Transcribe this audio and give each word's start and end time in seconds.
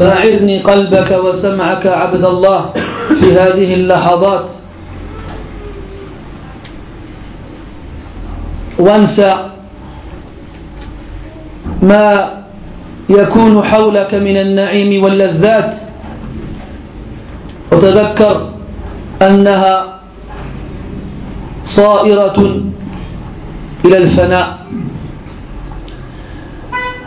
فأعرني 0.00 0.62
قلبك 0.62 1.10
وسمعك 1.24 1.86
عبد 1.86 2.24
الله 2.24 2.72
في 3.20 3.32
هذه 3.32 3.74
اللحظات. 3.74 4.48
وانسى 8.78 9.34
ما 11.82 12.28
يكون 13.08 13.64
حولك 13.64 14.14
من 14.14 14.36
النعيم 14.36 15.04
واللذات. 15.04 15.76
وتذكر 17.72 18.50
أنها 19.22 20.00
صائرة 21.62 22.38
إلى 23.84 23.96
الفناء. 23.96 24.48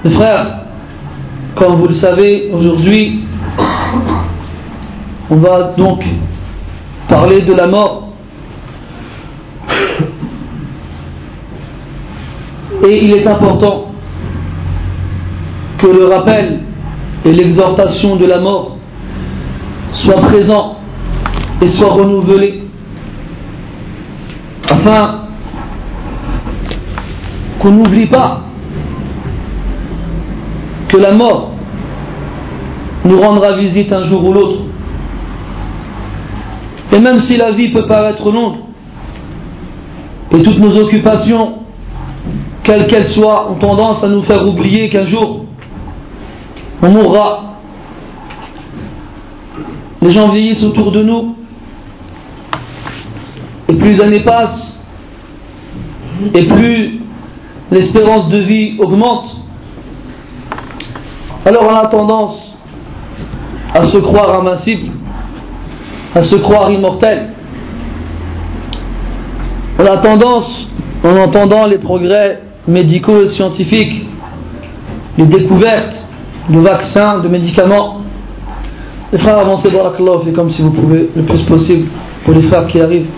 Frères 0.04 0.63
comme 1.56 1.76
vous 1.76 1.88
le 1.88 1.94
savez 1.94 2.50
aujourd'hui 2.54 3.24
on 5.30 5.38
va 5.38 5.74
donc 5.78 6.06
parler 7.08 7.42
de 7.42 7.54
la 7.54 7.68
mort. 7.68 8.10
Et 12.86 13.06
il 13.06 13.16
est 13.16 13.26
important 13.26 13.92
que 15.78 15.88
le 15.88 16.06
rappel 16.06 16.60
et 17.26 17.34
l'exhortation 17.34 18.18
de 18.18 18.26
la 18.26 18.40
mort 18.40 18.78
soient 19.92 20.22
présents 20.22 20.78
et 21.62 21.70
soient 21.70 21.94
renouvelés 21.94 22.64
afin 24.70 25.22
qu'on 27.60 27.72
n'oublie 27.72 28.08
pas 28.08 28.42
que 30.94 30.98
la 31.00 31.12
mort 31.12 31.50
nous 33.04 33.20
rendra 33.20 33.58
visite 33.58 33.92
un 33.92 34.04
jour 34.04 34.24
ou 34.26 34.32
l'autre. 34.32 34.60
Et 36.92 37.00
même 37.00 37.18
si 37.18 37.36
la 37.36 37.50
vie 37.50 37.70
peut 37.70 37.88
paraître 37.88 38.32
longue, 38.32 38.58
et 40.32 40.44
toutes 40.44 40.60
nos 40.60 40.78
occupations, 40.78 41.56
quelles 42.62 42.86
qu'elles 42.86 43.08
soient, 43.08 43.50
ont 43.50 43.56
tendance 43.56 44.04
à 44.04 44.08
nous 44.08 44.22
faire 44.22 44.48
oublier 44.48 44.90
qu'un 44.90 45.06
jour, 45.06 45.46
on 46.84 46.90
mourra. 46.90 47.56
Les 50.04 50.12
gens 50.12 50.30
vieillissent 50.30 50.64
autour 50.64 50.92
de 50.92 51.02
nous, 51.02 51.36
et 53.68 53.74
plus 53.74 53.94
les 53.94 54.02
années 54.02 54.20
passent, 54.20 54.88
et 56.36 56.46
plus 56.46 57.00
l'espérance 57.72 58.30
de 58.30 58.38
vie 58.38 58.76
augmente, 58.78 59.43
alors 61.46 61.68
on 61.70 61.76
a 61.76 61.88
tendance 61.88 62.58
à 63.74 63.84
se 63.84 63.98
croire 63.98 64.40
invincible, 64.40 64.92
à 66.16 66.22
se 66.22 66.36
croire 66.36 66.72
immortel. 66.72 67.34
On 69.80 69.86
a 69.86 69.98
tendance, 69.98 70.70
en 71.04 71.18
entendant 71.18 71.66
les 71.66 71.80
progrès 71.80 72.42
médicaux 72.68 73.24
et 73.24 73.28
scientifiques, 73.28 74.08
les 75.18 75.26
découvertes 75.26 76.08
de 76.50 76.60
vaccins, 76.60 77.20
de 77.20 77.28
médicaments, 77.28 78.02
les 79.12 79.18
frères 79.18 79.40
avancez, 79.40 79.70
barakallah, 79.70 80.20
fait 80.24 80.32
comme 80.32 80.52
si 80.52 80.62
vous 80.62 80.72
pouvez 80.72 81.10
le 81.16 81.24
plus 81.24 81.44
possible 81.44 81.90
pour 82.24 82.34
les 82.34 82.44
frères 82.44 82.68
qui 82.68 82.80
arrivent. 82.80 83.10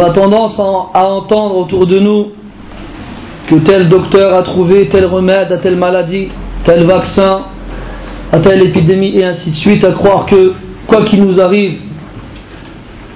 On 0.00 0.04
a 0.04 0.12
tendance 0.12 0.58
à 0.58 1.06
entendre 1.06 1.58
autour 1.58 1.86
de 1.86 1.98
nous 1.98 2.28
que 3.48 3.56
tel 3.56 3.86
docteur 3.90 4.34
a 4.34 4.42
trouvé 4.42 4.88
tel 4.88 5.04
remède 5.04 5.52
à 5.52 5.58
telle 5.58 5.76
maladie, 5.76 6.28
tel 6.64 6.84
vaccin, 6.84 7.42
à 8.32 8.38
telle 8.38 8.62
épidémie 8.62 9.14
et 9.14 9.26
ainsi 9.26 9.50
de 9.50 9.54
suite, 9.54 9.84
à 9.84 9.92
croire 9.92 10.24
que 10.24 10.54
quoi 10.86 11.04
qu'il 11.04 11.22
nous 11.22 11.38
arrive, 11.38 11.80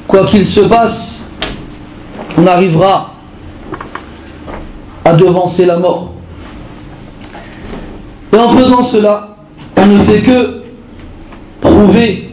quoi 0.06 0.26
qu'il 0.26 0.44
se 0.44 0.60
passe, 0.60 1.32
on 2.36 2.46
arrivera 2.46 3.14
à 5.06 5.14
devancer 5.14 5.64
la 5.64 5.78
mort. 5.78 6.12
Et 8.30 8.36
en 8.36 8.50
faisant 8.50 8.84
cela, 8.84 9.36
on 9.78 9.86
ne 9.86 10.00
fait 10.00 10.20
que 10.20 10.62
prouver 11.62 12.28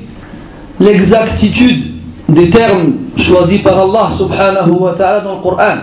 l'exactitude 0.81 1.90
des 2.33 2.49
termes 2.49 2.93
choisis 3.17 3.61
par 3.61 3.77
Allah 3.77 4.09
subhanahu 4.11 4.71
wa 4.79 4.93
ta'ala 4.93 5.21
dans 5.21 5.35
le 5.35 5.41
Coran. 5.41 5.77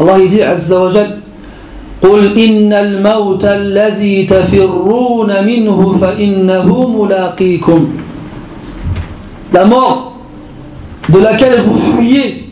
Allah 0.00 0.26
dit 0.28 0.42
Azza 0.42 0.80
wa 0.80 0.90
Jal 0.90 1.20
قل 2.02 2.38
إن 2.38 2.72
الموت 2.72 3.44
الذي 3.44 4.26
تفرون 4.26 5.44
منه 5.46 5.98
فإنه 5.98 6.88
ملاقيكم 6.88 7.88
La 9.52 9.64
mort 9.64 10.12
de 11.08 11.18
laquelle 11.18 11.62
vous 11.62 11.78
fuyez, 11.78 12.44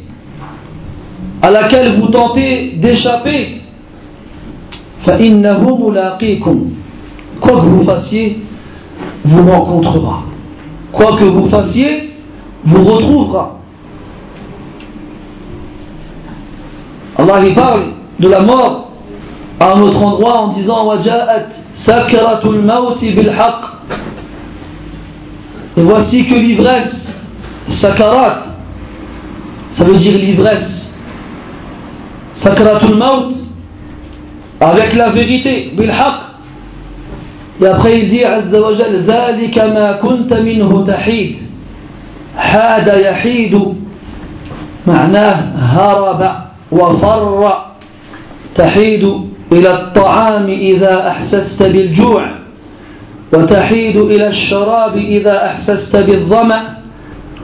à 1.42 1.50
laquelle 1.50 2.00
vous 2.00 2.08
tentez 2.08 2.78
d'échapper, 2.81 3.60
فإنه 5.04 5.76
ملاقيكم 5.76 6.70
Quoi 7.41 7.60
que 7.60 7.66
vous 7.66 7.84
fassiez, 7.84 8.38
vous 9.25 9.50
rencontrera. 9.50 10.22
Quoi 10.92 11.16
que 11.19 11.25
vous 11.25 11.48
fassiez, 11.48 12.13
vous 12.64 12.84
retrouvera. 12.84 13.58
Allah 17.16 17.41
parle 17.54 17.84
de 18.19 18.28
la 18.28 18.41
mort 18.41 18.91
à 19.60 19.76
un 19.76 19.80
autre 19.82 20.02
endroit 20.02 20.41
en 20.41 20.48
disant 20.48 20.92
Et 25.76 25.82
voici 25.82 26.26
que 26.26 26.34
l'ivresse, 26.34 27.26
sakarat, 27.69 28.42
ça 29.72 29.84
veut 29.84 29.96
dire 29.96 30.19
l'ivresse. 30.19 30.82
Sakratul 32.34 32.96
maut, 32.96 33.32
avec 34.60 34.94
la 34.94 35.10
vérité, 35.10 35.72
bil 35.76 35.92
Et 37.60 37.66
après 37.66 38.00
il 38.00 38.08
dit 38.08 38.25
Azza 38.25 38.60
wa 38.60 38.75
Jal, 38.75 39.04
حاد 42.36 42.88
يحيد 42.88 43.74
معناه 44.86 45.36
هرب 45.56 46.30
وفر. 46.72 47.52
تحيد 48.54 49.04
إلى 49.52 49.70
الطعام 49.72 50.46
إذا 50.46 51.08
أحسست 51.08 51.62
بالجوع 51.62 52.38
وتحيد 53.32 53.96
إلى 53.96 54.26
الشراب 54.26 54.96
إذا 54.96 55.46
أحسست 55.46 55.96
بالظمأ 55.96 56.76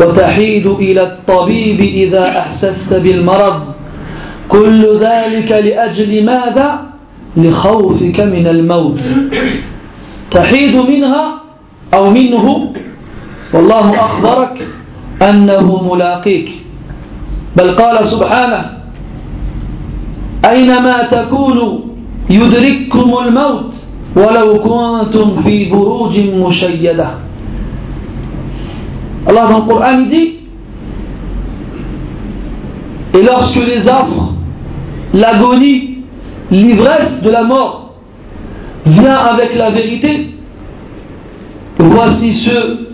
وتحيد 0.01 0.67
إلى 0.67 1.03
الطبيب 1.03 1.81
إذا 1.81 2.39
أحسست 2.39 2.95
بالمرض. 2.95 3.75
كل 4.49 4.97
ذلك 4.97 5.53
لأجل 5.53 6.25
ماذا؟ 6.25 6.81
لخوفك 7.37 8.21
من 8.21 8.47
الموت. 8.47 9.03
تحيد 10.31 10.77
منها 10.77 11.41
أو 11.95 12.11
منه؟ 12.11 12.75
والله 13.55 14.01
أخبرك 14.01 14.69
أنه 15.22 15.94
ملاقيك 15.94 16.50
بل 17.58 17.70
قال 17.72 18.08
سبحانه 18.08 18.78
أينما 20.46 21.08
تكونوا 21.12 21.80
يدرككم 22.30 23.14
الموت 23.28 23.76
ولو 24.16 24.60
كنتم 24.60 25.42
في 25.42 25.70
بروج 25.70 26.20
مشيدة 26.20 27.10
Allah 29.28 29.48
dans 29.50 29.58
le 29.58 29.64
Coran 29.68 30.02
dit 30.04 30.36
Et 33.16 33.24
lorsque 33.24 33.56
les 33.56 33.88
affres, 33.88 34.34
l'agonie, 35.14 36.00
l'ivresse 36.52 37.24
de 37.24 37.30
la 37.30 37.44
mort 37.44 37.96
vient 38.86 39.16
avec 39.16 39.56
la 39.56 39.72
vérité, 39.72 40.28
voici 41.80 42.36
ceux 42.36 42.89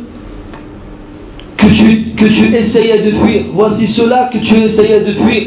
que 1.67 1.75
tu, 1.75 2.03
que 2.17 2.27
tu 2.27 2.55
essayais 2.55 3.03
de 3.03 3.11
fuir. 3.17 3.43
Voici 3.53 3.87
cela 3.87 4.31
que 4.33 4.39
tu 4.39 4.55
essayais 4.57 5.01
de 5.01 5.15
fuir. 5.15 5.47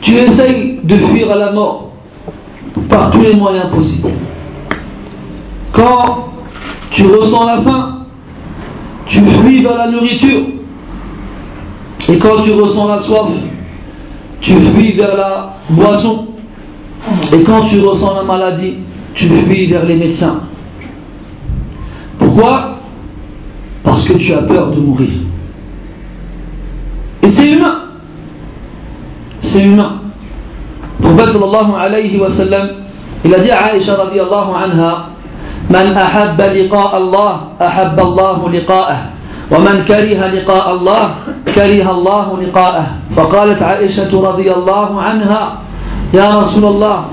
Tu 0.00 0.16
essayes 0.16 0.80
de 0.82 0.96
fuir 0.96 1.30
à 1.30 1.36
la 1.36 1.52
mort 1.52 1.92
par 2.88 3.10
tous 3.10 3.20
les 3.20 3.34
moyens 3.34 3.70
possibles. 3.70 4.14
Quand 5.72 6.30
tu 6.90 7.06
ressens 7.06 7.44
la 7.44 7.60
faim, 7.60 8.06
tu 9.06 9.20
fuis 9.20 9.62
vers 9.62 9.76
la 9.76 9.90
nourriture. 9.90 10.42
Et 12.08 12.18
quand 12.18 12.42
tu 12.42 12.52
ressens 12.52 12.88
la 12.88 13.00
soif, 13.00 13.28
tu 14.40 14.54
fuis 14.54 14.92
vers 14.92 15.16
la 15.16 15.56
boisson. 15.68 16.28
Et 17.32 17.42
quand 17.42 17.62
tu 17.66 17.80
ressens 17.80 18.14
la 18.14 18.22
maladie, 18.22 18.78
tu 19.14 19.28
fuis 19.28 19.66
vers 19.66 19.84
les 19.84 19.96
médecins. 19.96 20.47
Pourquoi 22.38 22.78
Parce 23.82 24.04
que 24.06 24.12
tu 24.12 24.32
as 24.32 24.42
peur 24.42 24.70
de 24.70 24.80
mourir. 24.80 25.08
Et 27.24 27.30
c'est 27.30 27.48
humain. 27.50 27.78
C'est 29.40 29.64
humain. 29.64 29.94
Le 31.00 31.08
prophète 31.08 31.32
sallallahu 31.32 31.72
alayhi 31.76 32.20
wa 32.20 32.30
sallam, 32.30 32.68
il 33.24 33.34
a 33.34 33.40
dit 33.40 33.50
à 33.50 33.64
Aïcha 33.72 33.96
radiallahu 33.96 34.54
anha, 34.54 35.04
من 35.70 35.92
أحب 35.92 36.40
لقاء 36.40 36.96
الله 36.96 37.40
أحب 37.60 38.00
الله 38.00 38.50
لقاءه 38.50 38.98
ومن 39.52 39.84
كره 39.84 40.26
لقاء 40.26 40.66
الله 40.74 41.14
كره 41.54 41.90
الله 41.90 42.26
لقاءه 42.42 42.86
فقالت 43.16 43.62
عائشة 43.62 44.12
رضي 44.30 44.48
الله 44.52 45.02
عنها 45.02 45.42
يا 46.14 46.28
رسول 46.40 46.64
الله 46.64 47.04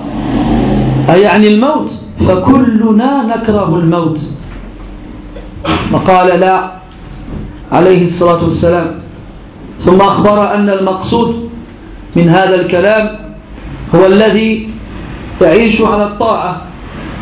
أيعني 1.09 1.47
الموت 1.47 1.91
فكلنا 2.27 3.23
نكره 3.35 3.75
الموت 3.75 4.21
فقال 5.91 6.39
لا. 6.39 6.71
عليه 7.71 8.05
الصلاة 8.05 8.43
والسلام. 8.43 8.99
ثم 9.79 10.01
أخبر 10.01 10.53
أن 10.53 10.69
المقصود 10.69 11.49
من 12.15 12.29
هذا 12.29 12.55
الكلام 12.55 13.19
هو 13.95 14.05
الذي 14.05 14.69
يعيش 15.41 15.81
على 15.81 16.03
الطاعة 16.03 16.61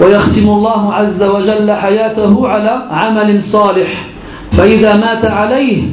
ويختم 0.01 0.49
الله 0.49 0.93
عز 0.93 1.23
وجل 1.23 1.71
حياته 1.71 2.47
على 2.47 2.87
عمل 2.91 3.43
صالح. 3.43 4.07
فإذا 4.51 4.97
مات 4.97 5.25
عليه 5.25 5.83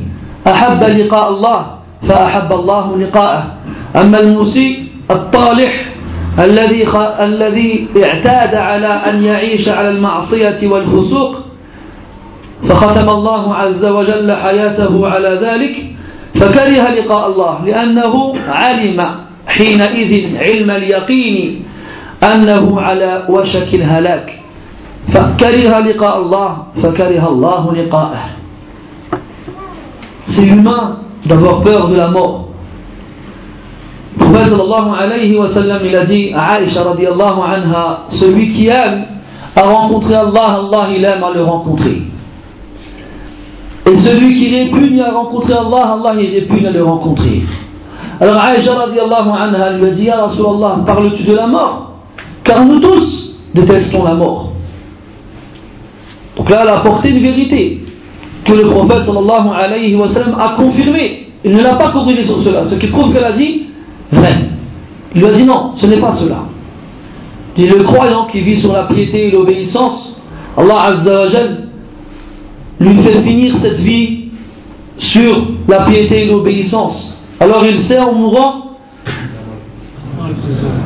أحب 0.46 0.82
لقاء 0.84 1.30
الله 1.30 1.66
فأحب 2.02 2.52
الله 2.52 2.98
لقاءه. 2.98 3.46
أما 3.96 4.20
المسيء 4.20 4.84
الطالح 5.10 5.84
الذي 6.38 6.86
الذي 7.20 7.88
اعتاد 8.04 8.54
على 8.54 8.86
أن 8.86 9.24
يعيش 9.24 9.68
على 9.68 9.90
المعصية 9.90 10.68
والفسوق 10.68 11.36
فختم 12.68 13.08
الله 13.10 13.54
عز 13.54 13.86
وجل 13.86 14.32
حياته 14.32 15.08
على 15.08 15.38
ذلك 15.42 15.76
فكره 16.34 16.90
لقاء 16.90 17.28
الله 17.30 17.64
لأنه 17.66 18.34
علم 18.48 19.06
حينئذ 19.46 20.36
علم 20.36 20.70
اليقين 20.70 21.64
أنه 22.22 22.80
على 22.80 23.24
وشك 23.28 23.74
الهلاك 23.74 24.40
فكره 25.08 25.78
لقاء 25.78 26.18
الله 26.18 26.56
فكره 26.82 27.28
الله 27.28 27.74
لقاءه 27.74 28.24
C'est 30.26 30.46
humain 30.46 30.98
d'avoir 31.26 31.60
peur 31.60 31.88
de 31.88 31.96
la 31.96 32.06
mort. 32.06 32.50
Le 34.16 34.26
prophète 34.26 34.48
sallallahu 34.48 34.90
alayhi 34.96 35.36
wa 35.36 35.48
sallam, 35.48 35.80
il 35.84 35.96
a 35.96 36.04
dit 36.04 36.32
à 36.32 36.52
Aïcha 36.52 36.84
radiallahu 36.84 37.40
anha, 37.42 38.04
celui 38.06 38.48
qui 38.50 38.68
aime 38.68 39.06
à 39.56 39.62
rencontrer 39.62 40.14
Allah, 40.14 40.58
Allah 40.60 40.86
il 40.94 41.04
aime 41.04 41.24
à 41.24 41.30
le 41.34 41.42
rencontrer. 41.42 42.02
Et 43.90 43.96
celui 43.96 44.34
qui 44.34 44.56
répugne 44.56 45.00
à 45.00 45.10
rencontrer 45.10 45.54
Allah, 45.54 45.98
Allah 45.98 46.20
il 46.20 46.30
répugne 46.34 46.66
à 46.66 46.70
le 46.70 46.84
rencontrer. 46.84 47.42
Alors 48.20 48.36
Aïcha 48.36 48.72
lui 48.92 49.00
a 49.00 49.90
dit, 49.90 50.04
Ya 50.04 50.26
Rasulallah, 50.26 50.84
parles-tu 50.86 51.24
de 51.24 51.34
la 51.34 51.46
mort? 51.46 51.94
Car 52.44 52.64
nous 52.64 52.78
tous 52.78 53.42
détestons 53.54 54.04
la 54.04 54.14
mort. 54.14 54.52
Donc 56.36 56.50
là, 56.50 56.60
elle 56.62 56.68
a 56.68 56.78
apporté 56.78 57.10
une 57.10 57.20
vérité 57.20 57.80
que 58.44 58.52
le 58.52 58.64
prophète 58.68 59.04
sallallahu 59.04 59.48
alayhi 59.54 59.96
wa 59.96 60.08
sallam 60.08 60.36
a 60.38 60.50
confirmé. 60.50 61.32
Il 61.44 61.52
ne 61.52 61.62
l'a 61.62 61.74
pas 61.74 61.90
corrigé 61.90 62.24
sur 62.24 62.42
cela, 62.42 62.64
ce 62.64 62.76
qui 62.76 62.86
prouve 62.88 63.12
qu'elle 63.12 63.24
a 63.24 63.32
dit 63.32 63.66
vrai. 64.12 64.34
Il 65.14 65.22
lui 65.22 65.28
a 65.28 65.32
dit 65.32 65.44
non, 65.44 65.72
ce 65.74 65.86
n'est 65.86 65.96
pas 65.96 66.12
cela. 66.12 66.44
Et 67.56 67.66
le 67.66 67.82
croyant 67.82 68.26
qui 68.26 68.40
vit 68.40 68.56
sur 68.56 68.72
la 68.72 68.84
piété 68.84 69.28
et 69.28 69.30
l'obéissance, 69.32 70.22
Allah 70.56 70.80
Azza 70.82 71.22
wa 71.22 71.26
lui 72.80 72.96
fait 72.96 73.20
finir 73.20 73.56
cette 73.58 73.78
vie 73.78 74.30
sur 74.96 75.46
la 75.68 75.84
piété 75.84 76.24
et 76.24 76.26
l'obéissance. 76.26 77.22
Alors 77.38 77.64
il 77.66 77.78
sait 77.78 77.98
en 77.98 78.12
mourant 78.12 78.76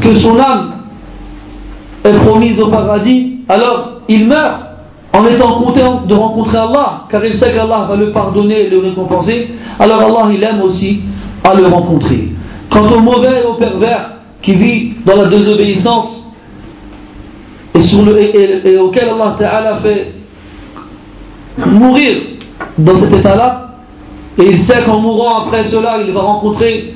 que 0.01 0.15
son 0.15 0.39
âme 0.39 0.83
est 2.05 2.19
promise 2.19 2.61
au 2.61 2.69
paradis, 2.69 3.39
alors 3.49 4.01
il 4.09 4.27
meurt 4.27 4.61
en 5.13 5.27
étant 5.27 5.61
content 5.61 6.03
de 6.07 6.15
rencontrer 6.15 6.59
Allah, 6.59 7.05
car 7.09 7.25
il 7.25 7.35
sait 7.35 7.53
qu'Allah 7.53 7.87
va 7.89 7.97
le 7.97 8.11
pardonner 8.11 8.67
et 8.67 8.71
le 8.71 8.79
récompenser, 8.79 9.55
alors 9.79 10.03
Allah 10.03 10.33
il 10.35 10.43
aime 10.43 10.61
aussi 10.63 11.03
à 11.45 11.55
le 11.55 11.67
rencontrer. 11.67 12.31
Quant 12.71 12.89
au 12.89 13.01
mauvais 13.01 13.43
et 13.43 13.47
au 13.47 13.55
pervers 13.55 14.11
qui 14.43 14.55
vit 14.55 14.95
dans 15.07 15.17
la 15.17 15.29
désobéissance 15.29 16.37
et, 17.75 18.77
auquel 18.79 19.09
Allah 19.09 19.37
Ta'ala 19.39 19.77
fait 19.77 20.15
mourir 21.59 22.17
dans 22.79 22.97
cet 22.97 23.13
état-là, 23.13 23.75
et 24.39 24.45
il 24.51 24.59
sait 24.59 24.83
qu'en 24.85 24.99
mourant 24.99 25.47
après 25.47 25.65
cela, 25.65 25.99
il 26.05 26.13
va 26.13 26.23
rencontrer 26.23 26.95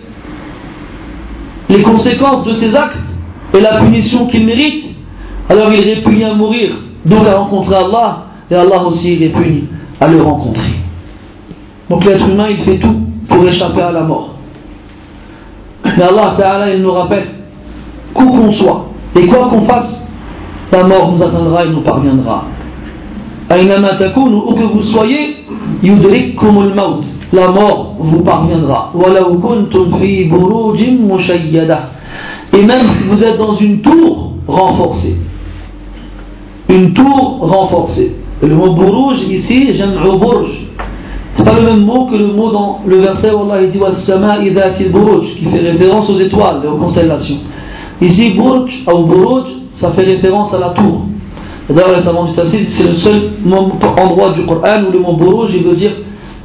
les 1.68 1.82
conséquences 1.82 2.44
de 2.44 2.52
ses 2.54 2.74
actes 2.74 2.98
et 3.54 3.60
la 3.60 3.78
punition 3.78 4.26
qu'il 4.26 4.44
mérite, 4.44 4.86
alors 5.48 5.72
il 5.72 5.80
répugne 5.80 6.24
à 6.24 6.34
mourir 6.34 6.70
donc 7.04 7.26
à 7.26 7.36
rencontrer 7.36 7.76
Allah, 7.76 8.26
et 8.50 8.54
Allah 8.54 8.82
aussi 8.84 9.18
il 9.20 9.32
puni 9.32 9.64
à 10.00 10.08
le 10.08 10.20
rencontrer. 10.20 10.72
Donc 11.88 12.04
l'être 12.04 12.28
humain 12.28 12.48
il 12.50 12.58
fait 12.58 12.78
tout 12.78 13.00
pour 13.28 13.46
échapper 13.46 13.82
à 13.82 13.92
la 13.92 14.02
mort. 14.02 14.34
Mais 15.84 16.02
Allah 16.02 16.34
Ta'ala 16.36 16.74
il 16.74 16.82
nous 16.82 16.92
rappelle 16.92 17.28
qu'où 18.12 18.26
qu'on 18.26 18.50
soit 18.50 18.86
et 19.16 19.26
quoi 19.26 19.48
qu'on 19.48 19.62
fasse, 19.62 20.06
la 20.70 20.84
mort 20.84 21.12
nous 21.12 21.22
atteindra 21.22 21.64
et 21.64 21.70
nous 21.70 21.80
parviendra. 21.80 22.44
Où 23.50 24.54
que 24.54 24.62
vous 24.62 24.82
soyez, 24.82 25.44
la 27.32 27.48
mort 27.48 27.96
vous 27.98 28.20
parviendra. 28.22 28.92
Et 32.52 32.62
même 32.62 32.88
si 32.88 33.04
vous 33.04 33.24
êtes 33.24 33.38
dans 33.38 33.54
une 33.54 33.80
tour 33.80 34.32
renforcée 34.46 35.16
une 36.68 36.92
tour 36.92 37.38
renforcée. 37.40 38.16
le 38.42 38.54
mot 38.54 38.72
buruj 38.72 39.22
ici, 39.30 39.74
j'aime 39.74 39.94
burj. 39.94 40.48
C'est 41.32 41.44
pas 41.44 41.54
le 41.54 41.62
même 41.62 41.84
mot 41.84 42.06
que 42.06 42.16
le 42.16 42.26
mot 42.26 42.50
dans 42.50 42.80
le 42.86 42.96
verset 42.96 43.30
où 43.32 43.50
Allah 43.50 43.66
dit 43.66 43.78
buruj, 43.78 45.34
qui 45.36 45.44
fait 45.44 45.60
référence 45.60 46.10
aux 46.10 46.18
étoiles 46.18 46.62
et 46.64 46.68
aux 46.68 46.76
constellations. 46.76 47.38
Ici, 48.00 48.34
burj 48.36 48.84
ou 48.92 49.04
buruj, 49.04 49.44
ça 49.72 49.92
fait 49.92 50.02
référence 50.02 50.52
à 50.54 50.58
la 50.58 50.70
tour. 50.70 51.02
D'ailleurs, 51.70 52.00
savants 52.00 52.24
du 52.24 52.32
tafsir, 52.34 52.60
c'est 52.70 52.88
le 52.88 52.94
seul 52.94 53.30
endroit 53.96 54.32
du 54.32 54.46
Coran 54.46 54.84
où 54.88 54.92
le 54.92 55.00
mot 55.00 55.16
buruj 55.16 55.50
veut 55.62 55.74
dire 55.74 55.92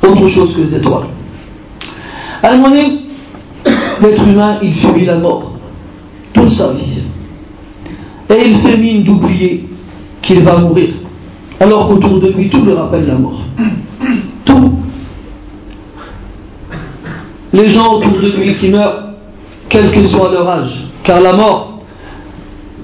autre 0.02 0.28
chose 0.28 0.56
que 0.56 0.62
les 0.62 0.76
étoiles. 0.76 1.08
al 2.42 2.60
l'être 4.02 4.28
humain, 4.28 4.58
il 4.62 4.76
fuit 4.76 5.06
la 5.06 5.18
mort 5.18 5.54
toute 6.34 6.52
sa 6.52 6.74
vie. 6.74 7.04
Et 8.30 8.48
il 8.48 8.56
fait 8.58 8.78
mine 8.78 9.04
d'oublier 9.04 9.70
qu'il 10.22 10.42
va 10.42 10.58
mourir. 10.58 10.90
Alors 11.60 11.88
qu'autour 11.88 12.20
de 12.20 12.30
lui, 12.30 12.50
tout 12.50 12.66
le 12.66 12.74
rappelle 12.74 13.06
la 13.06 13.16
mort. 13.16 13.42
Tout. 14.44 14.74
Les 17.54 17.70
gens 17.70 17.96
autour 17.96 18.20
de 18.20 18.32
lui 18.32 18.56
qui 18.56 18.70
meurent, 18.70 19.10
quel 19.70 19.92
que 19.92 20.04
soit 20.04 20.32
leur 20.32 20.50
âge. 20.50 20.88
Car 21.04 21.22
la 21.22 21.34
mort, 21.34 21.73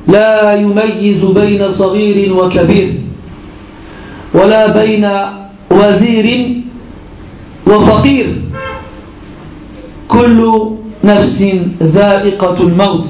لا 0.09 0.53
يميز 0.53 1.25
بين 1.25 1.71
صغير 1.71 2.33
وكبير 2.33 2.93
ولا 4.33 4.71
بين 4.81 5.09
وزير 5.71 6.27
وفقير 7.67 8.27
كل 10.07 10.39
نفس 11.03 11.45
ذائقة 11.81 12.57
الموت 12.61 13.07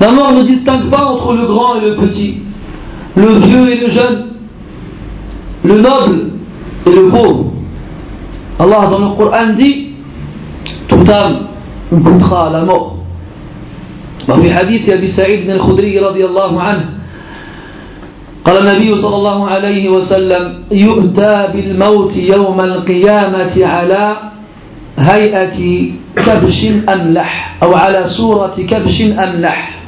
La 0.00 0.12
mort 0.12 0.32
ne 0.32 0.44
distingue 0.44 0.90
pas 0.90 1.06
entre 1.06 1.34
le 1.34 1.46
grand 1.46 1.74
et 1.74 1.80
le 1.80 1.96
petit 1.96 2.42
le 3.16 3.32
vieux 3.32 3.72
et 3.72 3.80
le 3.80 3.90
jeune, 3.90 4.26
le 5.64 5.78
noble 5.78 6.30
et 6.86 6.92
le 6.92 7.08
pauvre. 7.08 7.52
Allah 8.60 8.88
dans 8.90 8.98
le 8.98 9.16
Coran 9.16 9.54
dit 9.56 9.90
toute 10.88 11.08
âme 11.08 11.48
goûtera 11.92 12.46
à 12.48 12.50
la 12.50 12.64
mort. 12.64 12.97
وفي 14.28 14.54
حديث 14.54 14.90
أبي 14.90 15.08
سعيد 15.08 15.50
الخدري 15.50 15.98
رضي 15.98 16.24
الله 16.24 16.62
عنه 16.62 16.90
قال 18.44 18.68
النبي 18.68 18.94
صلى 18.96 19.16
الله 19.16 19.48
عليه 19.50 19.88
وسلم 19.88 20.54
يؤتى 20.72 21.48
بالموت 21.52 22.16
يوم 22.16 22.60
القيامة 22.60 23.66
على 23.66 24.16
هيئة 24.98 25.90
كبش 26.16 26.66
أملح 26.88 27.56
أو 27.62 27.74
على 27.74 28.04
صورة 28.04 28.54
كبش 28.68 29.02
أملح. 29.02 29.80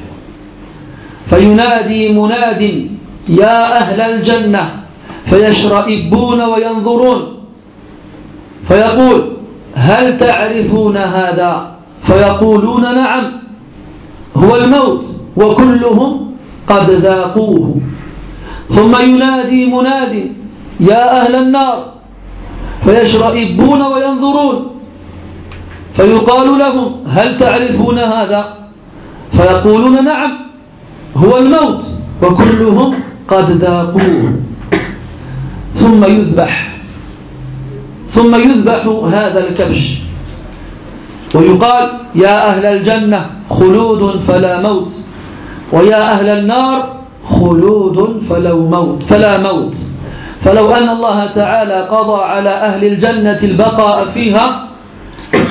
فينادي 1.30 2.12
مناد 2.12 2.90
يا 3.28 3.76
أهل 3.80 4.00
الجنة 4.00 4.70
فيشرئبون 5.24 6.40
وينظرون 6.40 7.36
فيقول 8.68 9.36
هل 9.74 10.18
تعرفون 10.18 10.96
هذا؟ 10.96 11.70
فيقولون 12.02 12.82
نعم 12.94 13.39
هو 14.36 14.56
الموت 14.56 15.04
وكلهم 15.36 16.34
قد 16.66 16.90
ذاقوه. 16.90 17.80
ثم 18.68 18.96
ينادي 19.02 19.66
مناد 19.66 20.32
يا 20.80 21.20
أهل 21.20 21.36
النار 21.36 21.84
فيشرئبون 22.80 23.82
وينظرون. 23.82 24.66
فيقال 25.92 26.58
لهم 26.58 26.96
هل 27.06 27.38
تعرفون 27.38 27.98
هذا؟ 27.98 28.54
فيقولون 29.32 30.04
نعم 30.04 30.38
هو 31.16 31.36
الموت 31.36 31.86
وكلهم 32.22 32.94
قد 33.28 33.50
ذاقوه. 33.50 34.34
ثم 35.74 36.04
يذبح 36.04 36.70
ثم 38.08 38.34
يذبح 38.34 38.86
هذا 38.86 39.48
الكبش. 39.48 40.09
ويقال 41.34 41.90
يا 42.14 42.48
أهل 42.50 42.66
الجنة 42.66 43.26
خلود 43.50 44.20
فلا 44.20 44.60
موت 44.60 44.92
ويا 45.72 46.12
أهل 46.12 46.28
النار 46.28 47.00
خلود 47.30 48.22
فلو 48.28 48.68
موت 48.68 49.02
فلا 49.02 49.38
موت. 49.38 49.76
فلو 50.40 50.72
أن 50.72 50.88
الله 50.88 51.26
تعالى 51.26 51.86
قضى 51.86 52.22
على 52.22 52.50
أهل 52.50 52.84
الجنة 52.84 53.38
البقاء 53.42 54.06
فيها 54.06 54.68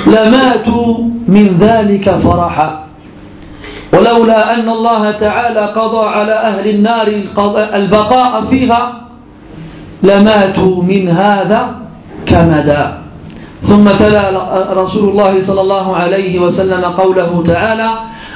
لماتوا 0.08 0.98
من 1.28 1.58
ذلك 1.60 2.10
فرحا. 2.10 2.84
ولولا 3.94 4.54
أن 4.54 4.70
الله 4.70 5.12
تعالى 5.12 5.60
قضى 5.60 6.08
على 6.08 6.34
أهل 6.34 6.70
النار 6.70 7.08
البقاء 7.76 8.42
فيها 8.42 9.02
لماتوا 10.04 10.84
من 10.84 11.10
هذا 11.10 11.76
كمدا. 12.26 12.98
ثم 13.68 13.92
تلا 13.92 14.74
رسول 14.74 15.10
الله 15.10 15.42
صلى 15.42 15.62
الله 15.62 15.96
عليه 15.96 16.40
وسلم 16.40 16.84
قوله 16.86 17.44
تعالى 17.44 17.90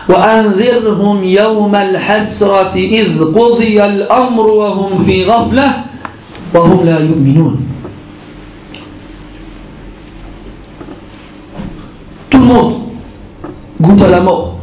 وأنذرهم 0.10 1.24
يوم 1.24 1.76
الحسرة 1.76 2.76
إذ 2.76 3.24
قضي 3.24 3.84
الأمر 3.86 4.48
وهم 4.48 5.04
في 5.04 5.26
غفلة 5.26 5.84
وهم 6.56 6.86
لا 6.86 7.00
يؤمنون 7.00 7.58
Tout 12.30 12.40
le 12.40 12.46
monde 12.46 12.74
goûte 13.80 14.02
à 14.02 14.10
la 14.10 14.20
mort. 14.22 14.58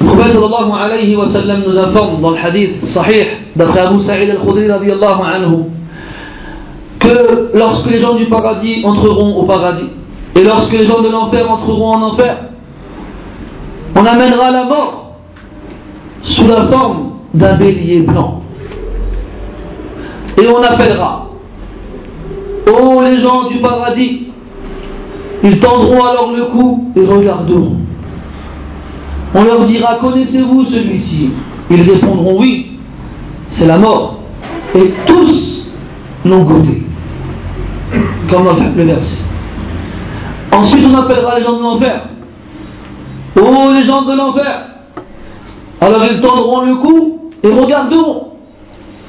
Le 0.00 0.06
prophète 0.06 0.32
sallallahu 0.34 0.72
alayhi 0.72 1.16
wa 1.16 1.26
sallam 1.26 1.62
nous 1.66 1.78
informe 1.78 2.20
dans 2.20 2.30
le 2.30 2.36
hadith 2.36 2.84
sahih 2.84 3.26
d'après 3.56 3.80
Abu 3.80 3.98
Sa'id 4.00 4.30
al-Khudri 4.30 4.70
radiyallahu 4.70 5.22
anhu 5.22 5.64
que 7.08 7.50
lorsque 7.54 7.90
les 7.90 8.00
gens 8.00 8.14
du 8.14 8.26
paradis 8.26 8.82
entreront 8.84 9.36
au 9.36 9.44
paradis 9.44 9.90
et 10.34 10.42
lorsque 10.42 10.72
les 10.72 10.86
gens 10.86 11.02
de 11.02 11.08
l'enfer 11.08 11.50
entreront 11.50 11.92
en 11.92 12.02
enfer, 12.02 12.36
on 13.96 14.04
amènera 14.04 14.50
la 14.50 14.64
mort 14.64 15.16
sous 16.22 16.46
la 16.46 16.64
forme 16.64 17.12
d'un 17.34 17.56
bélier 17.56 18.00
blanc. 18.02 18.42
Et 20.40 20.46
on 20.48 20.62
appellera 20.62 21.26
Oh 22.70 23.00
les 23.02 23.18
gens 23.18 23.48
du 23.48 23.58
paradis, 23.58 24.28
ils 25.42 25.58
tendront 25.58 26.04
alors 26.04 26.32
le 26.36 26.44
cou 26.44 26.92
et 26.94 27.04
regarderont. 27.04 27.76
On 29.34 29.44
leur 29.44 29.64
dira 29.64 29.98
Connaissez-vous 30.00 30.64
celui-ci? 30.64 31.32
Ils 31.70 31.82
répondront 31.82 32.38
Oui, 32.38 32.78
c'est 33.48 33.66
la 33.66 33.78
mort. 33.78 34.20
Et 34.74 34.92
tous 35.06 35.74
l'ont 36.24 36.44
goûté. 36.44 36.87
Comme 38.28 38.48
le 38.76 38.84
verset. 38.84 39.24
Ensuite, 40.52 40.84
on 40.90 40.94
appellera 40.94 41.38
les 41.38 41.44
gens 41.44 41.56
de 41.56 41.62
l'enfer. 41.62 42.02
Oh, 43.40 43.70
les 43.72 43.84
gens 43.84 44.02
de 44.02 44.14
l'enfer 44.14 44.66
Alors 45.80 46.04
ils 46.10 46.20
tendront 46.20 46.62
le 46.62 46.74
cou 46.76 47.30
et 47.42 47.48
regarderont. 47.48 48.28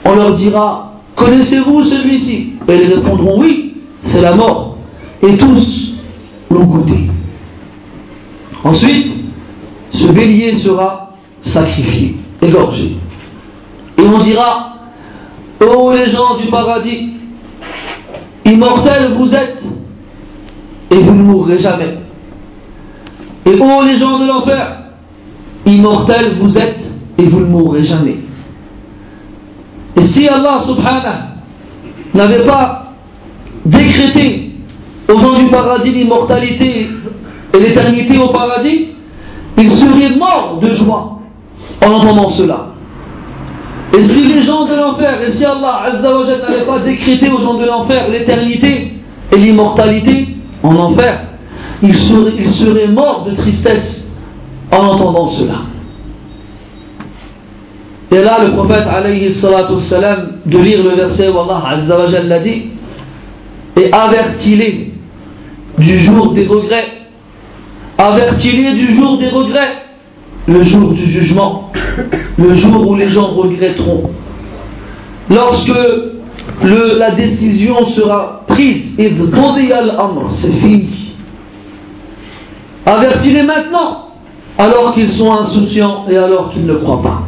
On 0.05 0.15
leur 0.15 0.33
dira 0.35 0.93
Connaissez-vous 1.15 1.83
celui-ci 1.83 2.53
Et 2.67 2.75
ils 2.75 2.93
répondront 2.93 3.39
Oui, 3.39 3.75
c'est 4.03 4.21
la 4.21 4.33
mort. 4.33 4.77
Et 5.21 5.35
tous 5.37 5.95
l'ont 6.49 6.63
goûté. 6.63 7.09
Ensuite, 8.63 9.11
ce 9.89 10.11
bélier 10.11 10.53
sera 10.53 11.13
sacrifié, 11.41 12.17
égorgé. 12.41 12.97
Et 13.97 14.01
on 14.01 14.19
dira 14.19 14.75
Oh, 15.61 15.91
les 15.93 16.09
gens 16.09 16.37
du 16.37 16.47
paradis, 16.47 17.18
immortels 18.51 19.13
vous 19.17 19.33
êtes, 19.33 19.63
et 20.91 20.95
vous 20.95 21.13
ne 21.13 21.23
mourrez 21.23 21.59
jamais. 21.59 21.97
Et 23.45 23.55
oh 23.59 23.83
les 23.85 23.97
gens 23.97 24.19
de 24.19 24.27
l'enfer, 24.27 24.77
immortels 25.65 26.35
vous 26.39 26.57
êtes 26.57 26.83
et 27.17 27.23
vous 27.23 27.39
ne 27.39 27.45
mourrez 27.45 27.83
jamais. 27.83 28.17
Et 29.95 30.01
si 30.01 30.27
Allah 30.27 30.61
subhanahu 30.65 31.15
n'avait 32.13 32.45
pas 32.45 32.93
décrété 33.65 34.51
aux 35.07 35.19
gens 35.19 35.37
du 35.37 35.47
paradis 35.47 35.91
l'immortalité 35.91 36.89
et 37.53 37.59
l'éternité 37.59 38.17
au 38.17 38.29
paradis, 38.29 38.89
ils 39.57 39.71
seraient 39.71 40.15
morts 40.15 40.59
de 40.61 40.73
joie 40.73 41.19
en 41.83 41.91
entendant 41.91 42.29
cela. 42.29 42.68
Et 43.97 44.03
si 44.03 44.27
les 44.27 44.43
gens 44.43 44.65
de 44.65 44.75
l'enfer, 44.75 45.21
et 45.21 45.31
si 45.31 45.45
Allah 45.45 45.87
n'avait 46.01 46.65
pas 46.65 46.79
décrété 46.79 47.29
aux 47.31 47.41
gens 47.41 47.55
de 47.55 47.65
l'enfer 47.65 48.07
l'éternité 48.09 48.93
et 49.31 49.37
l'immortalité 49.37 50.27
en 50.61 50.75
enfer, 50.75 51.21
ils 51.81 51.95
seraient, 51.95 52.87
morts 52.87 53.25
de 53.29 53.35
tristesse 53.35 54.15
en 54.71 54.85
entendant 54.85 55.29
cela. 55.29 55.55
Et 58.11 58.21
là, 58.21 58.43
le 58.43 58.53
prophète 58.53 58.83
de 60.45 60.57
lire 60.57 60.83
le 60.83 60.95
verset 60.95 61.29
où 61.29 61.39
Allah 61.39 61.77
l'a 62.23 62.39
dit, 62.39 62.63
et 63.77 63.91
avertis-les 63.91 64.93
du 65.77 65.99
jour 65.99 66.33
des 66.33 66.45
regrets, 66.45 66.87
avertis-les 67.97 68.73
du 68.73 68.95
jour 68.95 69.17
des 69.17 69.29
regrets, 69.29 69.88
le 70.49 70.63
jour 70.63 70.93
du 70.93 71.05
jugement, 71.05 71.71
le 72.37 72.55
jour 72.55 72.89
où 72.89 72.95
les 72.95 73.09
gens 73.09 73.27
regretteront. 73.27 74.09
Lorsque 75.29 75.71
la 76.63 77.11
décision 77.11 77.85
sera 77.87 78.41
prise, 78.47 78.99
et 78.99 79.13
c'est 80.29 80.51
fini. 80.51 81.15
Avertis-les 82.85 83.43
maintenant, 83.43 84.07
alors 84.57 84.93
qu'ils 84.93 85.11
sont 85.11 85.31
insouciants 85.31 86.05
et 86.09 86.17
alors 86.17 86.49
qu'ils 86.49 86.65
ne 86.65 86.73
croient 86.73 87.03
pas. 87.03 87.21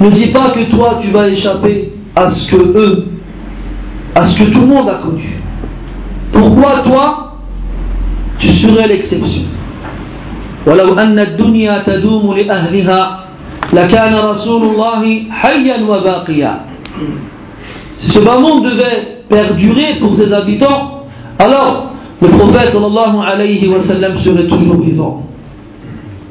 Ne 0.00 0.10
dis 0.10 0.26
pas 0.28 0.50
que 0.50 0.70
toi 0.70 0.98
tu 1.00 1.08
vas 1.08 1.28
échapper 1.28 1.92
à 2.14 2.28
ce 2.28 2.50
que 2.50 2.56
eux, 2.56 3.06
à 4.14 4.24
ce 4.24 4.38
que 4.38 4.50
tout 4.50 4.60
le 4.60 4.66
monde 4.66 4.88
a 4.90 4.96
connu. 4.96 5.40
Pourquoi 6.32 6.80
toi 6.84 7.31
tu 8.42 8.48
serais 8.58 8.88
l'exception 8.88 9.46
ولو 10.66 10.94
أن 10.94 11.18
الدنيا 11.18 11.82
تدوم 11.86 12.34
لأهلها 12.38 13.24
لكان 13.72 14.14
رسول 14.14 14.62
الله 14.62 15.02
حيا 15.30 15.76
وباقيا 15.82 16.60
Si 17.90 18.10
ce 18.10 18.18
bas 18.20 18.38
monde 18.38 18.64
devait 18.64 19.22
perdurer 19.28 19.94
pour 20.00 20.14
ses 20.14 20.32
habitants, 20.32 21.04
alors 21.38 21.92
le 22.20 22.28
prophète 22.28 22.70
sallallahu 22.70 23.16
alayhi 23.24 23.68
wa 23.68 23.80
sallam 23.80 24.16
serait 24.18 24.46
toujours 24.46 24.80
vivant. 24.80 25.22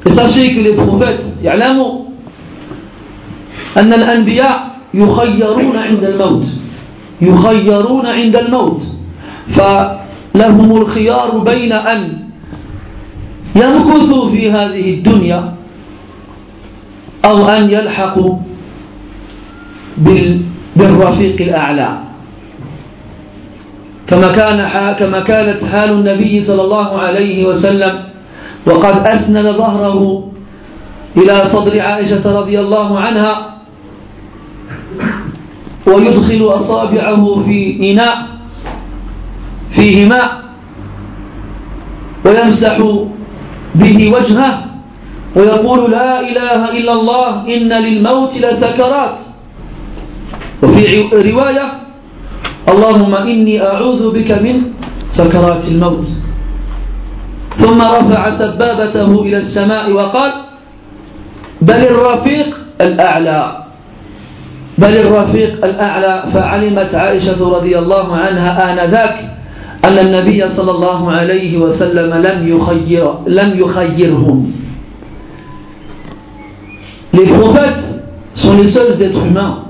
Et 0.05 0.11
sachez 0.11 0.53
que 0.53 0.59
les 0.59 0.73
prophètes, 0.73 1.23
يعلموا 1.43 1.91
أن 3.77 3.93
الأنبياء 3.93 4.71
يخيرون 4.93 5.77
عند 5.77 6.03
الموت 6.03 6.47
يخيرون 7.21 8.05
عند 8.05 8.35
الموت 8.35 8.81
فلهم 10.33 10.77
الخيار 10.77 11.37
بين 11.37 11.71
أن 11.71 12.17
يمكثوا 13.55 14.29
في 14.29 14.51
هذه 14.51 14.93
الدنيا 14.93 15.53
أو 17.25 17.47
أن 17.47 17.69
يلحقوا 17.69 18.37
بالرفيق 20.75 21.41
الأعلى. 21.41 21.99
كما 24.07 24.31
كان 24.31 24.93
كما 24.93 25.19
كانت 25.19 25.63
حال 25.63 25.91
النبي 25.91 26.43
صلى 26.43 26.61
الله 26.61 26.99
عليه 26.99 27.45
وسلم 27.45 28.03
وقد 28.65 28.97
أسند 29.07 29.45
ظهره 29.57 30.31
إلى 31.17 31.45
صدر 31.45 31.81
عائشة 31.81 32.39
رضي 32.39 32.59
الله 32.59 32.99
عنها 32.99 33.57
ويدخل 35.87 36.45
أصابعه 36.55 37.43
في 37.45 37.91
إناء 37.91 38.27
فيه 39.71 40.05
ماء 40.05 40.41
ويمسح 42.25 42.77
به 43.75 44.13
وجهه 44.13 44.65
ويقول 45.35 45.91
لا 45.91 46.19
إله 46.19 46.77
إلا 46.77 46.93
الله 46.93 47.55
إن 47.55 47.71
للموت 47.73 48.37
لسكرات. 48.37 49.17
وفي 50.63 51.01
رواية 51.31 51.67
اللهم 52.69 53.13
إني 53.15 53.63
أعوذ 53.63 54.13
بك 54.13 54.31
من 54.31 54.55
سكرات 55.09 55.67
الموت. 55.67 56.07
ثم 57.55 57.81
رفع 57.81 58.29
سبابته 58.29 59.21
إلى 59.21 59.37
السماء 59.37 59.91
وقال 59.91 60.31
بل 61.61 61.81
الرفيق 61.91 62.57
الأعلى. 62.81 63.57
بل 64.77 64.97
الرفيق 64.97 65.65
الأعلى 65.65 66.23
فعلمت 66.33 66.95
عائشة 66.95 67.39
رضي 67.57 67.79
الله 67.79 68.15
عنها 68.15 68.51
آنذاك 68.73 69.40
أن 69.84 69.98
النبي 69.98 70.48
صلى 70.48 70.70
الله 70.70 71.10
عليه 71.10 71.58
وسلم 71.58 72.14
لم 72.14 72.48
يخير 72.48 73.12
لم 73.26 73.58
يخيرهم 73.58 74.52
Les 77.12 77.24
prophètes 77.26 78.02
sont 78.34 78.56
les 78.58 78.66
seuls 78.66 79.00
êtres 79.00 79.24
humains 79.24 79.62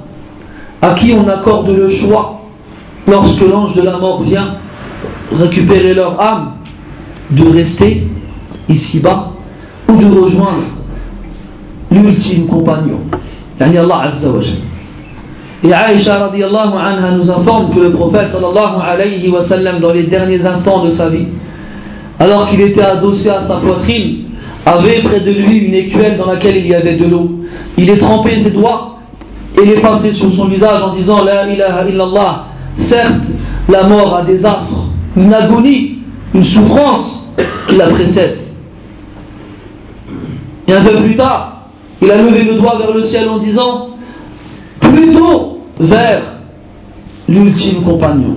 à 0.83 0.95
qui 0.95 1.15
on 1.15 1.29
accorde 1.29 1.69
le 1.69 1.88
choix 1.88 2.41
lorsque 3.07 3.43
l'ange 3.43 3.75
de 3.75 3.83
la 3.83 3.99
mort 3.99 4.23
vient 4.23 4.57
récupérer 5.33 5.95
leur 5.95 6.21
âme 6.21 6.55
de 7.31 7.49
rester 7.49 8.09
ici-bas 8.69 9.33
ou 9.88 9.97
de 9.97 10.07
rejoindre 10.07 10.65
l'ultime 11.91 12.47
compagnon, 12.49 13.00
yani 13.61 13.79
Allah 13.79 14.03
Azza 14.03 14.29
wa 14.29 14.41
Et 15.63 15.72
Aïcha 15.72 16.18
radiallahu 16.18 16.75
anha 16.75 17.12
nous 17.12 17.30
informe 17.30 17.74
que 17.75 17.80
le 17.82 17.91
prophète 17.91 18.30
sallallahu 18.32 18.82
alayhi 18.82 19.30
wa 19.30 19.44
sallam 19.44 19.80
dans 19.80 19.94
les 19.94 20.03
derniers 20.03 20.44
instants 20.44 20.84
de 20.84 20.89
sa 20.89 21.10
vie, 21.10 21.27
alors 22.20 22.48
qu'il 22.48 22.62
était 22.62 22.82
adossé 22.82 23.30
à 23.30 23.44
sa 23.44 23.58
poitrine, 23.58 24.24
avait 24.65 25.01
près 25.01 25.20
de 25.20 25.32
lui 25.32 25.58
une 25.60 25.75
écuelle 25.75 26.18
dans 26.18 26.25
laquelle 26.25 26.58
il 26.58 26.68
y 26.68 26.74
avait 26.74 26.96
de 26.96 27.06
l'eau. 27.06 27.30
Il 27.77 27.89
est 27.89 27.98
trempé 27.98 28.41
ses 28.41 28.51
doigts 28.51 28.98
et 29.62 29.65
les 29.65 29.82
passé 29.82 30.13
sur 30.13 30.34
son 30.34 30.46
visage 30.46 30.82
en 30.82 30.94
disant 30.94 31.24
La 31.24 31.48
ilaha 31.48 31.88
illallah. 31.88 32.46
Certes, 32.77 33.22
la 33.70 33.84
mort 33.84 34.15
a 34.15 34.24
des 34.24 34.44
affres, 34.44 34.88
une 35.15 35.34
agonie, 35.34 36.00
une 36.34 36.44
souffrance 36.44 37.36
qui 37.68 37.75
la 37.75 37.88
précède. 37.88 38.38
Et 40.68 40.74
un 40.74 40.82
peu 40.84 40.96
plus 40.98 41.15
tard, 41.15 41.68
il 42.01 42.10
a 42.10 42.18
levé 42.18 42.44
le 42.44 42.56
doigt 42.56 42.77
vers 42.77 42.94
le 42.94 43.03
ciel 43.03 43.30
en 43.30 43.38
disant 43.38 43.91
Plutôt 44.94 45.60
vers 45.80 46.22
l'ultime 47.28 47.84
compagnon. 47.84 48.36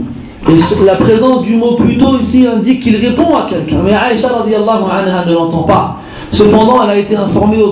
Et 0.49 0.85
la 0.85 0.97
présence 0.97 1.43
du 1.45 1.57
mot 1.57 1.75
plutôt 1.77 2.19
ici 2.19 2.47
indique 2.47 2.83
qu'il 2.83 2.97
répond 2.97 3.35
à 3.35 3.49
quelqu'un. 3.49 3.81
Mais 3.83 3.95
Aïcha 3.95 4.29
anha 4.29 5.25
ne 5.27 5.33
l'entend 5.33 5.63
pas. 5.63 5.97
Cependant, 6.31 6.83
elle 6.83 6.91
a 6.91 6.99
été 6.99 7.17
informée 7.17 7.63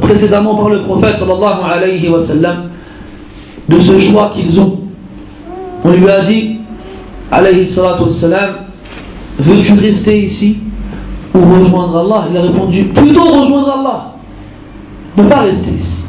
précédemment 0.00 0.56
par 0.56 0.68
le 0.68 0.82
prophète 0.82 1.16
sallallahu 1.16 1.62
alayhi 1.64 2.08
wa 2.08 2.20
de 3.68 3.78
ce 3.78 3.98
choix 4.00 4.32
qu'ils 4.34 4.60
ont. 4.60 4.78
On 5.84 5.92
lui 5.92 6.08
a 6.08 6.22
dit, 6.22 6.58
veux-tu 9.38 9.72
rester 9.74 10.22
ici 10.22 10.58
ou 11.34 11.38
rejoindre 11.38 11.98
Allah? 11.98 12.24
Il 12.30 12.36
a 12.36 12.42
répondu, 12.42 12.84
plutôt 12.84 13.24
rejoindre 13.24 13.78
Allah, 13.78 14.12
ne 15.16 15.22
pas 15.24 15.40
rester 15.42 15.70
ici. 15.70 15.99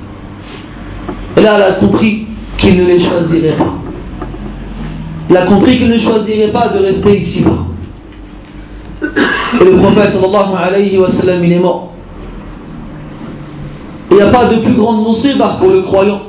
Et 1.38 1.42
là, 1.42 1.54
elle 1.56 1.64
a 1.64 1.72
compris 1.74 2.28
qu'il 2.58 2.78
ne 2.78 2.86
les 2.86 3.00
choisirait 3.00 3.56
pas. 3.58 3.74
Il 5.30 5.38
a 5.38 5.46
compris 5.46 5.78
qu'il 5.78 5.90
ne 5.90 5.98
choisirait 5.98 6.52
pas 6.52 6.70
de 6.70 6.80
rester 6.80 7.20
ici-bas. 7.20 7.52
Et 9.60 9.66
le 9.66 9.78
prophète 9.78 10.12
sallallahu 10.12 10.56
alayhi 10.58 10.98
wa 10.98 11.10
sallam, 11.10 11.44
il 11.44 11.54
est 11.54 11.60
mort. 11.60 11.94
Il 14.12 14.18
n'y 14.18 14.24
a 14.24 14.28
pas 14.28 14.46
de 14.46 14.58
plus 14.58 14.74
grande 14.74 15.08
musiba 15.08 15.58
pour 15.60 15.70
le 15.70 15.82
croyant 15.84 16.22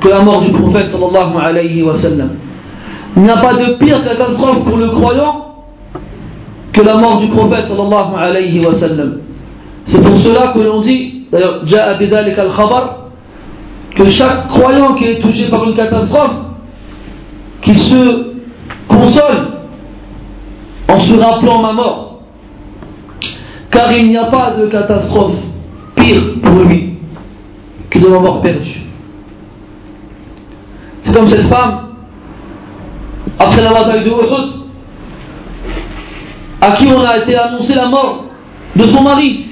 que 0.00 0.08
la 0.08 0.20
mort 0.20 0.42
du 0.42 0.50
prophète 0.52 0.88
sallallahu 0.88 1.36
alayhi 1.40 1.82
wa 1.82 1.96
sallam. 1.96 2.30
Il 3.16 3.22
n'y 3.22 3.30
a 3.30 3.36
pas 3.38 3.54
de 3.54 3.72
pire 3.74 4.02
catastrophe 4.04 4.64
pour 4.64 4.76
le 4.76 4.90
croyant 4.90 5.64
que 6.72 6.82
la 6.82 6.94
mort 6.94 7.20
du 7.20 7.28
prophète 7.28 7.66
sallallahu 7.66 8.16
alayhi 8.16 8.64
wa 8.64 8.72
sallam. 8.74 9.18
C'est 9.84 10.02
pour 10.02 10.16
cela 10.18 10.52
que 10.54 10.60
l'on 10.60 10.80
dit, 10.82 11.24
d'ailleurs, 11.32 11.62
al-khabar, 12.38 13.01
que 13.94 14.08
chaque 14.08 14.48
croyant 14.48 14.94
qui 14.94 15.04
est 15.04 15.20
touché 15.20 15.48
par 15.48 15.64
une 15.64 15.74
catastrophe, 15.74 16.36
qu'il 17.60 17.78
se 17.78 18.32
console 18.88 19.48
en 20.88 20.98
se 20.98 21.14
rappelant 21.14 21.62
ma 21.62 21.72
mort. 21.72 22.20
Car 23.70 23.92
il 23.92 24.08
n'y 24.08 24.16
a 24.16 24.24
pas 24.24 24.54
de 24.54 24.66
catastrophe 24.66 25.36
pire 25.94 26.22
pour 26.42 26.64
lui 26.64 26.94
que 27.90 27.98
de 27.98 28.08
ma 28.08 28.18
mort 28.18 28.42
perdue. 28.42 28.82
C'est 31.02 31.14
comme 31.14 31.28
cette 31.28 31.46
femme, 31.46 31.88
après 33.38 33.62
la 33.62 33.72
bataille 33.72 34.04
de 34.04 34.10
Uhud, 34.10 34.52
à 36.60 36.72
qui 36.72 36.86
on 36.86 37.04
a 37.04 37.18
été 37.18 37.36
annoncé 37.36 37.74
la 37.74 37.88
mort 37.88 38.24
de 38.76 38.86
son 38.86 39.02
mari. 39.02 39.46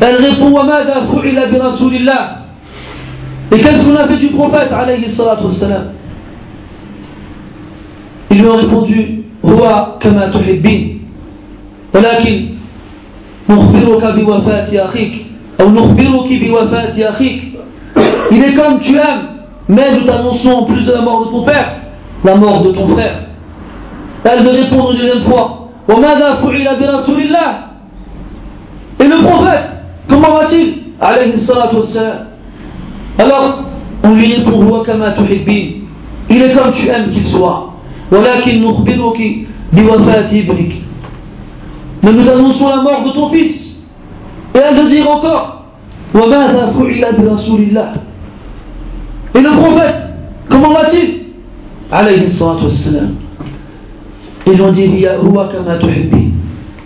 Elle 0.00 0.16
répond 0.16 0.50
Et 3.51 3.59
qu'est-ce 3.59 3.85
qu'on 3.85 3.95
a 3.95 4.07
fait 4.07 4.17
du 4.17 4.27
prophète 4.27 4.71
alayhi 4.71 5.11
salatu 5.11 5.45
wassalam 5.45 5.91
Ils 8.29 8.39
lui 8.39 8.47
ont 8.47 8.55
répondu 8.55 9.17
هو 9.45 9.87
كما 9.99 10.31
تحبين 10.31 11.01
ولكن 11.95 12.45
نخبرك 13.49 14.15
بوفاة 14.15 14.85
أخيك 14.85 15.13
أو 15.61 15.69
نخبرك 15.69 16.43
بوفاة 16.43 17.09
أخيك 17.09 17.41
Il 18.31 18.43
est 18.43 18.53
comme 18.53 18.79
tu 18.79 18.95
aimes 18.95 19.31
mais 19.67 19.91
nous 19.93 20.05
t'annonçons 20.05 20.51
en 20.51 20.63
plus 20.63 20.85
de 20.85 20.91
la 20.91 21.01
mort 21.01 21.25
de 21.25 21.31
ton 21.31 21.43
père, 21.43 21.77
la 22.23 22.35
mort 22.35 22.61
de 22.61 22.71
ton 22.71 22.87
frère. 22.87 23.19
Elle 24.23 24.43
de 24.43 24.49
répondre 24.49 24.91
une 24.91 24.97
deuxième 24.97 25.23
fois 25.23 25.69
Et 28.99 29.07
le 29.07 29.23
prophète, 29.23 29.69
comment 30.09 30.33
va-t-il 30.33 30.73
Alors, 33.18 33.64
on 34.02 34.14
lui 34.14 34.34
répond 34.34 34.82
Il 36.28 36.42
est 36.42 36.52
comme 36.54 36.72
tu 36.72 36.88
aimes 36.88 37.10
qu'il 37.10 37.24
soit. 37.26 37.72
Mais 38.10 38.18
nous 42.12 42.28
annonçons 42.28 42.68
la 42.68 42.82
mort 42.82 43.02
de 43.04 43.10
ton 43.10 43.28
fils. 43.30 43.88
Et 44.54 44.58
elle 44.58 44.76
de 44.76 44.90
dire 44.90 45.10
encore 45.10 45.56
et 49.36 49.40
le 49.42 49.50
prophète, 49.50 49.96
comment 50.48 50.70
va-t-il 50.70 51.26
Alayhi 51.92 52.30
salatu 52.30 52.64
wassalam. 52.64 53.16
Ils 54.46 54.62
ont 54.62 54.72
dit 54.72 55.04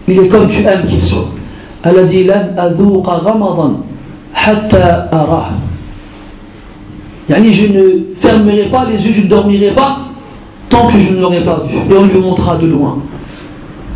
Il 0.08 0.18
est 0.18 0.28
comme 0.28 0.48
tu 0.48 0.62
aimes 0.64 0.86
qu'il 0.88 1.04
soit. 1.04 1.28
Elle 1.84 1.98
a 1.98 2.04
dit 2.04 2.26
Yani 7.29 7.53
je 7.53 7.67
ne 7.67 8.15
fermerai 8.21 8.69
pas 8.71 8.85
les 8.85 9.03
yeux, 9.05 9.13
je 9.13 9.21
ne 9.21 9.27
dormirai 9.27 9.71
pas 9.71 9.97
tant 10.69 10.87
que 10.87 10.99
je 10.99 11.13
ne 11.13 11.21
l'aurai 11.21 11.43
pas 11.43 11.63
vu. 11.67 11.75
Et 11.75 11.97
on 11.97 12.05
lui 12.05 12.19
montrera 12.19 12.57
de 12.57 12.67
loin. 12.67 12.97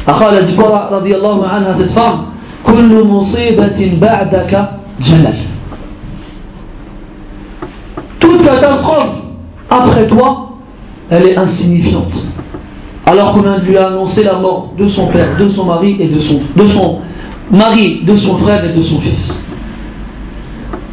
أقال 0.07 0.45
جبرة 0.45 0.89
رضي 0.91 1.15
الله 1.15 1.47
عنها 1.47 1.73
cette 1.73 1.91
femme 1.91 2.19
كل 2.65 3.03
مصيبة 3.03 3.99
بعدك 4.01 4.69
جلل 5.01 5.35
toute 8.19 8.43
catastrophe 8.43 9.19
après 9.69 10.07
toi, 10.07 10.57
elle 11.09 11.29
est 11.29 11.37
insignifiante. 11.37 12.27
Alors 13.05 13.33
qu'on 13.33 13.45
a 13.45 13.59
dû 13.59 13.77
annoncer 13.77 14.23
la 14.23 14.35
mort 14.35 14.73
de 14.77 14.87
son 14.87 15.07
père, 15.07 15.37
de 15.37 15.47
son 15.49 15.65
mari 15.65 15.97
et 15.99 16.07
de 16.07 16.19
son, 16.19 16.39
de 16.55 16.67
son 16.67 16.99
mari, 17.51 18.01
de 18.03 18.15
son 18.17 18.37
frère 18.37 18.65
et 18.65 18.73
de 18.73 18.81
son 18.81 18.99
fils. 18.99 19.47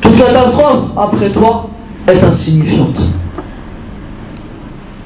Toute 0.01 0.17
catastrophe 0.19 0.85
après 0.97 1.31
toi 1.31 1.70
est 2.07 2.23
insignifiante. 2.23 3.01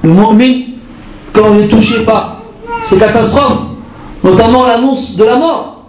Le 0.02 0.10
mu'min, 0.10 0.62
quand 1.32 1.42
on 1.50 1.58
est 1.60 1.68
touché 1.68 2.04
par 2.04 2.42
ces 2.82 2.98
catastrophes, 2.98 3.62
notamment 4.24 4.64
l'annonce 4.66 5.16
de 5.16 5.24
la 5.24 5.36
mort, 5.36 5.84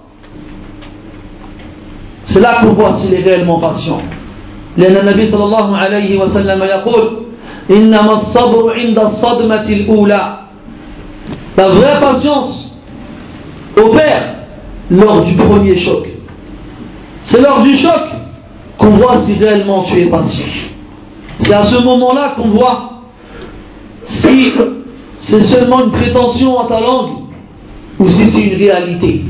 c'est 2.24 2.40
là 2.42 2.56
qu'on 2.62 2.74
voit 2.74 2.94
s'il 2.94 3.14
est 3.14 3.22
réellement 3.24 3.60
patient. 3.60 4.02
لأن 4.78 4.98
النبي 4.98 5.28
صلى 5.28 5.44
الله 5.44 5.78
عليه 5.78 6.20
وسلم 6.20 6.64
يقول 6.64 7.18
إنما 7.72 8.14
الصبر 8.14 8.74
عند 8.74 9.00
الصدمة 9.00 9.68
الأولى 9.70 10.38
La 11.58 11.68
vraie 11.68 12.00
patience 12.00 12.72
opère 13.76 14.36
lors 14.90 15.22
du 15.24 15.34
premier 15.34 15.76
choc. 15.78 16.08
C'est 17.26 17.42
lors 17.42 17.62
du 17.62 17.76
choc 17.76 18.02
qu'on 18.78 18.92
voit 18.92 19.18
si 19.20 19.34
réellement 19.44 19.84
tu 19.84 20.00
es 20.00 20.06
patient. 20.06 20.46
C'est 21.39 21.55
à 21.55 21.63
ce 21.63 21.83
moment-là 21.83 22.35
qu'on 22.37 22.49
voit 22.49 22.91
si 24.05 24.53
c'est 25.19 25.43
seulement 25.43 25.85
une 25.85 25.91
prétention 25.91 26.61
à 26.61 26.67
ta 26.67 26.81
langue 26.81 27.11
ou 27.99 28.09
si 28.09 28.29
c'est 28.29 28.43
une 28.43 28.59
réalité. 28.59 29.25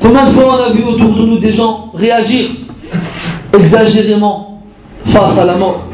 Combien 0.00 0.26
de 0.26 0.30
fois 0.30 0.58
on 0.58 0.62
a 0.62 0.72
vu 0.72 0.84
autour 0.84 1.14
de 1.14 1.26
nous 1.26 1.38
des 1.38 1.54
gens 1.54 1.90
réagir 1.94 2.50
exagérément 3.52 4.62
face 5.06 5.38
à 5.38 5.44
la 5.44 5.56
mort? 5.56 5.84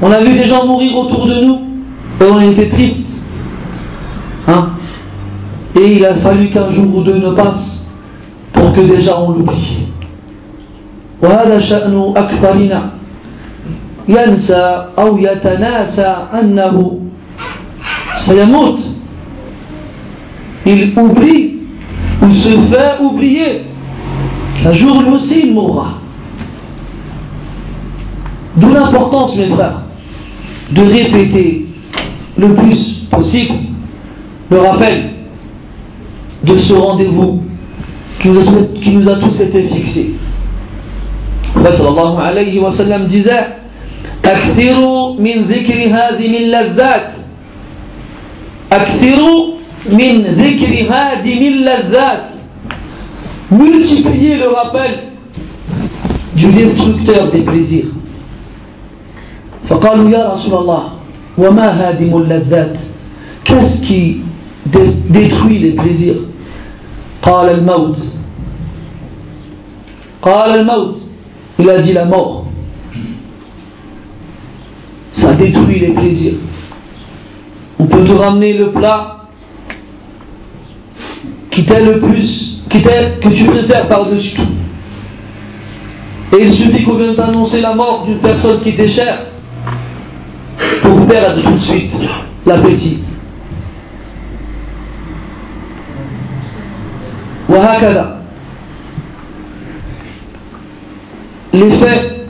On 0.00 0.10
a 0.10 0.20
vu 0.20 0.38
des 0.38 0.46
gens 0.46 0.66
mourir 0.66 0.96
autour 0.96 1.26
de 1.26 1.34
nous 1.40 1.60
et 2.20 2.24
on 2.24 2.40
était 2.40 2.68
tristes. 2.68 3.06
Hein 4.46 4.70
Et 5.76 5.96
il 5.96 6.04
a 6.04 6.14
fallu 6.16 6.50
qu'un 6.50 6.70
jour 6.72 6.96
ou 6.96 7.02
deux 7.02 7.18
ne 7.18 7.30
passe 7.30 7.90
pour 8.52 8.72
que 8.72 8.80
déjà 8.80 9.18
on 9.20 9.30
l'oublie. 9.30 9.83
وهذا 11.23 11.59
شأن 11.59 12.13
أكثرنا 12.15 12.91
ينسى 14.07 14.85
أو 14.99 15.17
يتناسى 15.17 16.15
أنه 16.33 16.99
سيموت 18.17 18.79
il 20.65 20.93
oublie 20.97 21.59
ou 22.21 22.31
se 22.31 22.49
fait 22.49 23.01
oublier 23.01 23.61
qu'un 24.61 24.73
jour 24.73 25.01
lui 25.01 25.11
aussi 25.11 25.41
il 25.45 25.53
mourra 25.53 25.93
d'où 28.57 28.73
l'importance 28.73 29.35
mes 29.37 29.47
frères 29.47 29.81
de 30.71 30.81
répéter 30.81 31.65
le 32.37 32.53
plus 32.55 33.07
possible 33.09 33.55
le 34.51 34.59
rappel 34.59 35.11
de 36.43 36.57
ce 36.57 36.73
rendez-vous 36.73 37.41
qui 38.21 38.29
nous 38.29 38.41
a, 38.41 38.81
qui 38.81 38.95
nous 38.95 39.09
a 39.09 39.15
tous 39.15 39.41
été 39.41 39.63
fixé. 39.63 40.15
صلى 41.54 41.88
الله 41.88 42.20
عليه 42.20 42.60
وسلم 42.60 43.06
جزاء. 43.06 43.64
أكثروا 44.24 45.20
من 45.20 45.44
ذكر 45.44 45.78
هذه 45.88 46.32
اللذات. 46.36 47.12
أكثروا 48.72 49.54
من 49.92 50.14
ذكر 50.22 50.72
هذه 50.90 51.40
اللذات. 51.48 52.28
Multiplier 53.50 54.36
le 54.38 54.48
rappel 54.48 54.92
du 56.34 56.46
destructeur 56.52 57.30
des 57.30 57.42
plaisirs. 57.42 57.92
فقالوا 59.68 60.10
يا 60.10 60.32
رسول 60.32 60.54
الله 60.60 60.84
وما 61.38 61.68
هادم 61.70 62.16
اللذات؟ 62.16 62.76
Qu'est-ce 63.44 63.82
qui 63.86 64.22
détruit 64.66 65.58
les 65.58 65.72
plaisirs 65.72 66.24
قال 67.22 67.50
الموت. 67.50 67.98
قال 70.22 70.60
الموت. 70.60 70.98
il 71.59 71.69
a 71.69 71.79
dit 71.79 71.93
la 71.93 72.05
mort 72.05 72.45
ça 75.11 75.33
détruit 75.33 75.79
les 75.79 75.93
plaisirs 75.93 76.39
on 77.79 77.85
peut 77.85 78.03
te 78.03 78.11
ramener 78.11 78.53
le 78.53 78.71
plat 78.71 79.27
qui 81.51 81.65
t'est 81.65 81.81
le 81.81 81.99
plus 81.99 82.63
qui 82.69 82.81
que 82.81 83.29
tu 83.29 83.45
préfères 83.45 83.87
par-dessus 83.87 84.35
tout 84.35 84.47
et 86.37 86.43
il 86.43 86.53
suffit 86.53 86.83
qu'on 86.83 86.95
vienne 86.95 87.15
t'annoncer 87.15 87.61
la 87.61 87.73
mort 87.73 88.05
d'une 88.05 88.19
personne 88.19 88.61
qui 88.61 88.75
t'est 88.75 88.87
chère 88.87 89.19
pour 90.83 91.07
perdre 91.07 91.41
tout 91.41 91.53
de 91.53 91.57
suite 91.57 91.93
l'appétit 92.45 93.03
وهكذا 97.49 98.19
l'effet 101.53 102.25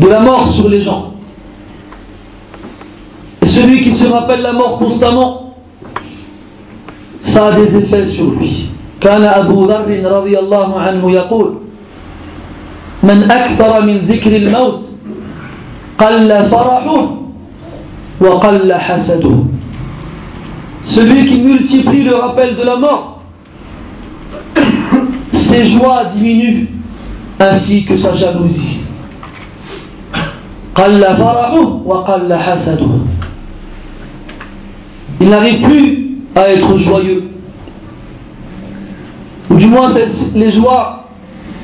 de 0.00 0.08
la 0.08 0.20
mort 0.20 0.48
sur 0.48 0.68
les 0.68 0.82
gens. 0.82 1.14
Et 3.42 3.46
celui 3.46 3.82
qui 3.82 3.94
se 3.94 4.06
rappelle 4.08 4.42
la 4.42 4.52
mort 4.52 4.78
constamment, 4.78 5.54
ça 7.20 7.48
a 7.48 7.52
des 7.52 7.76
effets 7.76 8.06
sur 8.06 8.30
lui. 8.30 8.70
كان 9.00 9.22
أبو 9.22 9.64
ذر 9.64 10.12
رضي 10.16 10.38
الله 10.38 10.80
عنه 10.80 11.10
يقول 11.10 11.54
من 13.02 13.30
أكثر 13.30 13.82
من 13.86 13.96
ذكر 13.96 14.36
الموت 14.36 14.84
قل 15.98 16.46
فرحه 16.46 17.16
وقل 18.20 18.72
حسده 18.74 19.36
Celui 20.84 21.26
qui 21.26 21.40
multiplie 21.42 22.04
le 22.04 22.14
rappel 22.14 22.56
de 22.56 22.62
la 22.62 22.76
mort 22.76 23.22
ses 25.32 25.64
joies 25.66 26.04
diminuent 26.14 26.66
ainsi 27.39 27.85
que 27.85 27.95
sa 27.95 28.15
jalousie. 28.15 28.83
Il 35.21 35.29
n'arrive 35.29 35.61
plus 35.61 36.09
à 36.35 36.49
être 36.49 36.77
joyeux. 36.77 37.23
Ou 39.49 39.55
du 39.55 39.65
moins, 39.67 39.89
les 40.35 40.51
joies 40.51 41.07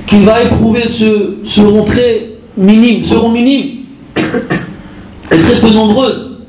qu'il 0.08 0.24
va 0.26 0.44
éprouver 0.44 0.88
seront 0.90 1.84
très 1.86 2.32
minimes, 2.58 3.04
seront 3.04 3.30
minimes 3.30 3.86
et 5.32 5.38
très 5.38 5.60
peu 5.62 5.70
nombreuses. 5.70 6.44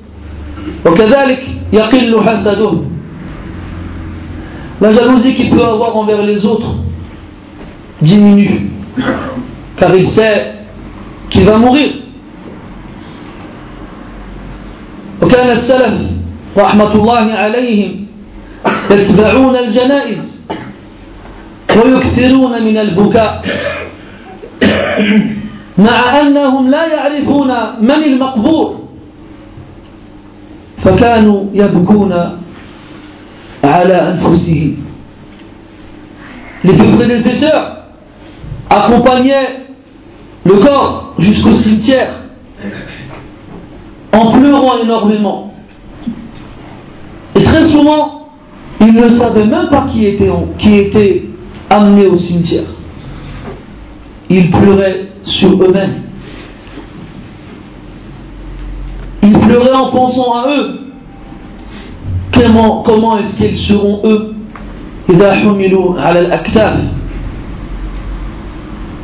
La 4.80 4.92
jalousie 4.92 5.34
qu'il 5.34 5.50
peut 5.50 5.64
avoir 5.64 5.96
envers 5.96 6.22
les 6.22 6.44
autres 6.44 6.74
diminue, 8.02 8.70
car 9.78 9.94
il 9.94 10.06
sait 10.06 10.54
qu'il 11.30 11.44
va 11.44 11.58
mourir. 11.58 11.90
وكان 15.22 15.50
السلف 15.50 16.00
رحمة 16.56 16.92
الله 16.94 17.32
عليهم 17.32 18.06
يتبعون 18.90 19.56
الجنائز 19.56 20.48
ويكثرون 21.76 22.62
من 22.62 22.76
البكاء. 22.76 23.32
مع 25.78 26.20
أنهم 26.20 26.70
لا 26.70 26.84
يعرفون 26.86 27.50
من 27.80 28.04
المقبور 28.04 28.88
فكانوا 30.78 31.44
يبكون 31.54 32.12
على 33.64 33.94
أنفسهم. 33.94 34.76
Les 36.64 36.72
prédécesseurs 36.72 37.75
accompagnaient 38.70 39.66
le 40.44 40.54
corps 40.54 41.14
jusqu'au 41.18 41.52
cimetière 41.52 42.10
en 44.12 44.32
pleurant 44.32 44.78
énormément. 44.82 45.54
Et 47.34 47.42
très 47.42 47.64
souvent, 47.64 48.30
ils 48.80 48.94
ne 48.94 49.08
savaient 49.08 49.46
même 49.46 49.68
pas 49.68 49.86
qui 49.90 50.06
était, 50.06 50.30
qui 50.58 50.78
était 50.78 51.24
amené 51.68 52.06
au 52.06 52.16
cimetière. 52.16 52.64
Ils 54.28 54.50
pleuraient 54.50 55.08
sur 55.24 55.62
eux-mêmes. 55.62 56.02
Ils 59.22 59.38
pleuraient 59.38 59.74
en 59.74 59.90
pensant 59.90 60.34
à 60.34 60.48
eux. 60.48 60.80
Comment, 62.32 62.82
comment 62.82 63.18
est-ce 63.18 63.36
qu'ils 63.36 63.56
seront 63.56 64.02
eux? 64.04 64.34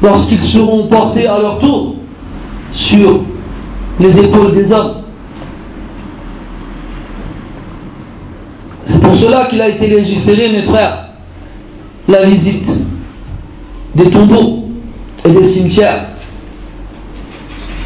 lorsqu'ils 0.01 0.43
seront 0.43 0.87
portés 0.87 1.27
à 1.27 1.39
leur 1.39 1.59
tour 1.59 1.95
sur 2.71 3.21
les 3.99 4.19
épaules 4.19 4.51
des 4.53 4.71
hommes. 4.71 4.93
C'est 8.85 9.01
pour 9.01 9.15
cela 9.15 9.45
qu'il 9.45 9.61
a 9.61 9.69
été 9.69 9.87
légiféré, 9.87 10.51
mes 10.51 10.63
frères, 10.63 11.07
la 12.07 12.23
visite 12.23 12.69
des 13.95 14.09
tombeaux 14.09 14.65
et 15.25 15.31
des 15.31 15.47
cimetières. 15.47 16.13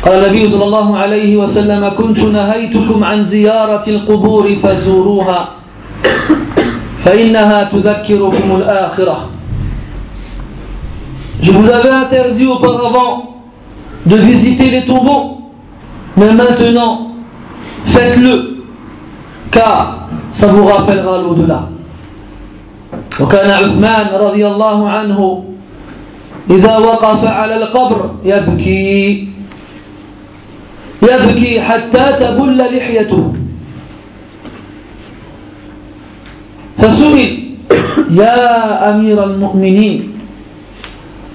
قال 0.02 0.14
النبي 0.14 0.50
صلى 0.50 0.64
الله 0.66 0.98
عليه 0.98 1.38
وسلم 1.38 1.90
كنت 1.90 2.20
نهيتكم 2.20 3.04
عن 3.04 3.26
زيارة 3.26 3.90
القبور 3.90 4.56
فزوروها 4.56 5.50
فإنها 7.06 7.64
تذكركم 7.64 8.56
الآخرة 8.56 9.30
Je 11.42 11.52
vous 11.52 11.70
avais 11.70 11.90
interdit 11.90 12.46
auparavant 12.48 13.36
de 14.06 14.16
visiter 14.18 14.70
les 14.72 14.82
tombeaux, 14.84 15.42
mais 16.18 16.32
maintenant, 16.34 17.12
faites-le, 17.86 18.64
car 19.52 20.08
ça 20.32 20.48
vous 20.48 20.66
rappellera 20.66 21.18
l'au-delà. 21.22 21.68
وكان 23.22 23.50
عثمان 23.50 24.08
رضي 24.20 24.48
الله 24.48 24.90
عنه 24.90 25.44
إذا 26.50 26.78
وقف 26.78 27.26
على 27.26 27.56
القبر 27.64 28.10
يبكي 28.26 29.28
يبكي 31.04 31.62
حتى 31.62 32.06
تبل 32.20 32.58
لحيته 32.58 33.34
فسئل 36.78 37.30
يا 38.12 38.36
أمير 38.96 39.24
المؤمنين 39.24 40.12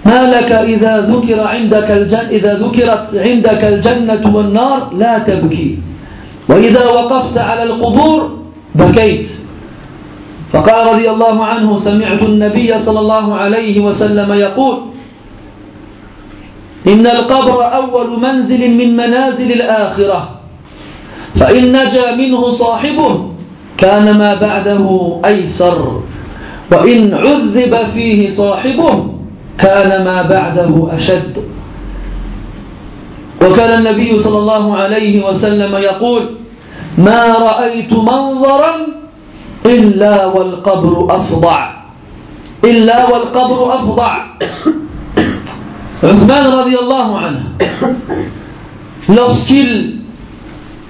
ما 0.06 0.22
لك 0.22 0.52
إذا 0.52 0.98
ذكر 1.02 1.40
عندك 1.42 1.92
الجنة 1.92 2.30
إذا 2.30 2.54
ذكرت 2.54 3.16
عندك 3.16 3.64
الجنة 3.66 4.36
والنار 4.36 4.94
لا 4.94 5.20
تبكي. 5.20 5.80
وإذا 6.50 6.88
وقفت 6.88 7.38
على 7.38 7.64
القبور 7.64 8.38
بكيت. 8.76 9.30
فقال 10.54 10.94
رضي 10.94 11.10
الله 11.10 11.46
عنه 11.46 11.78
سمعت 11.78 12.22
النبي 12.24 12.80
صلى 12.80 13.00
الله 13.00 13.36
عليه 13.36 13.80
وسلم 13.80 14.34
يقول 14.34 14.82
إن 16.88 17.08
القبر 17.08 17.76
أول 17.76 18.20
منزل 18.20 18.72
من 18.72 18.96
منازل 18.96 19.52
الآخرة 19.52 20.30
فإن 21.36 21.72
نجا 21.72 22.16
منه 22.16 22.50
صاحبه 22.52 23.32
كان 23.78 24.18
ما 24.18 24.34
بعده 24.34 25.20
أيسر 25.26 26.02
وإن 26.72 27.14
عذب 27.14 27.86
فيه 27.94 28.30
صاحبه 28.30 29.11
كان 29.60 30.04
ما 30.06 30.22
بعده 30.22 30.88
أشد 30.94 31.38
وكان 33.42 33.80
النبي 33.80 34.20
صلى 34.20 34.38
الله 34.38 34.78
عليه 34.78 35.26
وسلم 35.26 35.76
يقول 35.76 36.30
ما 36.98 37.34
رأيت 37.38 37.94
منظرا 37.94 38.74
إلا 39.66 40.26
والقبر 40.26 41.16
أفضع 41.16 41.70
إلا 42.64 43.06
والقبر 43.10 43.76
أفضع 43.76 44.26
عثمان 46.04 46.46
رضي 46.54 46.80
الله 46.80 47.18
عنه 47.20 47.40
lorsqu'il 49.10 50.02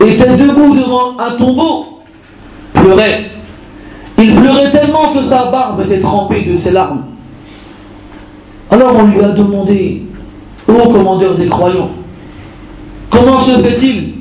était 0.02 0.36
debout 0.38 0.76
devant 0.76 1.18
un 1.20 1.38
tombeau 1.38 2.02
pleurait 2.74 3.32
il 4.18 4.36
pleurait 4.36 4.72
tellement 4.72 5.14
que 5.14 5.24
sa 5.24 5.46
barbe 5.46 5.82
était 5.86 6.02
trempée 6.02 6.42
de 6.42 6.56
ses 6.58 6.72
larmes 6.72 7.04
alors 8.72 8.96
on 8.98 9.04
lui 9.04 9.22
a 9.22 9.30
demandé 9.30 10.04
ô 10.68 10.90
commandeur 10.90 11.36
des 11.36 11.48
croyants 11.48 11.92
comment 13.10 13.40
se 13.42 13.60
fait-il 13.60 14.14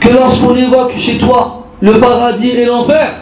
que 0.00 0.08
lorsqu'on 0.12 0.56
évoque 0.56 0.92
chez 0.98 1.18
toi 1.18 1.60
le 1.80 1.92
paradis 1.92 2.50
et 2.50 2.64
l'enfer, 2.66 3.14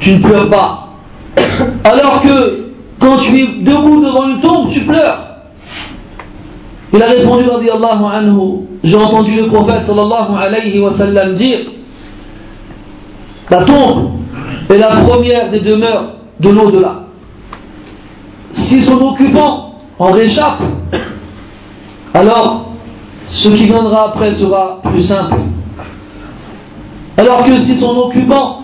tu 0.00 0.14
ne 0.14 0.18
pleures 0.18 0.50
pas. 0.50 0.88
Alors 1.84 2.20
que 2.22 2.66
quand 3.00 3.16
tu 3.18 3.40
es 3.40 3.46
debout 3.62 4.00
devant 4.04 4.28
une 4.28 4.40
tombe, 4.40 4.70
tu 4.70 4.80
pleures. 4.80 5.28
Il 6.92 7.02
a 7.02 7.06
répondu, 7.06 7.44
anhu, 7.48 8.66
j'ai 8.84 8.96
entendu 8.96 9.36
le 9.36 9.46
prophète 9.46 9.86
sallallahu 9.86 10.36
alayhi 10.38 10.78
wa 10.78 10.92
sallam 10.92 11.34
dire, 11.36 11.60
la 13.50 13.64
tombe 13.64 14.10
est 14.68 14.78
la 14.78 14.88
première 14.88 15.50
des 15.50 15.60
demeures 15.60 16.12
de 16.38 16.50
l'au-delà. 16.50 17.01
Si 18.54 18.82
son 18.82 19.00
occupant 19.00 19.80
en 19.98 20.12
réchappe, 20.12 20.62
alors 22.14 22.72
ce 23.24 23.48
qui 23.48 23.64
viendra 23.64 24.10
après 24.10 24.32
sera 24.34 24.80
plus 24.82 25.02
simple. 25.02 25.36
Alors 27.16 27.44
que 27.44 27.58
si 27.58 27.76
son 27.76 27.96
occupant 27.96 28.62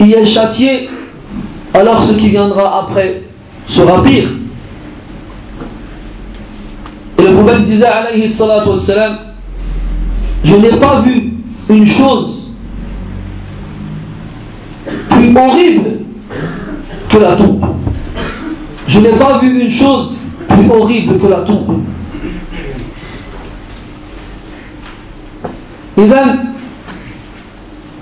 y 0.00 0.12
est 0.12 0.26
châtié, 0.26 0.88
alors 1.74 2.02
ce 2.02 2.14
qui 2.14 2.30
viendra 2.30 2.80
après 2.80 3.22
sera 3.66 4.02
pire. 4.02 4.28
Et 7.18 7.22
le 7.22 7.34
prophète 7.34 7.66
disait, 7.66 7.86
alayhi 7.86 8.32
wassalam, 8.38 9.18
je 10.44 10.56
n'ai 10.56 10.78
pas 10.78 11.00
vu 11.00 11.34
une 11.68 11.86
chose 11.86 12.50
plus 15.10 15.36
horrible 15.36 15.90
que 17.10 17.18
la 17.18 17.36
tombe. 17.36 17.79
Je 18.88 18.98
n'ai 19.00 19.12
pas 19.12 19.38
vu 19.38 19.62
une 19.62 19.70
chose 19.70 20.18
plus 20.48 20.68
horrible 20.70 21.18
que 21.18 21.26
la 21.26 21.40
tombe. 21.42 21.84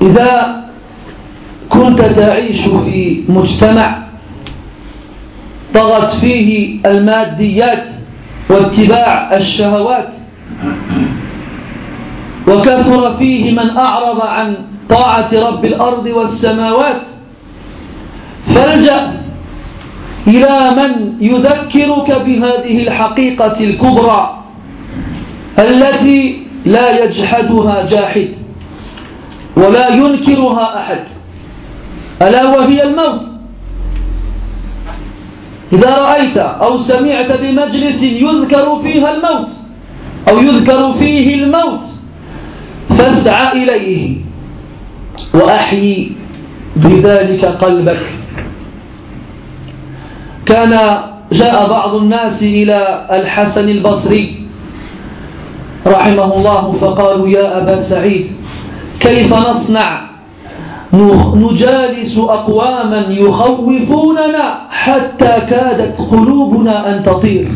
إذا 0.03 0.65
كنت 1.69 2.01
تعيش 2.03 2.61
في 2.69 3.25
مجتمع 3.29 4.09
طغت 5.75 6.11
فيه 6.15 6.79
الماديات 6.87 7.93
واتباع 8.51 9.37
الشهوات 9.37 10.09
وكثر 12.49 13.15
فيه 13.17 13.53
من 13.53 13.71
أعرض 13.77 14.21
عن 14.21 14.57
طاعة 14.89 15.29
رب 15.49 15.65
الأرض 15.65 16.07
والسماوات 16.07 17.03
فالجأ 18.47 19.21
إلى 20.29 20.71
من 20.77 21.13
يذكرك 21.21 22.11
بهذه 22.27 22.83
الحقيقة 22.83 23.65
الكبرى 23.65 24.45
التي 25.59 26.43
لا 26.67 27.05
يجحدها 27.05 27.87
جاحد 27.87 28.29
ولا 29.57 29.89
ينكرها 29.95 30.81
أحد 30.81 31.05
ألا 32.23 32.47
وهي 32.47 32.83
الموت؟ 32.83 33.27
إذا 35.73 35.91
رأيت 35.91 36.37
أو 36.37 36.79
سمعت 36.79 37.33
بمجلس 37.33 38.03
يذكر 38.03 38.79
فيها 38.83 39.15
الموت 39.15 39.51
أو 40.29 40.39
يذكر 40.39 40.93
فيه 40.93 41.35
الموت 41.35 41.85
فاسعى 42.89 43.63
إليه 43.63 44.17
وأحيي 45.35 46.13
بذلك 46.77 47.45
قلبك. 47.45 48.07
كان 50.49 50.99
جاء 51.33 51.69
بعض 51.71 51.95
الناس 51.95 52.43
إلى 52.43 53.07
الحسن 53.13 53.69
البصري 53.69 54.47
رحمه 55.87 56.35
الله 56.35 56.73
فقالوا 56.73 57.29
يا 57.29 57.59
أبا 57.63 57.81
سعيد 57.81 58.27
كيف 59.01 59.35
نصنع؟ 59.35 60.09
نجالس 61.35 62.19
أقواما 62.19 63.07
يخوفوننا 63.09 64.59
حتى 64.71 65.33
كادت 65.51 66.01
قلوبنا 66.11 66.97
أن 66.97 67.03
تطير. 67.03 67.49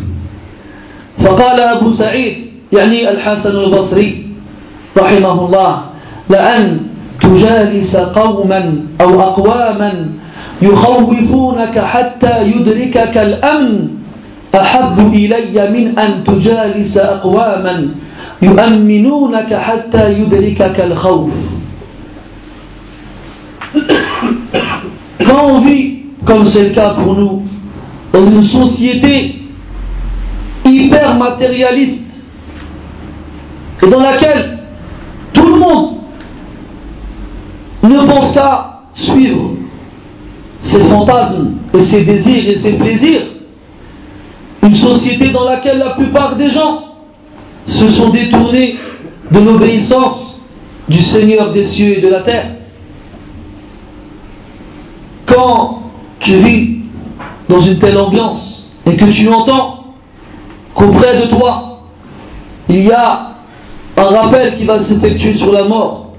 فقال 1.18 1.60
أبو 1.60 1.90
سعيد 1.90 2.34
يعني 2.72 3.10
الحسن 3.10 3.64
البصري 3.64 4.26
رحمه 4.98 5.46
الله 5.46 5.82
لأن 6.30 6.80
تجالس 7.20 7.96
قوما 7.96 8.76
أو 9.00 9.20
أقواما 9.20 10.08
يخوفونك 10.62 11.78
حتى 11.78 12.42
يدركك 12.42 13.18
الأمن 13.18 13.88
أحب 14.54 15.14
إلي 15.14 15.70
من 15.70 15.98
أن 15.98 16.24
تجالس 16.24 16.96
أقواما 16.96 17.88
يؤمنونك 18.42 19.54
حتى 19.54 20.12
يدركك 20.12 20.80
الخوف 20.80 21.30
Quand 25.26 25.46
on 25.48 25.60
vit, 25.60 26.04
comme 26.26 26.46
c'est 26.48 26.68
le 26.68 26.74
cas 26.74 26.90
pour 26.90 27.14
nous, 27.14 27.42
dans 28.12 28.26
une 28.26 28.44
société 28.44 29.36
hyper 30.66 31.16
matérialiste 31.16 32.04
et 33.82 33.88
dans 33.88 34.00
laquelle 34.00 34.58
tout 35.32 35.46
le 35.46 35.58
monde 35.58 35.94
ne 37.82 38.06
pense 38.06 38.34
qu'à 38.34 38.82
suivre 38.92 39.52
ses 40.62 40.78
fantasmes 40.84 41.56
et 41.74 41.82
ses 41.82 42.02
désirs 42.02 42.48
et 42.48 42.58
ses 42.58 42.72
plaisirs, 42.72 43.22
une 44.62 44.74
société 44.76 45.30
dans 45.30 45.44
laquelle 45.44 45.78
la 45.78 45.90
plupart 45.90 46.36
des 46.36 46.48
gens 46.48 46.84
se 47.64 47.90
sont 47.90 48.10
détournés 48.10 48.76
de 49.30 49.40
l'obéissance 49.40 50.48
du 50.88 51.02
Seigneur 51.02 51.52
des 51.52 51.66
cieux 51.66 51.98
et 51.98 52.00
de 52.00 52.08
la 52.08 52.22
terre. 52.22 52.46
Quand 55.26 55.82
tu 56.20 56.36
vis 56.36 56.78
dans 57.48 57.60
une 57.60 57.78
telle 57.78 57.98
ambiance 57.98 58.80
et 58.86 58.96
que 58.96 59.06
tu 59.06 59.28
entends 59.28 59.94
qu'auprès 60.74 61.20
de 61.22 61.26
toi, 61.26 61.80
il 62.68 62.84
y 62.84 62.92
a 62.92 63.32
un 63.96 64.04
rappel 64.04 64.54
qui 64.54 64.64
va 64.64 64.80
s'effectuer 64.80 65.34
sur 65.34 65.52
la 65.52 65.64
mort, 65.64 66.12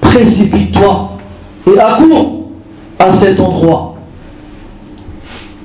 précipite-toi 0.00 1.10
et 1.66 1.78
accours 1.78 2.35
à 2.98 3.12
cet 3.12 3.40
endroit 3.40 3.94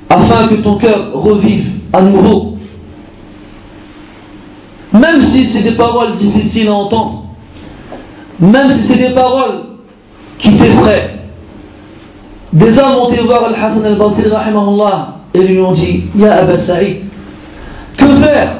afin 0.08 0.48
que 0.48 0.56
ton 0.56 0.76
cœur 0.76 1.12
revive 1.14 1.80
à 1.92 2.02
nouveau 2.02 2.52
même 4.92 5.22
si 5.22 5.46
c'est 5.46 5.62
des 5.62 5.76
paroles 5.76 6.16
difficiles 6.16 6.68
à 6.68 6.74
entendre, 6.74 7.24
même 8.38 8.70
si 8.70 8.82
c'est 8.82 9.08
des 9.08 9.14
paroles 9.14 9.60
qui 10.38 10.52
t'effraient. 10.58 11.18
Des 12.52 12.78
hommes 12.78 12.96
ont 12.96 13.08
été 13.10 13.22
voir 13.22 13.44
Al-Hassan 13.44 13.84
al-Basri 13.86 14.24
et 15.34 15.40
lui 15.40 15.60
ont 15.60 15.72
dit 15.72 16.04
Ya 16.14 16.34
Abba 16.34 16.56
que 17.96 18.06
faire? 18.16 18.58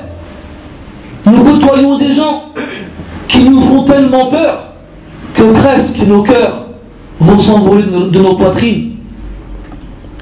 Nous 1.26 1.44
côtoyons 1.44 1.98
des 1.98 2.14
gens 2.14 2.44
qui 3.28 3.44
nous 3.48 3.60
font 3.60 3.84
tellement 3.84 4.26
peur 4.26 4.68
que 5.34 5.42
presque 5.60 6.06
nos 6.06 6.22
cœurs 6.22 6.66
vont 7.22 7.38
s'envoler 7.38 7.84
de 7.84 8.20
nos 8.20 8.34
poitrines. 8.34 8.96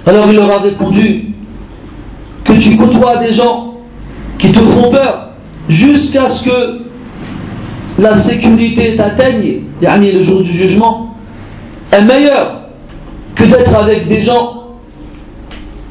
Alors 0.07 0.27
il 0.29 0.37
leur 0.37 0.51
a 0.51 0.59
répondu 0.59 1.35
que 2.45 2.53
tu 2.55 2.77
côtoies 2.77 3.19
des 3.19 3.35
gens 3.35 3.75
qui 4.39 4.53
te 4.53 4.59
font 4.59 4.91
peur 4.91 5.31
jusqu'à 5.69 6.29
ce 6.31 6.45
que 6.45 6.81
la 7.99 8.17
sécurité 8.23 8.97
t'atteigne, 8.97 9.63
dernier 9.81 10.13
le 10.13 10.23
jour 10.23 10.43
du 10.43 10.53
jugement, 10.53 11.15
est 11.93 12.03
meilleur 12.03 12.63
que 13.35 13.45
d'être 13.45 13.75
avec 13.75 14.09
des 14.09 14.23
gens 14.23 14.65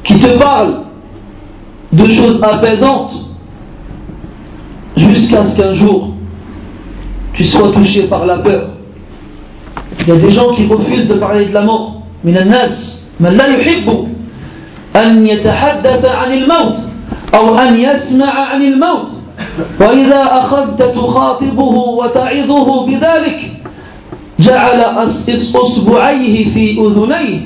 qui 0.02 0.18
te 0.18 0.38
parlent 0.38 0.80
de 1.92 2.06
choses 2.06 2.42
apaisantes 2.42 3.26
jusqu'à 4.96 5.44
ce 5.46 5.60
qu'un 5.60 5.72
jour 5.74 6.14
tu 7.34 7.44
sois 7.44 7.70
touché 7.72 8.04
par 8.04 8.26
la 8.26 8.38
peur. 8.38 8.69
Il 10.00 10.08
y 10.08 10.12
a 10.12 10.16
des 10.16 10.32
gens 10.32 10.50
qui 10.54 10.66
refusent 10.66 11.08
de 11.08 11.14
parler 11.14 11.46
de 11.46 11.54
la 11.54 11.62
mort. 11.62 12.00
من 12.24 12.36
الناس 12.36 13.10
من 13.20 13.28
لا 13.28 13.46
يحب 13.46 14.08
أن 14.96 15.26
يتحدث 15.26 16.04
عن 16.04 16.32
الموت 16.32 16.76
أو 17.34 17.58
أن 17.58 17.76
يسمع 17.76 18.32
عن 18.32 18.62
الموت 18.62 19.12
وإذا 19.80 20.22
أخذت 20.22 20.82
تخاطبه 20.82 21.74
وتعظه 21.74 22.86
بذلك 22.86 23.40
جعل 24.40 24.80
إصبعيه 24.80 26.48
في 26.48 26.80
أذنيه 26.80 27.40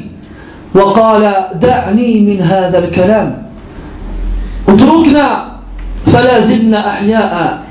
وقال 0.75 1.35
دعني 1.55 2.21
من 2.21 2.41
هذا 2.41 2.79
الكلام 2.79 3.43
اتركنا 4.69 5.59
فلا 6.07 6.41
زلنا 6.41 6.89
أحياء 6.91 7.65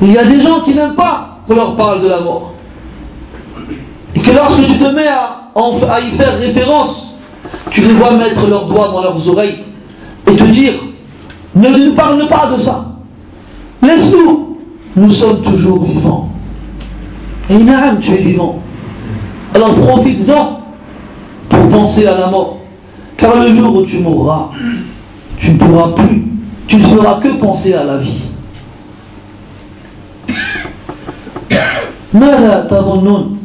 Il 0.00 0.12
y 0.12 0.18
a 0.18 0.24
des 0.24 0.40
gens 0.40 0.60
qui 0.60 0.74
n'aiment 0.74 0.94
pas 0.94 1.38
qu'on 1.48 1.56
leur 1.56 1.74
parle 1.74 2.02
de 2.02 2.08
la 2.08 2.20
mort. 2.20 2.47
Et 4.17 4.19
que 4.19 4.31
lorsque 4.31 4.65
tu 4.65 4.77
te 4.77 4.95
mets 4.95 5.07
à, 5.07 5.49
à 5.55 5.99
y 6.01 6.11
faire 6.11 6.37
référence, 6.37 7.17
tu 7.71 7.81
les 7.81 7.93
vois 7.93 8.11
mettre 8.11 8.47
leurs 8.47 8.67
doigts 8.67 8.89
dans 8.89 9.01
leurs 9.01 9.29
oreilles 9.29 9.63
et 10.27 10.35
te 10.35 10.43
dire 10.45 10.73
ne 11.55 11.69
nous 11.69 11.93
parle 11.93 12.27
pas 12.27 12.51
de 12.55 12.61
ça. 12.61 12.85
Laisse-nous. 13.81 14.57
Nous 14.95 15.11
sommes 15.11 15.41
toujours 15.41 15.83
vivants. 15.83 16.29
Et 17.49 17.57
Naam, 17.57 17.99
tu 17.99 18.11
es 18.11 18.21
vivant. 18.21 18.59
Alors 19.53 19.73
profites-en 19.73 20.59
pour 21.49 21.69
penser 21.69 22.05
à 22.05 22.17
la 22.17 22.29
mort. 22.29 22.59
Car 23.17 23.35
le 23.39 23.49
jour 23.49 23.75
où 23.75 23.83
tu 23.83 23.99
mourras, 23.99 24.49
tu 25.39 25.51
ne 25.51 25.57
pourras 25.57 25.89
plus, 25.89 26.23
tu 26.67 26.77
ne 26.77 26.83
feras 26.83 27.19
que 27.19 27.29
penser 27.39 27.73
à 27.73 27.83
la 27.83 27.97
vie. 27.97 28.29
ماذا 32.13 32.67
تظنون 32.69 33.36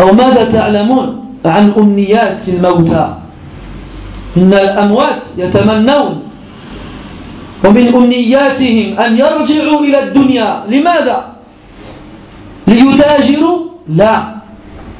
أو 0.00 0.12
ماذا 0.12 0.44
تعلمون 0.44 1.24
عن 1.44 1.72
أمنيات 1.78 2.48
الموتى 2.48 3.14
إن 4.36 4.52
الأموات 4.54 5.22
يتمنون 5.36 6.22
ومن 7.64 7.94
أمنياتهم 7.94 8.98
أن 8.98 9.16
يرجعوا 9.16 9.80
إلى 9.80 10.02
الدنيا 10.02 10.62
لماذا؟ 10.68 11.24
ليتاجروا؟ 12.66 13.58
لا 13.88 14.34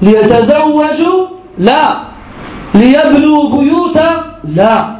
ليتزوجوا؟ 0.02 1.26
لا 1.58 1.82
ليبنوا 2.74 3.60
بيوتا؟ 3.60 4.24
لا 4.44 4.96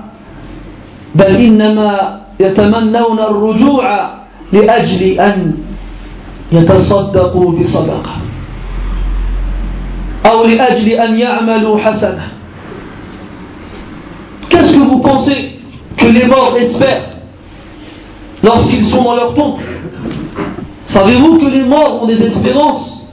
بل 1.15 1.37
إنما 1.37 2.21
يتمنون 2.41 3.19
الرجوع 3.19 4.11
لأجل 4.53 5.03
أن 5.21 5.55
يتصدقوا 6.53 7.53
بصدقة 7.53 8.28
أو 10.26 10.46
لأجل 10.46 10.90
أن 10.90 11.18
يعملوا 11.18 11.78
حسنة 11.78 12.24
Qu'est-ce 14.50 14.74
que 14.74 14.80
vous 14.80 15.00
pensez 15.00 15.60
que 15.98 16.06
les 16.06 16.26
morts 16.26 16.56
espèrent 16.60 17.10
lorsqu'ils 18.44 18.86
sont 18.86 19.04
dans 19.04 19.16
leur 19.16 19.34
tombe 19.34 19.58
Savez-vous 20.84 21.40
que 21.40 21.46
les 21.48 21.64
morts 21.64 22.04
ont 22.04 22.08
des 22.08 22.22
espérances 22.22 23.10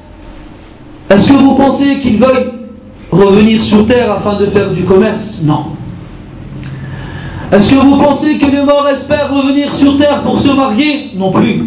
Est-ce 1.09 1.33
que 1.33 1.39
vous 1.39 1.55
pensez 1.55 1.99
qu'ils 1.99 2.19
veuillent 2.19 2.51
revenir 3.11 3.61
sur 3.63 3.87
terre 3.87 4.13
afin 4.13 4.39
de 4.39 4.47
faire 4.47 4.73
du 4.73 4.85
commerce 4.85 5.43
Non. 5.45 5.67
Est-ce 7.53 7.75
que 7.75 7.81
vous 7.81 7.97
pensez 7.97 8.39
que 8.39 8.47
les 8.47 8.63
morts 8.63 8.89
espèrent 8.89 9.33
revenir 9.33 9.73
sur 9.73 9.99
terre 9.99 10.23
pour 10.23 10.39
se 10.39 10.53
marier 10.53 11.11
Non 11.17 11.33
plus. 11.33 11.65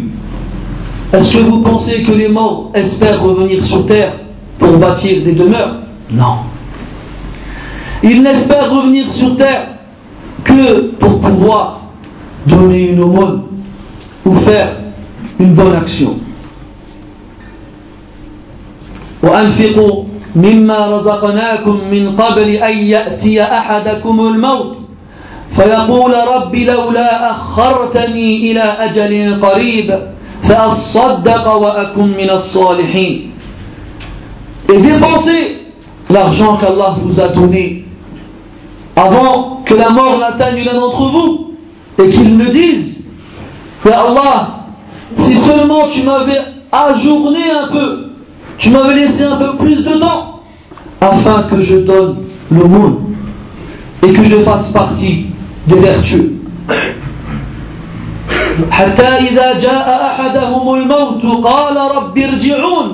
Est-ce 1.12 1.36
que 1.36 1.42
vous 1.42 1.60
pensez 1.60 2.02
que 2.02 2.12
les 2.12 2.28
morts 2.28 2.70
espèrent 2.74 3.22
revenir 3.22 3.62
sur 3.62 3.84
terre 3.84 4.14
pour 4.59 4.77
bâtir 4.77 5.23
des 5.23 5.33
demeures 5.33 5.75
Non. 6.11 6.37
Ils 8.03 8.21
n'espèrent 8.21 8.71
revenir 8.71 9.07
sur 9.09 9.35
terre 9.35 9.67
que 10.43 10.91
pour 10.99 11.19
pouvoir 11.19 11.81
donner 12.45 12.91
une 12.91 13.03
aumône 13.03 13.43
ou 14.25 14.35
faire 14.35 14.75
une 15.39 15.53
bonne 15.53 15.75
action. 15.75 16.15
وأنفقوا 19.23 20.03
مما 20.35 20.87
رزقناكم 20.97 21.81
من 21.91 22.15
قبل 22.15 22.49
أن 22.49 22.77
يأتي 22.77 23.43
أحدكم 23.43 24.19
الموت 24.19 24.77
فيقول 25.55 26.13
رب 26.35 26.55
لولا 26.55 27.31
أخرتني 27.31 28.51
إلى 28.51 28.61
أجل 28.61 29.41
قريب 29.41 29.99
فأصدق 30.43 31.55
وأكن 31.55 32.07
من 32.07 32.29
الصالحين 32.29 33.28
Et 34.72 34.78
dépensez 34.78 35.58
l'argent 36.10 36.56
qu'Allah 36.56 36.96
vous 37.02 37.20
a 37.20 37.28
donné 37.28 37.84
avant 38.96 39.62
que 39.64 39.74
la 39.74 39.90
mort 39.90 40.18
n'atteigne 40.18 40.64
l'un 40.64 40.74
d'entre 40.74 41.04
vous 41.06 41.54
et 41.98 42.08
qu'il 42.08 42.34
me 42.36 42.48
dise 42.48 43.06
Ya 43.84 44.00
Allah, 44.00 44.66
si 45.16 45.34
seulement 45.36 45.88
tu 45.88 46.02
m'avais 46.02 46.40
ajourné 46.72 47.38
un 47.50 47.68
peu, 47.72 48.10
tu 48.58 48.70
m'avais 48.70 48.94
laissé 48.94 49.24
un 49.24 49.36
peu 49.36 49.56
plus 49.56 49.84
de 49.84 49.98
temps 49.98 50.40
afin 51.00 51.42
que 51.44 51.60
je 51.62 51.76
donne 51.76 52.16
le 52.50 52.64
monde 52.64 53.00
et 54.02 54.12
que 54.12 54.24
je 54.24 54.38
fasse 54.38 54.72
partie 54.72 55.26
des 55.66 55.78
vertueux. 55.80 56.30
حتى 58.70 59.06
إذا 59.06 59.58
جاء 59.58 59.86
أحدهم 60.06 60.74
الموت 60.74 61.24
قال 61.44 61.76
رب 61.96 62.18
ارجعون 62.18 62.88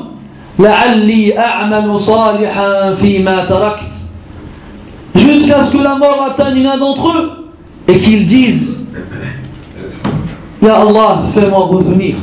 لعلي 0.58 1.38
أعمل 1.38 2.00
صالحا 2.00 2.94
فيما 2.94 3.44
تركت 3.44 3.90
jusqu'à 5.14 5.62
ce 5.62 5.72
que 5.72 5.82
la 5.82 5.96
mort 5.96 6.22
atteigne 6.30 6.62
l'un 6.62 6.76
d'entre 6.76 7.08
eux 7.08 7.30
et 7.88 7.96
qu'ils 7.96 8.26
disent 8.26 8.86
Ya 10.62 10.76
Allah, 10.76 11.22
fais-moi 11.34 11.66
revenir. 11.66 12.16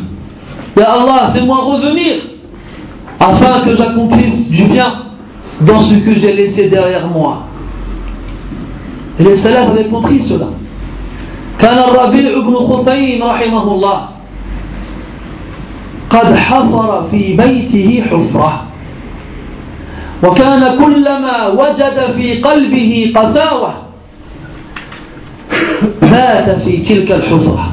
Ya 0.77 0.91
Allah, 0.91 1.31
fais-moi 1.33 1.57
revenir 1.63 2.15
afin 3.19 3.61
que 3.65 3.75
j'accomplisse 3.75 4.51
du 4.51 4.65
bien 4.65 4.93
dans 5.61 5.81
ce 5.81 5.95
que 5.95 6.13
j'ai 6.15 6.33
laissé 6.33 6.69
derrière 6.69 7.07
moi. 7.07 7.39
Et 9.19 9.23
les 9.23 9.35
salafs 9.35 9.69
avaient 9.71 9.85
compris 9.85 10.21
cela. 10.21 10.47
كان 11.59 11.79
الربيع 11.79 12.37
بن 12.39 12.55
خثيم 12.55 13.23
رحمه 13.23 13.63
الله 13.73 13.99
قد 16.10 16.34
حفر 16.34 17.08
في 17.10 17.36
بيته 17.36 18.02
حفرة. 18.10 18.62
وكان 20.24 20.78
كلما 20.78 21.46
وجد 21.46 22.10
في 22.16 22.40
قلبه 22.40 23.12
قساوة 23.16 23.74
مات 26.02 26.50
في 26.50 26.76
تلك 26.76 27.12
الحفرة. 27.12 27.72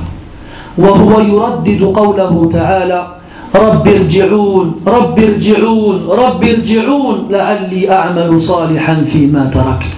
وهو 0.77 1.19
يردد 1.19 1.83
قوله 1.83 2.49
تعالى 2.53 3.07
رب 3.55 3.87
ارجعون 3.87 4.81
رب 4.87 5.19
ارجعون 5.19 6.07
رب 6.09 6.43
ارجعون 6.43 7.27
لعلي 7.31 7.91
أعمل 7.91 8.41
صالحا 8.41 9.03
فيما 9.03 9.51
تركت. 9.53 9.97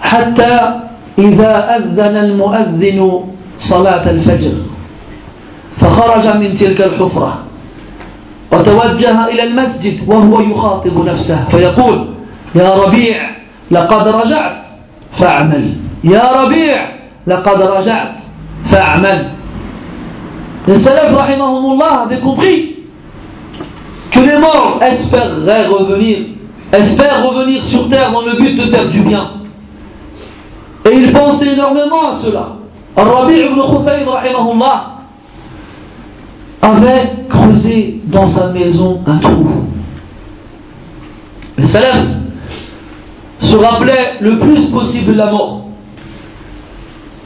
حتى 0.00 0.80
إذا 1.18 1.76
أذن 1.76 2.16
المؤذن 2.16 3.20
صلاة 3.58 4.10
الفجر. 4.10 4.52
فخرج 5.76 6.36
من 6.36 6.54
تلك 6.54 6.80
الحفرة 6.80 7.38
وتوجه 8.52 9.28
إلى 9.28 9.42
المسجد 9.42 10.08
وهو 10.08 10.40
يخاطب 10.40 11.04
نفسه 11.04 11.48
فيقول 11.48 12.06
يا 12.54 12.74
ربيع 12.74 13.30
لقد 13.70 14.08
رجعت 14.08 14.64
فاعمل. 15.12 15.74
يا 16.04 16.32
ربيع 16.32 16.88
لقد 17.26 17.62
رجعت 17.62 18.14
فاعمل. 18.64 19.30
السلف 20.68 21.14
رحمهم 21.14 21.72
الله 21.72 22.02
avait 22.02 22.20
compris 22.20 22.76
que 24.10 24.20
les 24.20 24.38
morts 24.38 24.80
غير 24.80 25.70
revenir 25.70 26.18
espèrent 26.72 27.22
revenir 27.24 27.62
sur 27.64 27.88
terre 27.88 28.10
dans 28.12 28.22
le 28.22 28.36
but 28.36 28.56
de 28.56 28.66
faire 28.66 28.88
du 28.88 29.00
bien. 29.00 29.30
Et 30.86 30.94
ils 30.94 31.12
pensaient 31.12 31.52
énormément 31.52 32.08
à 32.08 32.14
cela. 32.14 32.56
الربيع 32.98 33.52
بن 33.52 33.62
خفيف 33.62 34.08
رحمه 34.08 34.52
الله 34.52 34.95
avait 36.62 37.10
creusé 37.28 38.02
dans 38.06 38.26
sa 38.28 38.48
maison 38.52 39.00
un 39.06 39.18
trou. 39.18 39.46
Les 41.58 41.66
salafs 41.66 42.06
se 43.38 43.56
rappelaient 43.56 44.16
le 44.20 44.38
plus 44.38 44.66
possible 44.66 45.14
la 45.14 45.30
mort 45.30 45.66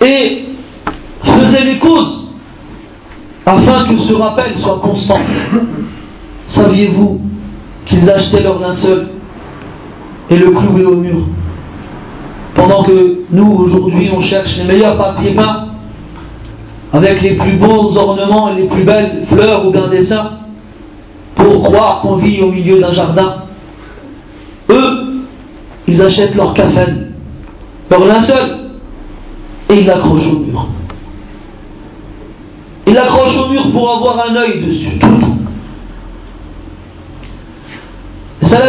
et 0.01 0.45
faisaient 1.23 1.65
les 1.65 1.79
causes 1.79 2.33
afin 3.47 3.85
que 3.89 3.97
ce 3.97 4.15
rappel 4.15 4.57
soit 4.57 4.81
constant. 4.81 5.21
Saviez-vous 6.47 7.21
qu'ils 7.87 8.09
achetaient 8.11 8.43
leur 8.43 8.61
linceul 8.61 9.09
et 10.31 10.37
le 10.37 10.51
clouaient 10.51 10.85
au 10.85 10.97
mur? 10.97 11.19
Pendant 12.55 12.83
que 12.83 13.21
nous 13.31 13.53
aujourd'hui 13.53 14.11
on 14.13 14.21
cherche 14.21 14.59
les 14.59 14.65
meilleurs 14.65 14.97
papiers 14.97 15.35
peints 15.35 15.70
avec 16.93 17.23
les 17.23 17.35
plus 17.35 17.57
beaux 17.57 17.97
ornements 17.97 18.51
et 18.51 18.63
les 18.63 18.67
plus 18.67 18.83
belles 18.83 19.23
fleurs 19.27 19.67
ou 19.67 19.71
bien 19.71 19.89
dessins, 19.89 20.33
pour 21.35 21.63
croire 21.63 22.01
qu'on 22.01 22.17
vit 22.17 22.43
au 22.43 22.51
milieu 22.51 22.81
d'un 22.81 22.93
jardin. 22.93 23.45
Eux, 24.71 25.25
ils 25.87 26.03
achètent 26.03 26.35
leur 26.35 26.53
café, 26.55 26.87
leur 27.91 28.07
linceul, 28.07 28.59
et 29.69 29.81
ils 29.81 29.87
l'accrochent 29.87 30.27
au 30.27 30.39
mur. 30.41 30.67
Ils 32.87 32.95
l'accrochent 32.95 33.39
au 33.39 33.49
mur 33.49 33.71
pour 33.71 33.91
avoir 33.91 34.29
un 34.29 34.37
œil 34.37 34.65
dessus, 34.67 34.99
tout 34.99 35.09
le 35.09 35.21
temps. 35.21 35.37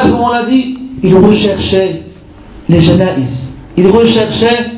Comme 0.04 0.22
on 0.22 0.30
l'a 0.30 0.46
dit, 0.46 0.78
ils 1.04 1.16
recherchaient 1.16 2.04
les 2.70 2.80
janaïs, 2.80 3.52
ils 3.78 3.88
recherchaient 3.88 4.72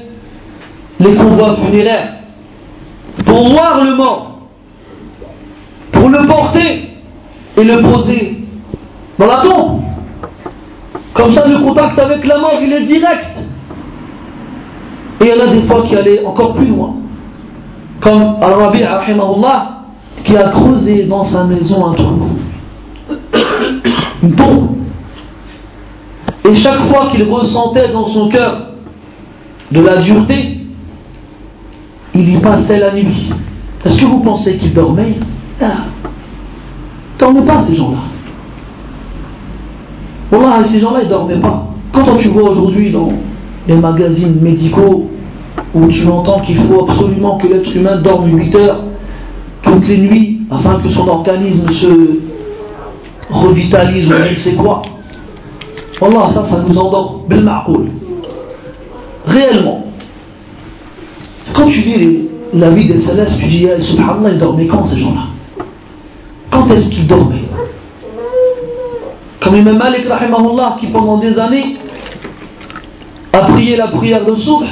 les 1.00 1.16
convois 1.16 1.56
funéraires 1.56 2.12
pour 3.26 3.49
voir 3.49 3.84
le 3.84 3.95
mort, 3.95 4.39
pour 5.91 6.09
le 6.09 6.28
porter 6.28 6.89
et 7.57 7.64
le 7.64 7.82
poser 7.82 8.43
dans 9.18 9.28
la 9.28 9.38
tombe. 9.38 9.82
Comme 11.14 11.32
ça, 11.32 11.47
le 11.47 11.59
contact 11.59 11.99
avec 11.99 12.26
la 12.26 12.38
mort, 12.39 12.59
il 12.61 12.74
est 12.74 12.86
direct. 12.86 13.38
Et 15.22 15.26
il 15.26 15.28
y 15.28 15.34
en 15.34 15.45
a 15.45 15.47
des 15.47 15.61
fois 15.61 15.84
qui 15.84 15.95
allaient 15.95 16.26
encore 16.26 16.55
plus 16.55 16.66
loin. 16.66 16.95
Comme 18.01 18.38
Al-Rabi' 18.41 18.84
qui 20.24 20.36
a 20.36 20.49
creusé 20.49 21.03
dans 21.05 21.24
sa 21.24 21.43
maison 21.43 21.86
un 21.88 21.93
trou. 21.93 22.20
Une 24.24 24.36
tombe. 24.36 24.70
Et 26.45 26.55
chaque 26.55 26.82
fois 26.88 27.07
qu'il 27.11 27.24
ressentait 27.32 27.89
dans 27.89 28.07
son 28.07 28.30
cœur 28.30 28.72
de 29.72 29.82
la 29.82 29.97
dureté, 29.97 30.53
il 32.16 32.36
y 32.36 32.38
passait 32.39 32.80
la 32.80 32.93
nuit. 32.93 33.32
Est-ce 33.86 33.99
que 33.99 34.05
vous 34.05 34.20
pensez 34.20 34.57
qu'il 34.57 34.74
dormait 34.74 35.18
ah. 35.61 35.86
Pas 37.18 37.64
ces 37.64 37.76
gens-là. 37.76 37.99
Voilà, 40.30 40.64
ces 40.66 40.80
gens-là, 40.80 40.99
ils 41.01 41.05
ne 41.05 41.09
dormaient 41.09 41.39
pas. 41.39 41.68
Quand 41.93 42.18
tu 42.18 42.28
vois 42.30 42.49
aujourd'hui 42.49 42.91
dans 42.91 43.14
les 43.68 43.76
magazines 43.76 44.41
médicaux 44.41 45.09
où 45.74 45.88
tu 45.88 46.05
entends 46.07 46.41
qu'il 46.41 46.59
faut 46.59 46.84
absolument 46.84 47.38
que 47.38 47.47
l'être 47.47 47.76
humain 47.76 48.01
dorme 48.01 48.30
8 48.38 48.55
heures 48.55 48.84
toutes 49.64 49.88
les 49.88 49.99
nuits 49.99 50.41
afin 50.51 50.80
que 50.80 50.89
son 50.89 51.07
organisme 51.07 51.72
se 51.72 52.20
revitalise 53.30 54.07
ou 54.07 54.11
je 54.11 54.30
ne 54.30 54.36
sais 54.36 54.55
quoi. 54.55 54.82
Voilà, 55.99 56.28
ça, 56.30 56.45
ça 56.47 56.64
nous 56.68 56.78
endort. 56.78 57.26
Réellement. 59.26 59.83
Quand 61.54 61.68
tu 61.68 61.80
lis 61.82 62.30
la 62.54 62.70
vie 62.70 62.88
des 62.88 62.99
salafs, 62.99 63.38
tu 63.38 63.45
dis, 63.45 63.68
subhanallah, 63.80 64.32
ils 64.34 64.39
dormaient 64.39 64.68
quand 64.68 64.86
ces 64.86 65.01
gens-là? 65.01 65.28
Quand 66.51 66.70
est-ce 66.72 66.89
qu'ils 66.89 67.08
dormaient? 67.08 67.43
Comme 69.39 69.58
Imam 69.58 69.78
Malik, 69.78 70.06
qui 70.80 70.88
pendant 70.88 71.18
des 71.18 71.38
années 71.38 71.76
a 73.34 73.39
prié 73.39 73.76
la 73.76 73.88
prière 73.88 74.26
de 74.26 74.36
Soubh 74.36 74.64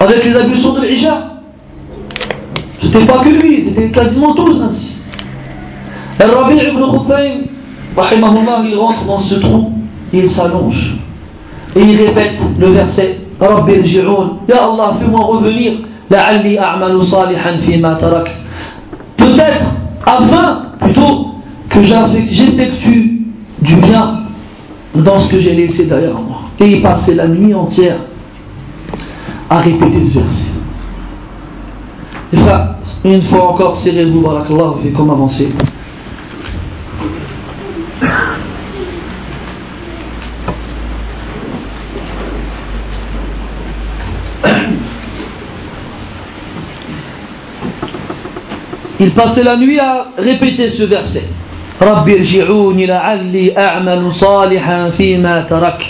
avec 0.00 0.24
les 0.24 0.36
ablutions 0.36 0.72
de 0.74 0.86
l'Isha. 0.86 1.32
C'était 2.80 3.04
pas 3.04 3.18
que 3.18 3.28
lui, 3.28 3.64
c'était 3.64 3.90
quasiment 3.90 4.34
tous 4.34 4.62
ainsi. 4.62 5.02
Et 6.20 6.24
Rabi 6.24 6.56
ibn 6.56 6.82
rahimahullah, 7.96 8.62
il 8.66 8.76
rentre 8.76 9.04
dans 9.04 9.18
ce 9.18 9.34
trou, 9.36 9.72
il 10.12 10.30
s'allonge. 10.30 10.96
Et 11.76 11.80
il 11.80 12.00
répète 12.00 12.40
le 12.58 12.68
verset 12.68 13.23
Rabbi 13.48 13.80
rji'oun. 13.82 14.38
Ya 14.48 14.64
Allah, 14.64 14.94
fais-moi 14.98 15.20
revenir. 15.20 15.72
Peut-être, 19.16 19.64
afin, 20.04 20.62
plutôt, 20.80 21.26
que 21.70 21.82
j'effectue 21.82 23.22
du 23.62 23.76
bien 23.76 24.20
dans 24.94 25.18
ce 25.20 25.30
que 25.30 25.40
j'ai 25.40 25.54
laissé 25.54 25.86
derrière 25.86 26.14
moi. 26.14 26.42
Et 26.60 26.66
il 26.66 26.82
passait 26.82 27.14
la 27.14 27.26
nuit 27.26 27.54
entière 27.54 27.96
à 29.50 29.58
répéter 29.58 30.06
ce 30.06 30.18
verset. 30.20 30.50
Et 32.32 32.36
ça, 32.36 32.76
une 33.04 33.22
fois 33.22 33.50
encore, 33.52 33.76
serrez-vous, 33.76 34.20
barakallah, 34.20 34.74
vous 34.82 34.90
comme 34.90 35.10
avancer. 35.10 35.52
il 49.00 49.10
passait 49.12 49.42
la 49.42 49.56
nuit 49.56 49.78
à 49.78 50.08
répéter 50.16 50.70
ce 50.70 50.84
verset. 50.84 51.28
Rabbi 51.80 52.14
rji'ouni 52.14 52.86
la'alli 52.86 53.52
a'malu 53.54 54.12
salihan 54.12 54.90
fima 54.92 55.42
tarakt. 55.42 55.82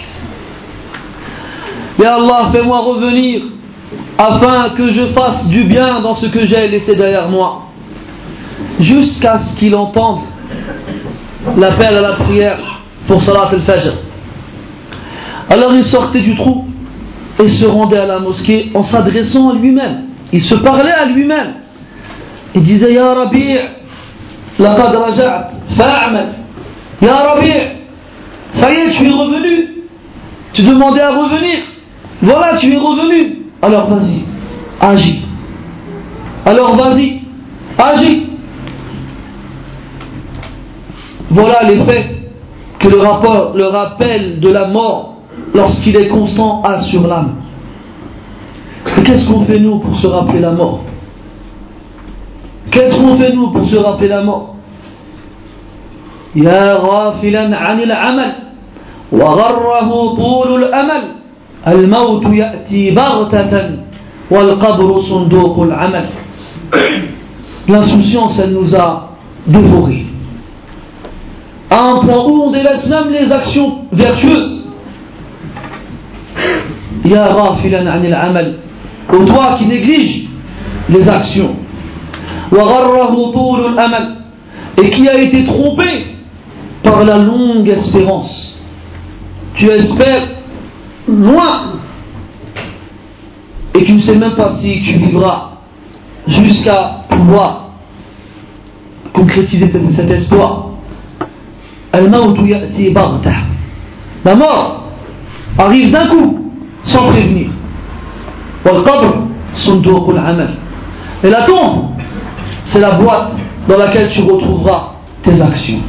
Ya 1.99 2.15
Allah, 2.17 2.49
fais-moi 2.53 2.81
revenir 2.81 3.43
afin 4.19 4.71
que 4.71 4.91
je 4.91 5.07
fasse 5.07 5.49
du 5.49 5.65
bien 5.65 6.01
dans 6.01 6.15
ce 6.15 6.27
que 6.27 6.45
j'ai 6.47 6.69
laissé 6.69 6.97
derrière 6.97 7.29
moi. 7.29 7.69
Jusqu'à 8.81 9.39
ce 9.39 9.57
qu'il 9.59 9.75
entende 9.75 10.23
l'appel 11.57 11.97
à 11.97 12.01
la 12.01 12.13
prière 12.13 12.83
pour 13.07 13.23
Salat 13.23 13.49
al-Fajr. 13.53 13.93
Alors 15.51 15.75
il 15.75 15.85
sortait 15.85 16.21
du 16.21 16.35
trou 16.35 16.65
et 17.39 17.49
se 17.49 17.67
rendait 17.67 17.99
à 17.99 18.07
la 18.07 18.19
mosquée 18.19 18.71
en 18.75 18.83
s'adressant 18.83 19.51
à 19.51 19.55
lui-même. 19.55 20.05
Il 20.33 20.43
se 20.43 20.55
parlait 20.55 20.93
à 20.93 21.05
lui-même. 21.05 21.55
Il 22.55 22.63
disait 22.63 22.93
Ya 22.93 23.15
Rabi' 23.15 23.59
laqad 24.59 24.97
raja'at 24.97 25.51
fa'amal. 25.71 26.35
Ya 27.03 27.17
Rabi' 27.17 27.53
ça 28.53 28.71
y 28.71 28.75
est, 28.77 28.91
tu 28.93 29.07
es 29.07 29.13
revenu. 29.13 29.69
Tu 30.53 30.63
demandais 30.63 31.01
à 31.01 31.11
revenir. 31.11 31.59
Voilà, 32.23 32.57
tu 32.57 32.73
es 32.73 32.77
revenu. 32.77 33.47
Alors 33.61 33.89
vas-y, 33.89 34.25
agis. 34.81 35.27
Alors 36.47 36.77
vas-y, 36.77 37.23
agis. 37.77 38.29
Voilà 41.31 41.65
l'effet 41.65 42.17
que 42.79 42.87
le, 42.89 42.99
le 43.59 43.67
rappel 43.67 44.39
de 44.39 44.49
la 44.51 44.69
mort 44.69 45.17
lorsqu'il 45.53 45.97
est 45.97 46.09
constant 46.09 46.63
a 46.63 46.79
sur 46.79 47.07
l'âme. 47.09 47.37
Et 48.99 49.03
qu'est-ce 49.03 49.29
qu'on 49.29 49.41
fait 49.41 49.59
nous 49.59 49.79
pour 49.81 49.99
se 49.99 50.07
rappeler 50.07 50.39
la 50.39 50.53
mort? 50.53 50.81
Qu'est-ce 52.72 53.00
qu'on 53.00 53.16
fait 53.16 53.34
nous 53.34 53.48
pour 53.52 53.66
se 53.66 53.76
rappeler 53.76 54.08
la 54.10 54.24
mort 54.24 54.56
يا 56.36 56.74
غافلا 56.74 57.58
عن 57.58 57.80
العمل 57.80 58.34
وغره 59.12 60.16
طول 60.16 60.64
الأمل 60.64 61.04
الموت 61.68 62.26
يأتي 62.34 62.92
بغتة 62.92 63.70
والقبر 64.32 65.02
صندوق 65.02 65.60
العمل 65.64 66.06
L'insouciance, 67.68 68.40
elle 68.40 68.54
nous 68.54 68.76
a 68.76 69.10
dévorés. 69.46 70.06
À 71.70 71.84
un 71.84 71.96
point 71.98 72.26
où 72.26 72.44
on 72.44 72.52
délaisse 72.52 72.90
même 72.90 73.12
les 73.12 73.32
actions 73.32 73.86
vertueuses. 73.92 74.68
Ya 77.06 77.30
ghafilan 77.30 77.86
anil 77.86 78.14
amal. 78.14 78.56
Ou 79.14 79.24
toi 79.26 79.56
qui 79.58 79.66
néglige 79.66 80.30
les 80.90 81.08
actions 81.08 81.56
et 84.83 84.91
qui 84.91 85.09
a 85.09 85.19
été 85.19 85.45
trompé 85.45 86.07
par 86.83 87.05
la 87.05 87.19
longue 87.19 87.69
espérance. 87.69 88.63
Tu 89.55 89.69
espères 89.69 90.29
loin 91.09 91.75
et 93.75 93.85
tu 93.85 93.93
ne 93.93 94.01
sais 94.01 94.17
même 94.17 94.35
pas 94.35 94.53
si 94.53 94.83
tu 94.83 94.99
vivras 94.99 95.59
jusqu'à 96.27 97.05
pouvoir 97.09 97.71
concrétiser 99.13 99.71
cet, 99.91 100.11
espoir. 100.11 100.67
La 104.25 104.35
mort 104.35 104.85
arrive 105.59 105.93
d'un 105.93 106.07
coup, 106.07 106.51
sans 106.83 107.07
prévenir. 107.09 107.49
Et 111.23 111.31
la 111.31 111.43
tombe 111.43 111.94
c'est 112.65 112.81
la 112.81 112.93
boîte 112.93 113.37
dans 113.69 113.77
laquelle 113.77 114.09
tu 114.11 114.21
retrouveras 114.23 114.95
tes 115.23 115.41
actions. 115.41 115.81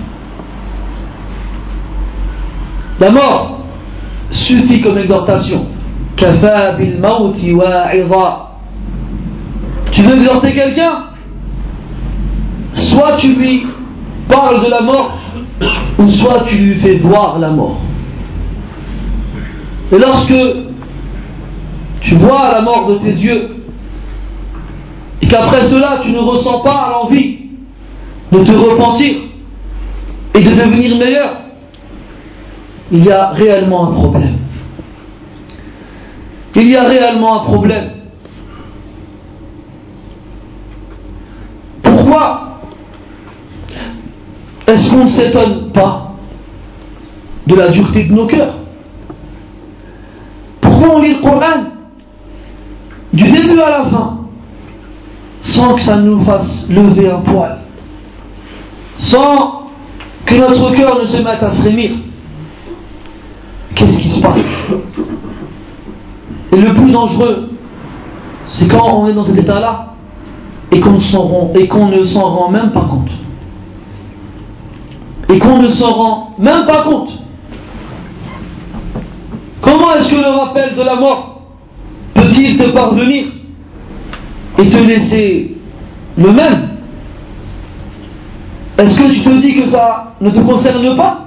La 3.00 3.10
mort 3.10 3.60
suffit 4.30 4.82
comme 4.82 4.98
exhortation. 4.98 5.66
Tu 9.92 10.02
veux 10.02 10.16
exhorter 10.16 10.54
quelqu'un? 10.54 11.06
Soit 12.72 13.18
tu 13.18 13.34
lui 13.36 13.68
parles 14.30 14.64
de 14.64 14.70
la 14.70 14.82
mort, 14.82 15.18
ou 15.98 16.10
soit 16.10 16.44
tu 16.48 16.58
lui 16.58 16.76
fais 16.76 16.98
voir 16.98 17.40
la 17.40 17.50
mort. 17.50 17.80
Et 19.92 20.00
lorsque 20.00 20.34
tu 22.02 22.16
vois 22.16 22.52
la 22.52 22.62
mort 22.62 22.88
de 22.90 22.96
tes 22.96 23.12
yeux, 23.12 23.55
et 25.22 25.28
qu'après 25.28 25.66
cela 25.66 26.00
tu 26.04 26.12
ne 26.12 26.20
ressens 26.20 26.60
pas 26.60 26.90
l'envie 26.92 27.40
de 28.32 28.44
te 28.44 28.52
repentir, 28.52 29.16
et 30.34 30.44
de 30.44 30.50
devenir 30.50 30.98
meilleur, 30.98 31.38
il 32.92 33.06
y 33.06 33.12
a 33.12 33.30
réellement 33.30 33.90
un 33.90 33.94
problème. 33.94 34.38
Il 36.56 36.68
y 36.68 36.76
a 36.76 36.84
réellement 36.84 37.42
un 37.42 37.46
problème. 37.46 37.92
Pourquoi 41.82 42.60
est-ce 44.68 44.92
qu'on 44.92 45.06
ne 45.06 45.10
s'étonne 45.10 45.72
pas 45.72 46.12
de 47.48 47.56
la 47.56 47.70
dureté 47.70 48.06
de 48.06 48.14
nos 48.14 48.26
cœurs? 48.26 48.56
Pourquoi 50.60 50.96
on 50.96 51.02
lit 51.02 51.16
le 51.16 51.22
Coran 51.22 51.64
du 53.14 53.24
début 53.24 53.60
à 53.60 53.70
la 53.70 53.86
fin? 53.86 54.25
Sans 55.46 55.74
que 55.76 55.82
ça 55.82 55.98
nous 55.98 56.22
fasse 56.24 56.70
lever 56.70 57.10
un 57.10 57.20
poil, 57.20 57.60
sans 58.98 59.70
que 60.26 60.36
notre 60.36 60.74
cœur 60.74 61.00
ne 61.02 61.06
se 61.06 61.18
mette 61.18 61.44
à 61.44 61.52
frémir 61.52 61.92
Qu'est-ce 63.76 64.02
qui 64.02 64.10
se 64.10 64.22
passe? 64.22 64.72
Et 66.54 66.58
le 66.58 66.74
plus 66.74 66.92
dangereux, 66.92 67.50
c'est 68.48 68.70
quand 68.70 69.02
on 69.02 69.08
est 69.08 69.14
dans 69.14 69.26
cet 69.26 69.38
état-là 69.38 69.96
et 70.72 70.80
qu'on 70.80 70.92
ne 70.92 71.00
s'en 71.02 71.24
rend 71.24 72.50
même 72.50 72.72
pas 72.72 72.86
compte. 72.86 73.12
Et 75.28 75.40
qu'on 75.40 75.62
ne 75.62 75.68
s'en 75.70 75.92
rend 75.92 76.36
même 76.40 76.66
pas 76.66 76.84
compte. 76.84 77.20
Comment 79.62 79.96
est-ce 79.96 80.12
que 80.12 80.16
le 80.16 80.28
rappel 80.28 80.76
de 80.76 80.82
la 80.82 80.96
mort 80.96 81.42
peut-il 82.14 82.58
te 82.58 82.70
parvenir? 82.70 83.26
Et 84.58 84.70
te 84.70 84.78
laisser 84.78 85.58
le 86.18 86.32
même 86.32 86.70
Est-ce 88.78 89.00
que 89.00 89.14
tu 89.14 89.20
te 89.22 89.30
dis 89.42 89.56
que 89.56 89.68
ça 89.70 90.14
ne 90.22 90.30
te 90.30 90.40
concerne 90.40 90.96
pas 90.96 91.26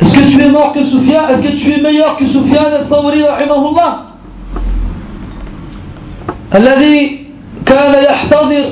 Est-ce 0.00 0.14
que 0.18 0.28
tu 0.30 0.40
es 0.40 0.48
mort 0.50 0.72
que 0.72 0.82
Soufiane 0.84 1.30
Est-ce 1.30 1.42
que 1.42 1.56
tu 1.56 1.72
es 1.72 1.80
meilleur 1.82 2.16
que 2.16 2.26
Soufiane 2.26 2.72
al-Thawri 2.80 3.22
rahimahullah 3.22 4.10
الذي 6.54 7.26
كان 7.66 8.04
يحتضر 8.04 8.64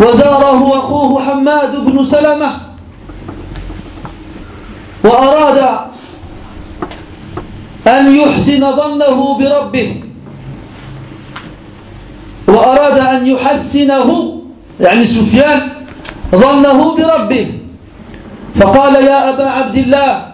وزاره 0.00 0.78
أخوه 0.78 1.22
حماد 1.24 1.84
بن 1.84 2.04
سلمة 2.04 2.50
وأراد 5.04 5.58
أن 7.86 8.14
يحسن 8.16 8.60
ظنه 8.76 9.38
بربه 9.38 10.11
وأراد 12.52 12.98
أن 12.98 13.26
يحسنه 13.26 14.08
يعني 14.80 15.04
سفيان 15.04 15.60
ظنه 16.34 16.96
بربه. 16.96 17.46
فقال 18.54 18.94
يا 19.04 19.18
أبا 19.30 19.46
عبد 19.46 19.76
الله 19.76 20.26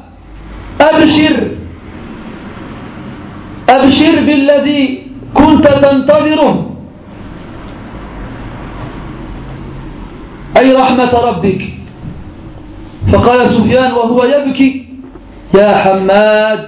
أبشر 0.81 1.37
أبشر 3.69 4.15
بالذي 4.27 5.07
كنت 5.35 5.67
تنتظره. 5.67 6.77
أي 10.57 10.73
رحمة 10.73 11.13
ربك. 11.29 11.63
فقال 13.13 13.49
سفيان 13.49 13.93
وهو 13.93 14.25
يبكي 14.25 14.89
يا 15.55 15.77
حماد 15.77 16.67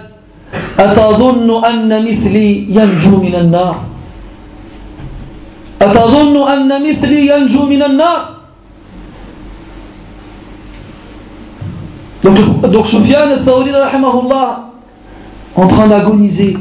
أتظن 0.78 1.64
أن 1.64 2.04
مثلي 2.04 2.66
ينجو 2.68 3.22
من 3.22 3.34
النار؟ 3.34 3.89
أتظن 5.81 6.51
أن 6.53 6.89
مثلي 6.89 7.27
ينجو 7.27 7.65
من 7.65 7.83
النار 7.83 8.35
Donc, 12.23 12.61
donc 12.71 12.87
Soufiane 12.87 13.33
al-Thawri, 13.33 13.71
en 15.55 15.67
train 15.67 15.87
d'agoniser. 15.87 16.57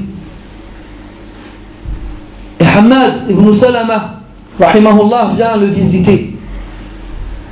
Et 2.61 2.67
Hamad 2.67 3.31
ibn 3.31 3.51
Salama, 3.55 4.21
rahimahullah, 4.61 5.31
vient 5.35 5.57
le 5.57 5.69
visiter. 5.69 6.37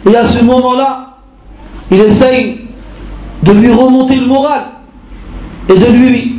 Et 0.07 0.15
à 0.15 0.27
ce 0.27 0.45
moment-là, 0.45 1.15
il 1.91 2.01
essaye 2.01 2.61
de 3.43 3.53
lui 3.53 3.73
remonter 3.73 4.17
le 4.17 4.27
moral 4.27 4.63
et 5.71 5.79
de 5.79 5.87
lui 5.87 6.37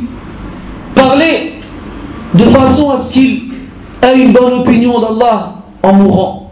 parler 0.94 1.54
de 2.34 2.44
façon 2.44 2.90
à 2.90 2.98
ce 2.98 3.12
qu'il 3.12 3.47
ait 4.03 4.17
une 4.23 4.33
bonne 4.33 4.61
opinion 4.61 4.99
d'Allah 4.99 5.53
en 5.83 5.93
mourant. 5.93 6.51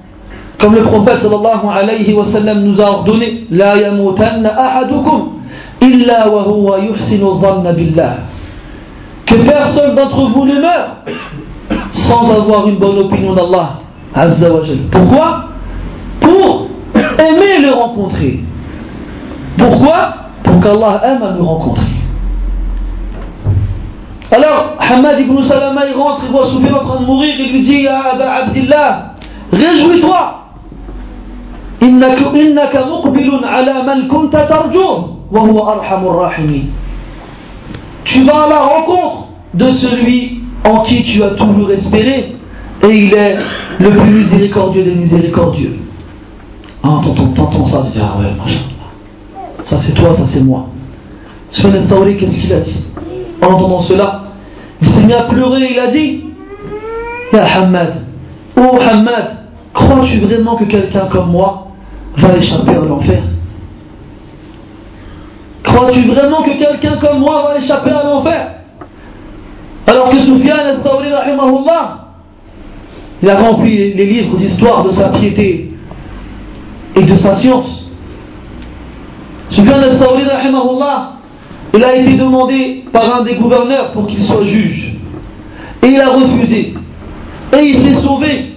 Comme 0.60 0.76
le 0.76 0.82
prophète 0.82 1.20
sallallahu 1.20 1.68
alayhi 1.72 2.14
wa 2.14 2.26
sallam 2.26 2.64
nous 2.64 2.82
a 2.82 2.86
ordonné 2.86 3.46
La 3.52 3.78
yamutanna 3.78 4.50
ahadukum 4.58 5.34
illa 5.82 6.30
wa 6.30 6.44
huwa 6.44 6.80
billah. 7.76 8.14
Que 9.26 9.36
personne 9.36 9.96
d'entre 9.96 10.30
vous 10.30 10.46
ne 10.46 10.56
meure 10.56 10.98
sans 11.92 12.32
avoir 12.32 12.68
une 12.68 12.78
bonne 12.78 13.00
opinion 13.00 13.34
d'Allah 13.34 13.80
Pourquoi? 14.92 15.44
Pour 16.22 16.68
aimer 16.94 17.66
le 17.66 17.72
rencontrer. 17.74 18.40
Pourquoi? 19.58 20.14
Pour 20.44 20.60
qu'Allah 20.60 21.02
aime 21.06 21.24
à 21.24 21.32
nous 21.38 21.46
rencontrer. 21.46 22.07
Alors, 24.32 24.76
Hamad 24.80 25.20
ibn 25.20 25.42
Salama, 25.44 25.86
il 25.88 25.96
rentre, 25.96 26.22
il 26.26 26.32
voit 26.32 26.46
Soufiane 26.46 26.76
en 26.76 26.80
train 26.80 27.00
de 27.00 27.06
mourir, 27.06 27.34
il 27.40 27.52
lui 27.54 27.62
dit 27.62 27.88
à 27.88 28.44
Abdillah, 28.44 29.16
réjouis-toi 29.52 30.38
إنك 31.84 32.76
مقبل 32.76 33.46
على 33.46 33.74
من 33.88 34.08
كنت 34.08 34.36
ترجوه 34.36 35.18
وهو 35.32 35.70
أرحم 35.70 36.08
الراحمين 36.08 36.66
Tu 38.06 38.24
vas 38.24 38.46
à 38.46 38.50
la 38.50 38.60
rencontre 38.60 39.28
de 39.54 39.72
celui 39.72 40.42
en 40.64 40.84
qui 40.84 41.04
tu 41.04 41.22
as 41.24 41.32
toujours 41.32 41.70
espéré 41.72 42.36
et 42.84 42.88
il 42.88 43.14
est 43.14 43.38
le 43.80 43.90
plus 43.90 44.12
miséricordieux 44.12 44.84
des 44.84 44.96
miséricordieux. 44.96 45.78
Ah, 46.84 47.02
t'entends 47.04 47.66
ça, 47.66 47.84
tu 47.86 48.00
dis, 48.00 48.02
ah 48.02 48.18
ouais, 48.18 48.32
machin. 48.38 48.62
Ça 49.66 49.80
c'est 49.82 49.94
toi, 49.94 50.16
ça 50.16 50.26
c'est 50.26 50.42
moi. 50.42 50.68
Sur 51.50 51.70
Tawri, 51.90 52.16
qu'est-ce 52.18 52.42
qu'il 52.42 52.54
a 52.54 52.62
dit 52.62 52.88
En 53.42 53.48
entendant 53.48 53.82
cela, 53.82 54.24
il 54.82 54.88
s'est 54.88 55.06
mis 55.06 55.14
à 55.14 55.24
pleurer, 55.24 55.70
il 55.72 55.80
a 55.80 55.88
dit, 55.88 56.24
Ya 57.34 57.46
Hamad, 57.46 57.94
oh 58.56 58.78
Hamad, 58.80 59.38
crois-tu 59.74 60.20
vraiment 60.20 60.56
que 60.56 60.66
quelqu'un 60.66 61.08
comme 61.12 61.32
moi 61.32 61.68
va 62.18 62.38
échapper 62.38 62.72
à 62.72 62.80
l'enfer? 62.80 63.22
Crois-tu 65.64 66.02
vraiment 66.08 66.42
que 66.44 66.58
quelqu'un 66.58 66.98
comme 66.98 67.20
moi 67.20 67.44
va 67.44 67.58
échapper 67.58 67.92
à 67.92 68.04
l'enfer? 68.04 68.48
Alors 69.86 70.10
que 70.10 70.20
Soufiane 70.20 70.60
al-Thawri, 70.60 71.10
il 73.22 73.30
a 73.30 73.36
rempli 73.36 73.94
les 73.94 74.06
livres 74.06 74.38
d'histoire 74.38 74.84
de 74.84 74.92
sa 74.92 75.10
piété 75.10 75.74
et 76.96 77.04
de 77.04 77.16
sa 77.16 77.36
science. 77.36 77.92
Soufiane 79.50 79.84
al-Thawri, 79.84 80.24
il 81.74 81.84
a 81.84 81.96
été 81.96 82.16
demandé 82.16 82.86
par 82.92 83.20
un 83.20 83.24
des 83.24 83.36
gouverneurs 83.36 83.92
pour 83.92 84.08
qu'il 84.08 84.22
soit 84.22 84.46
juge. 84.46 84.94
Et 85.84 85.88
il 85.88 86.00
a 86.00 86.10
refusé. 86.10 86.74
Et 87.54 87.64
il 87.64 87.78
s'est 87.78 87.96
sauvé 87.96 88.54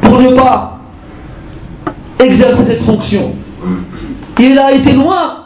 pour 0.00 0.20
ne 0.20 0.30
pas 0.30 0.80
exercer 2.18 2.64
cette 2.66 2.82
fonction. 2.82 3.32
Il 4.38 4.58
a 4.58 4.72
été 4.72 4.92
loin, 4.92 5.44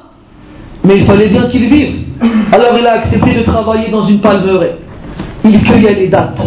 mais 0.85 0.99
il 0.99 1.05
fallait 1.05 1.29
bien 1.29 1.43
qu'il 1.49 1.67
vive. 1.67 2.05
Alors 2.53 2.79
il 2.79 2.87
a 2.87 2.93
accepté 2.95 3.35
de 3.35 3.43
travailler 3.43 3.91
dans 3.91 4.05
une 4.05 4.21
palmeraie. 4.21 4.77
Il 5.45 5.63
cueillait 5.63 5.95
les 5.95 6.09
dates 6.09 6.43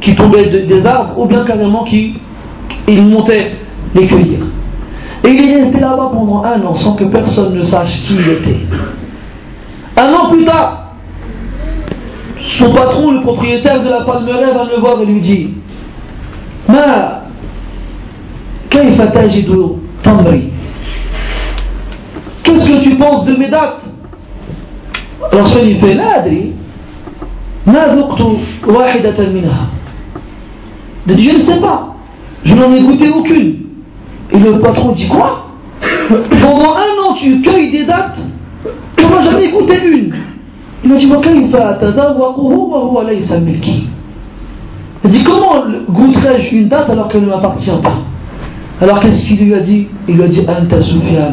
qui 0.00 0.14
tombaient 0.14 0.46
des 0.46 0.86
arbres 0.86 1.18
ou 1.18 1.26
bien 1.26 1.44
carrément 1.44 1.84
qu'il 1.84 3.06
montait 3.06 3.52
les 3.94 4.06
cueillir. 4.06 4.40
Et 5.24 5.28
il 5.28 5.48
est 5.48 5.62
resté 5.64 5.80
là-bas 5.80 6.10
pendant 6.12 6.44
un 6.44 6.62
an 6.62 6.74
sans 6.74 6.94
que 6.94 7.04
personne 7.04 7.54
ne 7.54 7.62
sache 7.62 8.02
qui 8.06 8.14
il 8.14 8.28
était. 8.30 8.60
Un 10.00 10.14
an 10.14 10.30
plus 10.30 10.44
tard, 10.46 10.94
son 12.58 12.72
patron, 12.72 13.10
le 13.10 13.20
propriétaire 13.20 13.82
de 13.82 13.90
la 13.90 14.00
palmeraie, 14.00 14.54
va 14.54 14.64
le 14.64 14.80
voir 14.80 15.02
et 15.02 15.04
lui 15.04 15.20
dit 15.20 15.50
Ma 16.66 17.24
qu'est-ce 22.42 22.66
que 22.66 22.82
tu 22.82 22.94
penses 22.96 23.26
de 23.26 23.36
mes 23.36 23.48
dates? 23.48 23.82
Alors 25.32 25.48
celui 25.48 25.76
fait 25.76 25.92
La 25.92 26.26
Il 26.26 26.54
dit 31.14 31.24
Je 31.24 31.36
ne 31.36 31.40
sais 31.40 31.60
pas, 31.60 31.94
je 32.42 32.54
n'en 32.54 32.72
ai 32.72 32.80
goûté 32.80 33.10
aucune. 33.10 33.66
Et 34.32 34.38
le 34.38 34.60
patron 34.60 34.92
dit 34.92 35.08
Quoi? 35.08 35.46
Pendant 36.08 36.74
un 36.74 37.04
an 37.06 37.14
tu 37.20 37.42
cueilles 37.42 37.72
des 37.72 37.84
dates 37.84 38.29
Tu 39.00 39.12
n'as 39.12 39.22
jamais 39.22 39.48
goûté 39.50 39.74
une. 39.90 40.14
Il 40.84 40.90
m'a 40.90 40.96
dit 40.96 41.08
Il 45.04 45.10
dit 45.10 45.24
Comment 45.24 45.64
goûterais-je 45.88 46.56
une 46.56 46.68
date 46.68 46.90
alors 46.90 47.08
qu'elle 47.08 47.22
ne 47.22 47.28
m'appartient 47.28 47.70
pas? 47.82 47.98
Alors 48.80 49.00
qu'est-ce 49.00 49.26
qu'il 49.26 49.44
lui 49.44 49.54
a 49.54 49.60
dit? 49.60 49.88
Il 50.08 50.16
lui 50.16 50.24
a 50.24 50.28
dit 50.28 50.40
Anta 50.40 50.80
Sufyan 50.80 51.32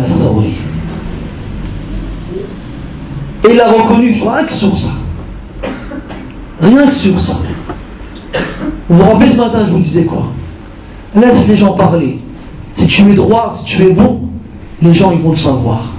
Et 3.46 3.54
il 3.54 3.62
a 3.62 3.70
reconnu, 3.70 4.22
rien 4.22 4.44
que 4.44 4.54
sur 4.54 4.78
ça. 4.78 4.92
Rien 6.62 6.88
que 6.88 6.94
sur 6.94 7.20
ça. 7.20 7.38
Vous 8.90 8.98
vous 8.98 9.04
rappelez 9.04 9.32
ce 9.32 9.38
matin, 9.38 9.66
je 9.66 9.72
vous 9.72 9.80
disais 9.80 10.06
quoi? 10.06 10.24
Laisse 11.16 11.48
les 11.48 11.58
gens 11.58 11.74
parler. 11.74 12.20
Si 12.74 12.88
tu 12.88 13.02
es 13.10 13.16
droit, 13.16 13.56
si 13.58 13.66
tu 13.66 13.84
es 13.84 13.92
bon, 13.92 14.22
les 14.82 14.94
gens 14.94 15.12
ils 15.12 15.20
vont 15.20 15.32
le 15.32 15.38
savoir. 15.38 15.97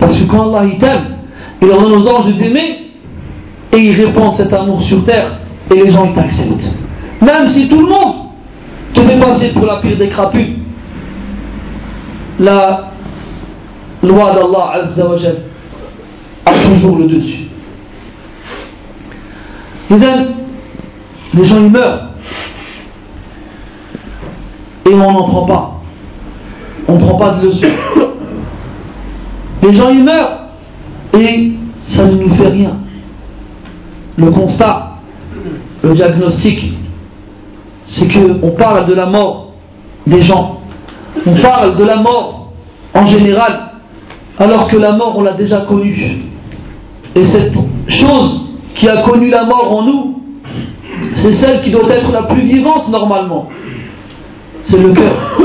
Parce 0.00 0.18
que 0.18 0.24
quand 0.24 0.48
Allah 0.54 0.66
il 0.72 0.78
t'aime, 0.78 1.16
il 1.62 1.70
ordonne 1.70 1.92
aux 1.92 2.08
anges 2.08 2.34
d'aimer 2.34 2.90
et 3.72 3.78
ils 3.78 3.94
répandent 3.94 4.34
cet 4.34 4.52
amour 4.52 4.82
sur 4.82 5.04
terre 5.04 5.32
et 5.70 5.74
les 5.74 5.90
gens 5.90 6.06
ils 6.06 6.14
t'acceptent. 6.14 6.74
Même 7.20 7.46
si 7.46 7.68
tout 7.68 7.80
le 7.80 7.86
monde 7.86 8.14
te 8.94 9.00
fait 9.00 9.20
passer 9.20 9.48
pour 9.50 9.66
la 9.66 9.76
pire 9.76 9.98
des 9.98 10.08
crapus, 10.08 10.48
la 12.38 12.92
loi 14.02 14.32
d'Allah 14.32 14.82
a 16.46 16.52
toujours 16.52 16.96
le 16.96 17.06
dessus. 17.06 17.48
Et 19.90 19.96
les 21.34 21.44
gens 21.44 21.60
ils 21.62 21.70
meurent 21.70 22.10
et 24.86 24.94
on 24.94 25.12
n'en 25.12 25.24
prend 25.24 25.46
pas. 25.46 25.80
On 26.88 26.94
ne 26.94 27.00
prend 27.00 27.18
pas 27.18 27.34
de 27.34 27.46
leçon. 27.46 27.66
Les 29.62 29.72
gens 29.72 29.90
ils 29.90 30.04
meurent 30.04 30.38
et 31.18 31.52
ça 31.84 32.06
ne 32.06 32.16
nous 32.16 32.30
fait 32.30 32.48
rien. 32.48 32.76
Le 34.16 34.30
constat, 34.30 34.98
le 35.82 35.94
diagnostic, 35.94 36.74
c'est 37.82 38.08
qu'on 38.08 38.50
parle 38.52 38.86
de 38.86 38.94
la 38.94 39.06
mort 39.06 39.52
des 40.06 40.22
gens. 40.22 40.60
On 41.26 41.34
parle 41.34 41.76
de 41.76 41.84
la 41.84 41.96
mort 41.96 42.52
en 42.94 43.06
général, 43.06 43.70
alors 44.38 44.68
que 44.68 44.76
la 44.76 44.92
mort, 44.92 45.14
on 45.16 45.22
l'a 45.22 45.32
déjà 45.32 45.60
connue. 45.60 46.22
Et 47.14 47.24
cette 47.24 47.54
chose 47.88 48.48
qui 48.74 48.88
a 48.88 49.02
connu 49.02 49.30
la 49.30 49.44
mort 49.44 49.76
en 49.76 49.82
nous, 49.82 50.22
c'est 51.14 51.32
celle 51.32 51.62
qui 51.62 51.70
doit 51.70 51.88
être 51.90 52.12
la 52.12 52.22
plus 52.22 52.42
vivante 52.42 52.88
normalement. 52.88 53.48
C'est 54.62 54.78
le 54.78 54.92
cœur. 54.92 55.38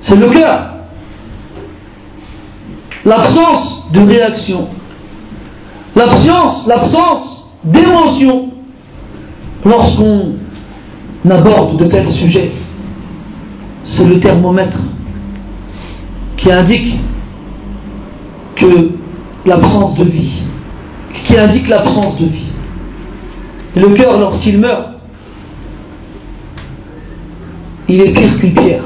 C'est 0.00 0.16
le 0.16 0.28
cœur. 0.28 0.77
L'absence 3.04 3.90
de 3.92 4.00
réaction. 4.00 4.68
L'absence, 5.94 7.48
d'émotion 7.64 8.50
lorsqu'on 9.64 10.34
aborde 11.28 11.78
de 11.78 11.84
tels 11.86 12.10
sujets. 12.10 12.52
C'est 13.84 14.06
le 14.06 14.20
thermomètre 14.20 14.78
qui 16.36 16.52
indique 16.52 16.98
que 18.56 18.90
l'absence 19.44 19.96
de 19.96 20.04
vie, 20.04 20.42
qui 21.24 21.38
indique 21.38 21.68
l'absence 21.68 22.18
de 22.18 22.26
vie. 22.26 22.52
le 23.74 23.88
cœur, 23.94 24.18
lorsqu'il 24.18 24.58
meurt, 24.58 24.98
il 27.88 28.00
est 28.00 28.12
pire 28.12 28.38
qu'une 28.38 28.54
pierre. 28.54 28.84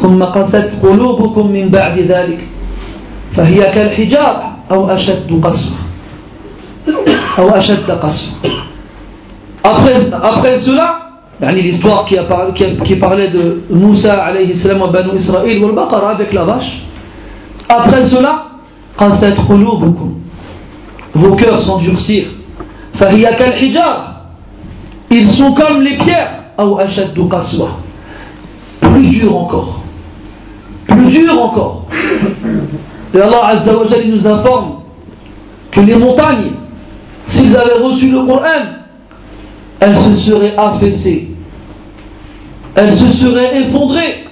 ثم 0.00 0.24
قست 0.24 0.70
قلوبكم 0.82 1.52
من 1.52 1.68
بعد 1.68 1.98
ذلك 1.98 2.48
فهي 3.32 3.70
كالحجاب 3.70 4.36
أو 4.72 4.90
أشد 4.90 5.40
قسوة 5.44 5.78
أو 7.38 7.48
أشد 7.48 7.90
قسوة 7.90 8.38
après, 9.62 9.96
après 10.22 10.58
cela 10.60 11.10
l'histoire 11.52 12.06
qui, 12.06 12.16
qui, 12.54 12.76
qui, 12.78 12.96
parlait 12.96 13.28
de 13.28 13.62
Moussa 13.70 14.24
alayhi 14.24 14.54
salam 14.54 14.82
wa 14.82 14.88
Banu 14.88 15.16
Israël 15.16 15.62
ou 15.62 15.68
al 15.68 16.04
avec 16.14 16.32
la 16.32 16.44
vache 16.44 16.82
après 17.68 18.04
cela 18.04 18.46
قست 18.98 19.40
قلوبكم 19.48 20.14
vos 21.14 21.36
cœurs 21.36 21.62
s'endurcirent 21.62 22.32
فهي 22.94 23.34
كالحجاب 23.36 24.00
ils 25.10 25.28
sont 25.28 25.52
comme 25.54 25.82
les 25.82 25.96
pierres 25.96 26.56
أو 26.60 26.80
أشد 26.80 27.18
قسوة 27.18 27.68
plus 28.80 29.08
dur 29.10 29.36
encore 29.36 29.80
plus 30.88 31.08
dur 31.10 31.42
encore. 31.42 31.86
Et 33.14 33.20
Allah 33.20 33.46
Azza 33.46 33.76
wa 33.76 33.84
nous 34.06 34.26
informe 34.26 34.72
que 35.70 35.80
les 35.80 35.96
montagnes, 35.96 36.52
s'ils 37.26 37.56
avaient 37.56 37.82
reçu 37.82 38.10
le 38.10 38.20
Coran, 38.24 38.80
elles 39.80 39.96
se 39.96 40.16
seraient 40.16 40.54
affaissées, 40.56 41.30
elles 42.74 42.92
se 42.92 43.06
seraient 43.06 43.62
effondrées. 43.62 44.26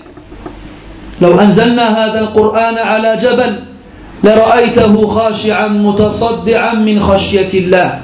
لو 1.21 1.41
أنزلنا 1.41 1.83
هذا 1.83 2.19
القرآن 2.21 2.79
على 2.79 3.17
جبل 3.23 3.59
لرأيته 4.25 5.09
خاشعا 5.09 5.69
متصدعا 5.69 6.75
من 6.75 7.01
خشية 7.01 7.53
الله 7.59 8.01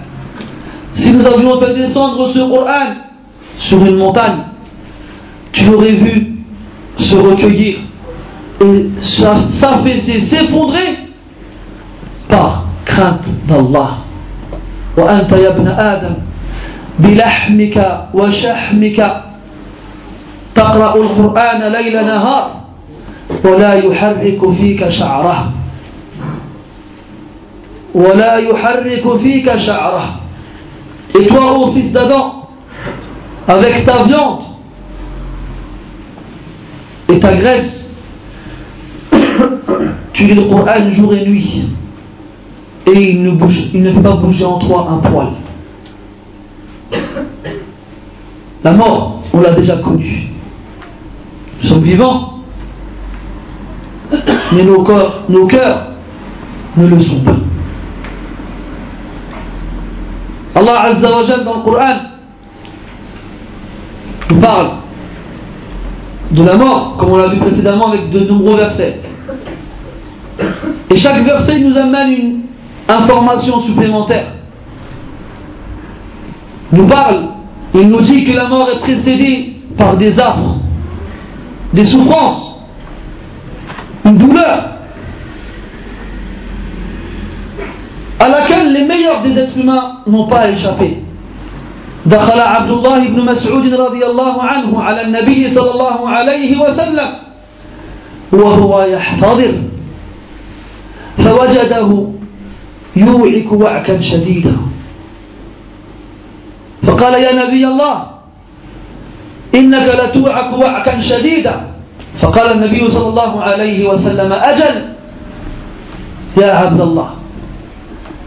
Si 0.95 1.13
nous 1.13 1.27
avions 1.27 1.59
fait 1.61 1.75
descendre 1.75 2.29
ce 2.29 2.39
Coran 2.39 2.95
sur 3.57 3.85
une 3.85 3.97
montagne, 3.97 4.39
tu 5.53 5.65
l'aurais 5.67 5.93
vu 5.93 6.37
se 6.99 7.17
recueillir 7.17 7.79
et 8.61 8.91
s'affaisser, 9.01 10.21
s'effondrer 10.21 10.99
par 12.29 12.65
crainte 12.85 13.29
d'Allah. 13.47 13.99
وأنت 14.97 15.33
يا 15.33 15.49
ابن 15.49 15.69
آدم 15.69 16.15
بلحمك 16.99 18.07
وشحمك 18.15 19.23
تقرأ 20.55 20.95
القرآن 20.97 21.73
ليل 21.73 22.07
نهار 22.07 22.51
ولا 23.45 23.75
يحرك 23.75 24.51
فيك 24.51 24.89
شعره 24.89 25.53
ولا 27.95 28.37
يحرك 28.37 29.17
فيك 29.17 29.57
شعره 29.57 30.21
Et 31.17 31.27
toi, 31.27 31.59
ô 31.59 31.71
fils 31.71 31.93
d'Adam, 31.93 32.49
avec 33.47 33.85
ta 33.87 34.03
viande 34.03 34.41
et 37.09 37.21
ta 37.21 37.37
graisse, 37.37 37.78
tu 40.14 40.24
lis 40.24 40.36
le 40.36 40.44
Coran 40.44 40.92
jour 40.94 41.14
et 41.14 41.28
nuit 41.28 41.70
et 42.88 43.12
il 43.12 43.24
ne, 43.24 43.32
bouge, 43.32 43.70
il 43.74 43.84
ne 43.84 43.92
fait 43.92 44.02
pas 44.02 44.16
bouger 44.16 44.46
en 44.46 44.60
toi 44.60 44.88
un 44.92 44.98
poil. 44.98 45.28
La 48.64 48.72
mort, 48.72 49.24
on 49.34 49.42
l'a 49.42 49.54
déjà 49.54 49.78
connue. 49.78 50.30
Nous 51.62 51.70
sommes 51.70 51.84
vivants, 51.84 52.40
mais 54.52 54.64
nos, 54.64 54.84
corps, 54.84 55.24
nos 55.30 55.46
cœurs 55.46 55.88
ne 56.78 56.88
le 56.88 57.00
sont 57.00 57.22
pas. 57.22 57.36
Allah 60.56 60.82
Azza 60.82 61.10
wa 61.10 61.24
dans 61.24 61.58
le 61.58 61.64
Coran 61.64 61.96
nous 64.32 64.40
parle 64.40 64.70
de 66.32 66.44
la 66.44 66.58
mort, 66.58 66.98
comme 66.98 67.12
on 67.12 67.18
l'a 67.18 67.28
vu 67.28 67.38
précédemment 67.40 67.92
avec 67.92 68.10
de 68.10 68.20
nombreux 68.20 68.58
versets. 68.58 69.02
Et 70.91 70.97
chaque 70.97 71.25
verset 71.25 71.59
nous 71.59 71.77
amène 71.77 72.13
une 72.13 72.41
information 72.89 73.61
supplémentaire. 73.61 74.27
Nous 76.73 76.87
parle, 76.87 77.29
il 77.75 77.89
nous 77.89 78.01
dit 78.01 78.25
que 78.25 78.33
la 78.33 78.47
mort 78.47 78.69
est 78.71 78.81
précédée 78.81 79.57
par 79.77 79.97
des 79.97 80.19
affres, 80.19 80.57
des 81.73 81.85
souffrances, 81.85 82.67
une 84.05 84.19
douleur, 84.19 84.71
à 88.21 88.29
laquelle 88.29 88.73
les 88.73 88.85
meilleurs 88.85 89.23
des 89.23 89.39
êtres 89.39 89.59
humains 89.59 90.01
n'ont 90.07 90.27
pas 90.27 90.51
échappé. 90.51 91.01
دخل 92.07 92.41
عبد 92.41 92.71
الله 92.71 93.09
بن 93.09 93.25
مسعود 93.25 93.75
رضي 93.75 94.07
الله 94.07 94.43
عنه 94.43 94.83
على 94.83 95.03
النبي 95.03 95.51
صلى 95.51 95.71
الله 95.71 96.09
عليه 96.09 96.61
وسلم 96.61 97.11
وهو 98.33 98.83
يحتضر 98.83 99.53
فوجده 101.20 102.08
يوعك 102.96 103.52
وعكا 103.52 104.02
شديدا. 104.02 104.58
فقال 106.84 107.14
يا 107.14 107.32
نبي 107.46 107.68
الله 107.68 107.98
إنك 109.56 109.88
لتوعك 110.00 110.52
وعكا 110.58 111.02
شديدا. 111.02 111.56
فقال 112.20 112.52
النبي 112.52 112.92
صلى 112.92 113.08
الله 113.10 113.44
عليه 113.44 113.90
وسلم 113.90 114.34
أجل 114.34 114.76
يا 116.38 116.52
عبد 116.52 116.82
الله. 116.82 117.10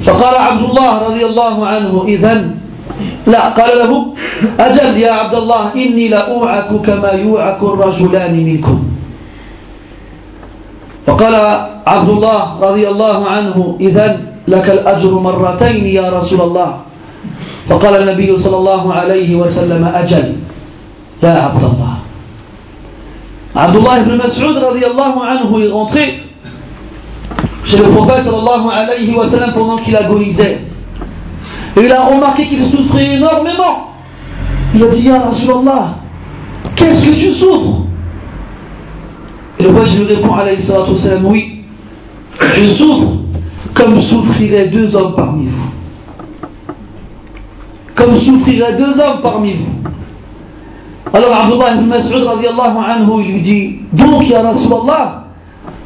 فقال 0.01 0.35
عبد 0.35 0.65
الله 0.65 0.99
رضي 0.99 1.25
الله 1.27 1.67
عنه 1.67 2.05
إذن 2.09 2.55
لا 3.27 3.49
قال 3.49 3.79
له 3.79 4.15
أجل 4.61 4.99
يا 4.99 5.13
عبد 5.13 5.35
الله 5.35 5.75
إني 5.75 6.09
لأوعك 6.09 6.71
كما 6.87 7.11
يوعك 7.13 7.63
الرجلان 7.63 8.35
منكم. 8.45 8.92
فقال 11.07 11.35
عبد 11.87 12.09
الله 12.09 12.61
رضي 12.63 12.89
الله 12.89 13.29
عنه 13.29 13.77
إذا 13.81 14.21
لك 14.49 14.71
الأجر 14.71 15.19
مرتين 15.19 15.87
يا 15.87 16.11
رسول 16.11 16.41
الله 16.41 16.71
فقال 17.69 17.95
النبي 18.03 18.39
صلى 18.39 18.57
الله 18.57 18.95
عليه 18.95 19.37
وسلم 19.37 19.83
أجل 19.85 20.27
يا 21.23 21.35
عبد 21.51 21.65
الله 21.65 21.95
Abdullah 23.55 24.01
ibn 24.01 24.17
Mas'ud 24.17 24.57
anhu 24.57 25.63
est 25.63 25.71
rentré 25.71 26.23
chez 27.67 27.77
le 27.77 27.83
prophète 27.85 28.25
sallallahu 28.25 28.71
alayhi 28.71 29.15
wa 29.15 29.27
sallam 29.29 29.53
pendant 29.53 29.77
qu'il 29.77 29.95
agonisait. 29.95 30.63
Et 31.77 31.81
il 31.85 31.93
a 31.93 32.03
remarqué 32.07 32.47
qu'il 32.47 32.65
souffrait 32.65 33.17
énormément. 33.17 33.89
Il 34.75 34.83
a 34.83 34.87
dit, 34.89 35.03
Ya 35.03 35.21
Rasulallah, 35.21 35.97
qu'est-ce 36.77 37.07
que 37.07 37.15
tu 37.15 37.33
souffres 37.35 37.83
Et 39.62 39.64
le 39.64 39.70
prophète 39.70 39.98
lui 39.98 40.16
répond, 40.16 40.34
alayhi 40.36 40.62
salatu 40.62 40.92
wa 40.92 41.30
oui, 41.30 41.64
je 42.40 42.68
souffre 42.70 43.08
comme 43.74 44.00
souffriraient 44.02 44.68
deux 44.68 44.96
hommes 44.96 45.14
parmi 45.16 45.48
vous. 45.48 45.70
Comme 47.96 48.16
souffriraient 48.18 48.78
deux 48.78 49.00
hommes 49.00 49.22
parmi 49.22 49.54
vous. 49.54 49.90
Alors 51.14 51.34
Abdullah 51.36 51.76
ibn 51.76 51.88
Mas'ud 51.88 52.24
anhu, 52.28 53.24
il 53.24 53.34
lui 53.34 53.42
dit 53.42 53.80
Donc, 53.94 54.28
Ya 54.30 54.42
Rasulallah, 54.42 55.26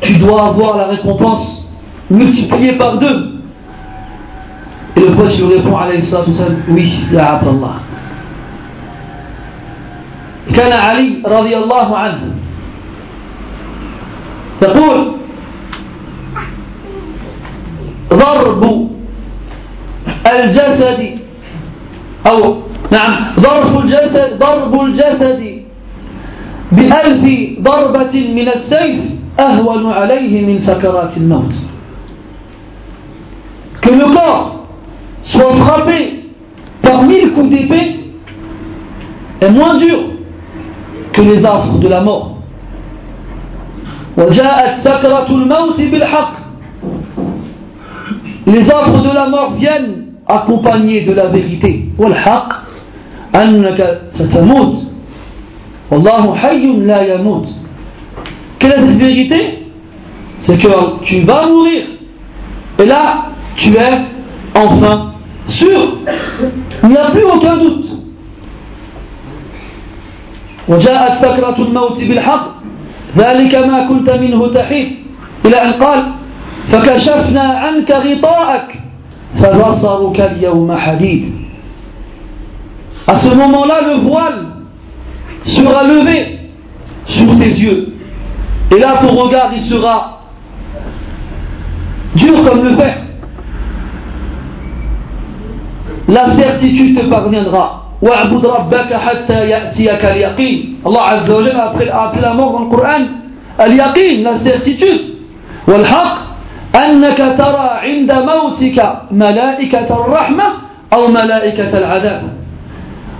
tu 0.01 0.17
dois 0.17 0.47
avoir 0.47 0.77
la 0.77 0.87
récompense 0.87 1.71
multipliée 2.09 2.73
par 2.73 2.97
deux. 2.97 3.35
Et 4.97 4.99
le 4.99 5.11
prophète 5.11 5.37
lui 5.39 5.55
répond 5.55 5.77
alayhi 5.77 6.01
salatu 6.01 6.31
Oui, 6.69 6.91
Ya 7.11 7.35
Abdullah. 7.35 7.81
كان 10.51 10.71
علي 10.71 11.23
رضي 11.25 11.57
الله 11.57 11.97
عنه 11.97 12.19
يقول 14.62 15.12
ضرب 18.14 18.90
الجسد 20.34 21.18
أو 22.26 22.56
نعم 22.92 23.16
ضرب 23.40 23.84
الجسد 23.84 24.38
ضرب 24.38 24.80
الجسد 24.80 25.62
بألف 26.72 27.24
ضربة 27.60 28.32
من 28.34 28.48
السيف 28.48 29.00
أهون 29.40 29.92
عليه 29.92 30.46
من 30.46 30.58
سكرات 30.58 31.16
الموت 31.16 31.54
que 33.82 33.90
le 33.90 34.04
corps 34.04 34.66
soit 35.22 35.54
frappé 35.54 36.24
par 36.82 37.02
mille 37.04 37.32
coups 37.34 37.50
d'épée 37.50 38.00
est 39.40 39.50
moins 39.50 39.76
dur 39.76 39.98
que 41.12 41.22
les 41.22 41.44
affres 41.46 41.78
de 41.78 41.86
la 41.88 42.00
mort. 42.00 42.35
وجاءت 44.17 44.79
سكرة 44.79 45.27
الموت 45.29 45.81
بالحق 45.81 46.33
Les 48.47 48.69
affres 48.71 49.03
de 49.03 49.13
la 49.15 49.29
mort 49.29 49.53
viennent 49.53 50.13
accompagnés 50.27 51.01
de 51.01 51.13
la 51.13 51.27
vérité. 51.27 51.89
والحق 51.97 52.53
أنك 53.35 54.01
ستموت 54.11 54.75
والله 55.91 56.35
حي 56.35 56.65
لا 56.85 57.01
يموت 57.15 57.47
Quelle 58.59 58.71
est 58.73 58.81
cette 58.87 58.97
vérité 58.99 59.59
C'est 60.39 60.57
que 60.57 61.03
tu 61.05 61.21
vas 61.21 61.47
mourir. 61.47 61.83
Et 62.79 62.85
là, 62.85 63.27
tu 63.55 63.73
es 63.75 64.01
enfin 64.55 65.13
sûr. 65.45 65.97
Il 66.83 66.89
n'y 66.89 66.97
a 66.97 67.11
plus 67.11 67.23
aucun 67.23 67.57
doute. 67.57 67.87
وجاءت 70.67 71.17
سكرة 71.25 71.55
الموت 71.59 72.03
بالحق 72.03 72.54
ذلك 73.17 73.55
ما 73.55 73.87
كنت 73.87 74.09
منه 74.09 74.47
تحيد 74.47 74.87
إلى 75.45 75.57
أن 75.63 75.71
قال 75.71 76.03
فكشفنا 76.69 77.41
عنك 77.41 77.91
غطاءك 77.91 78.79
فبصرك 79.35 80.21
اليوم 80.21 80.77
حديد 80.77 81.41
À 83.07 83.15
ce 83.15 83.29
moment-là, 83.35 83.81
le 83.81 83.95
voile 84.07 84.45
sera 85.43 85.83
levé 85.83 86.39
sur 87.05 87.35
tes 87.37 87.49
yeux. 87.49 87.95
Et 88.71 88.79
là, 88.79 88.99
ton 89.01 89.15
regard, 89.15 89.49
il 89.53 89.61
sera 89.61 90.21
dur 92.15 92.43
comme 92.43 92.63
le 92.63 92.75
fer. 92.75 92.95
La 96.07 96.27
certitude 96.29 96.99
te 96.99 97.05
parviendra. 97.05 97.84
واعبد 98.02 98.46
ربك 98.46 98.94
حتى 98.94 99.48
يأتيك 99.48 100.04
اليقين 100.04 100.78
الله 100.86 101.02
عز 101.02 101.30
وجل 101.30 101.56
a 101.56 101.72
appelé 102.04 102.20
la 102.20 102.34
mort 102.34 102.52
dans 102.52 102.64
le 102.64 102.70
Coran 102.70 103.02
اليقين 103.60 104.24
la 104.24 104.38
certitude 104.38 105.00
والحق 105.68 106.26
أنك 106.74 107.16
ترى 107.38 107.68
عند 107.72 108.12
موتك 108.12 108.92
ملائكة 109.10 110.04
الرحمة 110.04 110.44
أو 110.92 111.06
ملائكة 111.06 111.78
العذاب 111.78 112.22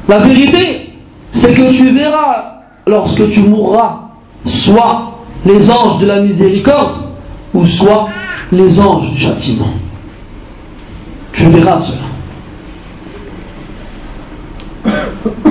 La 0.09 0.19
vérité, 0.19 0.91
c'est 1.33 1.53
que 1.53 1.73
tu 1.73 1.91
verras 1.91 2.61
lorsque 2.87 3.29
tu 3.31 3.41
mourras 3.41 4.11
soit 4.45 5.17
les 5.45 5.69
anges 5.69 5.99
de 5.99 6.07
la 6.07 6.21
miséricorde 6.21 6.95
ou 7.53 7.67
soit 7.67 8.09
les 8.53 8.81
anges 8.81 9.11
du 9.11 9.19
châtiment. 9.19 9.67
Tu 11.33 11.43
verras 11.49 11.79
cela. 11.79 12.06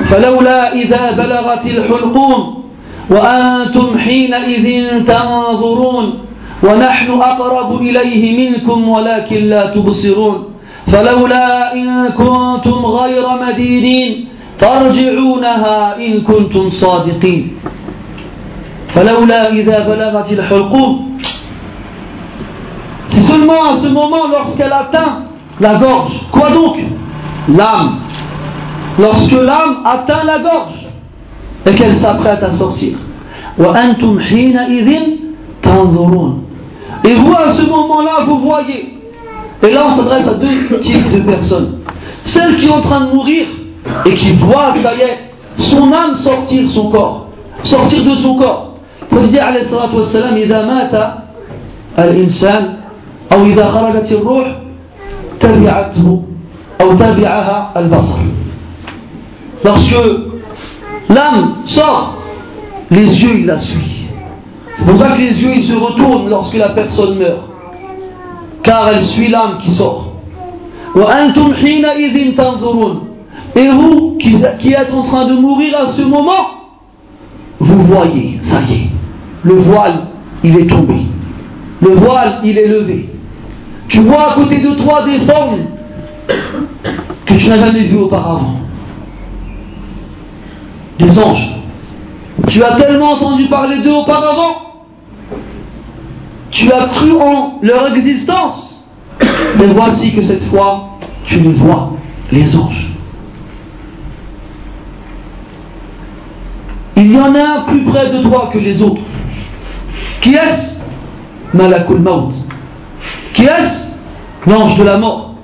فلولا 0.06 0.74
إذا 0.74 1.12
بلغت 1.12 1.66
الحلقوم 1.66 2.64
وأنتم 3.10 3.98
حينئذ 3.98 4.66
تنظرون 5.06 6.14
ونحن 6.64 7.12
أقرب 7.12 7.82
إليه 7.82 8.50
منكم 8.50 8.90
ولكن 8.90 9.44
لا 9.44 9.74
تبصرون 9.76 10.44
فلولا 10.88 11.74
إن 11.74 12.10
كنتم 12.10 12.86
غير 12.86 13.26
مدينين 13.48 14.28
ترجعونها 14.60 15.98
إن 15.98 16.22
كنتم 16.22 16.70
صادقين 16.70 17.58
فلولا 18.88 19.50
إذا 19.50 19.80
بلغت 19.80 20.32
الحلقوم 20.32 21.16
C'est 23.08 23.22
seulement 23.22 23.72
à 23.72 23.78
ce 23.78 23.88
moment 23.88 24.28
lorsqu'elle 24.30 24.74
atteint 24.74 25.26
la 25.62 25.76
gorge. 25.76 26.20
Quoi 26.32 26.50
donc 26.50 26.78
L'âme. 27.48 28.00
Lorsque 28.99 29.33
l'âme 29.33 29.79
atteint 29.85 30.25
la 30.25 30.39
gorge 30.39 30.89
et 31.67 31.73
qu'elle 31.73 31.97
s'apprête 31.97 32.43
à 32.43 32.53
sortir. 32.53 32.99
وأنتم 33.59 34.21
حينئذ 34.21 34.91
تنظرون. 35.63 36.45
Et 37.05 37.15
vous, 37.15 37.35
à 37.35 37.51
ce 37.51 37.67
moment-là, 37.67 38.25
vous 38.27 38.41
voyez. 38.41 38.99
Et 39.63 39.71
là, 39.71 39.85
on 39.87 39.91
s'adresse 39.93 40.29
à 40.29 40.35
deux 40.35 40.79
types 40.81 41.11
de 41.13 41.21
personnes. 41.21 41.79
Celles 42.25 42.57
qui 42.57 42.67
sont 42.67 42.75
en 42.75 42.81
train 42.81 43.01
de 43.03 43.15
mourir 43.15 43.47
et 44.07 44.15
qui 44.15 44.33
voit, 44.33 44.75
ça 44.83 44.95
y 44.95 45.01
est, 45.01 45.19
son 45.55 45.93
âme 45.93 46.15
sortir 46.17 46.69
son 46.69 46.91
corps, 46.91 47.29
sortir 47.63 48.05
de 48.05 48.17
son 48.17 48.37
corps. 48.37 48.75
Pour 49.09 49.23
dire, 49.23 49.45
alayhi 49.45 49.65
salatu 49.65 49.97
wassalam, 49.97 50.37
إذا 50.37 50.63
مات 50.63 50.95
الإنسان 51.99 52.77
أو 53.33 53.45
إذا 53.45 53.67
خرجت 53.67 54.13
الروح 54.13 54.47
تبعته 55.41 56.23
أو 56.81 56.93
تبعها 56.95 57.73
البصر. 57.77 58.19
lorsque 59.66 59.96
l'âme 61.10 61.56
sort, 61.66 62.18
les 62.92 63.24
yeux, 63.24 63.40
il 63.40 63.46
la 63.48 63.58
suit. 63.58 64.08
C'est 64.76 64.86
pour 64.86 65.00
ça 65.00 65.10
que 65.10 65.20
les 65.20 65.42
yeux, 65.44 65.56
ils 65.56 65.64
se 65.64 65.74
retournent 65.74 66.30
lorsque 66.30 66.56
la 66.56 66.70
personne 66.70 67.18
meurt. 67.18 67.50
Car 68.62 68.90
elle 68.90 69.04
suit 69.04 69.28
l'âme 69.28 69.58
qui 69.60 69.72
sort. 69.72 70.14
Et 73.56 73.68
vous, 73.68 74.18
qui, 74.18 74.74
êtes 74.74 74.94
en 74.94 75.04
train 75.04 75.26
de 75.28 75.34
mourir 75.34 75.78
à 75.78 75.88
ce 75.88 76.02
moment, 76.04 76.52
vous 77.60 77.84
voyez, 77.84 78.40
ça 78.44 78.60
y 78.70 78.74
est, 78.74 78.90
le 79.44 79.56
voile, 79.56 80.08
il 80.44 80.58
est 80.60 80.68
tombé. 80.68 80.96
Le 81.82 81.90
voile, 81.90 82.40
il 82.44 82.58
est 82.58 82.68
levé. 82.68 83.10
Tu 83.88 84.00
vois 84.00 84.32
à 84.32 84.36
côté 84.36 84.60
de 84.60 84.74
toi 84.76 85.04
des 85.04 85.20
formes 85.20 85.66
que 87.26 87.34
tu 87.34 87.50
n'as 87.50 87.58
jamais 87.58 87.84
vues 87.84 88.00
auparavant. 88.00 88.65
Des 91.00 91.20
anges. 91.20 91.52
Tu 92.48 92.64
as 92.64 92.76
tellement 92.76 93.14
entendu 93.14 93.46
parler 93.46 93.82
d'eux 93.82 93.94
auparavant. 93.94 94.84
Tu 96.52 96.72
as 96.72 96.86
cru 96.88 97.12
en 97.14 97.60
leur 97.62 97.96
existence. 97.96 98.90
Mais 99.58 99.68
voici 99.68 100.14
que 100.14 100.24
cette 100.24 100.44
fois, 100.44 101.00
tu 101.26 101.40
les 101.40 101.54
vois, 101.54 101.94
les 102.32 102.58
anges. 102.58 102.92
Il 106.98 107.12
y 107.12 107.20
en 107.20 107.36
a 107.36 107.60
un 107.60 107.62
plus 107.64 107.84
près 107.84 108.10
de 108.10 108.24
toi 108.24 108.50
que 108.54 108.58
les 108.58 108.82
autres. 108.82 109.02
Qui 110.22 110.36
est-ce? 110.36 110.82
Malakul 111.54 112.00
Maut. 112.00 112.32
Qui 113.34 113.44
est-ce? 113.44 113.96
L'ange 114.48 114.78
de 114.78 114.84
la 114.84 114.98
mort. 114.98 115.36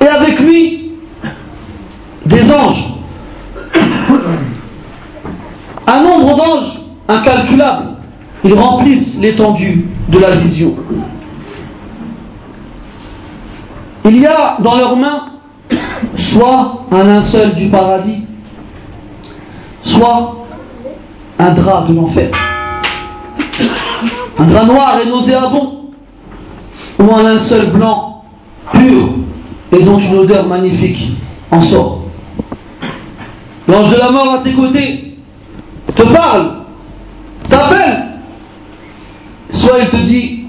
Et 0.00 0.06
avec 0.06 0.40
lui, 0.40 0.92
des 2.26 2.50
anges. 2.50 2.84
Un 5.86 6.02
nombre 6.02 6.36
d'anges 6.36 6.80
incalculable. 7.08 7.86
Ils 8.44 8.54
remplissent 8.54 9.20
l'étendue 9.20 9.88
de 10.08 10.18
la 10.18 10.30
vision. 10.30 10.74
Il 14.04 14.18
y 14.18 14.26
a 14.26 14.56
dans 14.60 14.74
leurs 14.76 14.96
mains 14.96 15.32
soit 16.16 16.86
un 16.90 17.04
linceul 17.04 17.54
du 17.54 17.68
paradis, 17.68 18.26
soit 19.82 20.44
un 21.38 21.54
drap 21.54 21.86
de 21.88 21.94
l'enfer. 21.94 22.30
Un 24.38 24.44
drap 24.46 24.64
noir 24.64 24.98
et 25.04 25.08
nauséabond, 25.08 25.90
ou 26.98 27.14
un 27.14 27.22
linceul 27.22 27.70
blanc, 27.70 28.24
pur, 28.72 29.08
et 29.72 29.82
dont 29.82 29.98
une 29.98 30.18
odeur 30.18 30.46
magnifique 30.48 31.12
en 31.50 31.62
sort. 31.62 32.01
L'ange 33.67 33.91
de 33.91 33.97
la 33.97 34.09
mort 34.11 34.35
à 34.35 34.43
tes 34.43 34.53
côtés 34.53 35.17
te 35.95 36.03
parle, 36.03 36.51
t'appelle. 37.49 38.05
Soit 39.49 39.79
il 39.81 39.89
te 39.89 39.97
dit, 39.97 40.45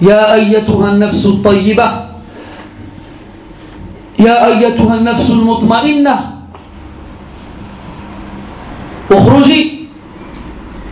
Ya 0.00 0.32
ayyatuha 0.32 0.92
nafsu 0.92 1.42
tayyiba, 1.42 2.08
Ya 4.18 4.34
ayyatuha 4.44 4.96
nafsu 5.00 5.34
mutma'inna, 5.34 6.34
اخرجي 9.12 9.88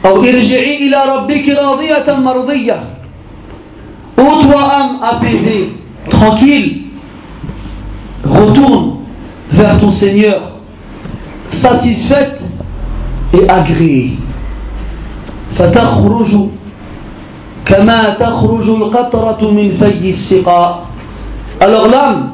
أو 0.07 0.21
ارجعي 0.21 0.89
إلى 0.89 0.99
ربك 1.13 1.49
راضية 1.49 2.07
مرضية 2.17 2.81
Ô 4.19 4.43
toi 4.43 4.63
âme 4.81 4.99
apaisée, 5.03 5.73
tranquille, 6.09 6.85
retourne 8.25 9.01
vers 9.51 9.79
ton 9.79 9.93
Seigneur, 9.93 10.50
satisfaite 11.51 12.43
et 13.33 13.49
agréée. 13.49 14.19
فتخرج 15.57 16.37
كما 17.67 18.09
تخرج 18.09 18.69
القطرة 18.69 19.51
من 19.51 19.71
في 19.71 20.11
السقاء 20.11 20.87
Alors 21.59 21.89
l'âme, 21.89 22.33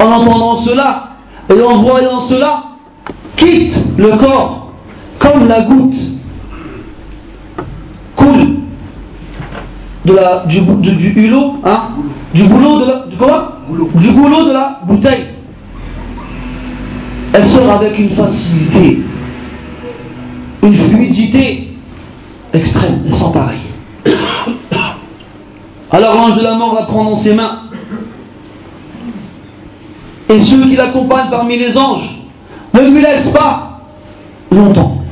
en 0.00 0.04
entendant 0.04 0.56
cela 0.56 1.10
et 1.48 1.62
en 1.62 1.76
voyant 1.76 2.22
cela, 2.22 2.62
quitte 3.36 3.96
le 3.96 4.16
corps 4.16 4.72
comme 5.20 5.46
la 5.46 5.60
goutte 5.62 5.96
coule 8.16 8.56
de 10.04 10.14
la, 10.14 10.46
du, 10.46 10.60
du, 10.60 10.92
du 10.92 11.08
hulot, 11.10 11.54
hein, 11.64 11.90
du 12.34 12.42
boulot 12.44 12.80
de 12.80 12.84
la, 12.86 13.06
du, 13.06 13.16
quoi 13.16 13.58
du 13.94 14.10
boulot 14.10 14.44
de 14.48 14.52
la 14.52 14.80
bouteille. 14.84 15.26
Elle 17.56 17.56
sort 17.56 17.70
avec 17.70 17.98
une 17.98 18.10
facilité, 18.10 19.02
une 20.62 20.74
fluidité 20.74 21.68
extrême 22.52 23.04
et 23.08 23.12
sans 23.12 23.32
pareil. 23.32 23.60
Alors 25.90 26.14
l'ange 26.14 26.36
de 26.36 26.42
la 26.42 26.54
mort 26.54 26.74
la 26.74 26.86
prend 26.86 27.04
dans 27.04 27.16
ses 27.16 27.34
mains. 27.34 27.60
Et 30.28 30.38
ceux 30.38 30.62
qui 30.62 30.76
l'accompagnent 30.76 31.30
parmi 31.30 31.58
les 31.58 31.76
anges 31.76 32.18
ne 32.74 32.80
lui 32.90 33.02
laissent 33.02 33.30
pas 33.30 33.80
longtemps. 34.50 35.02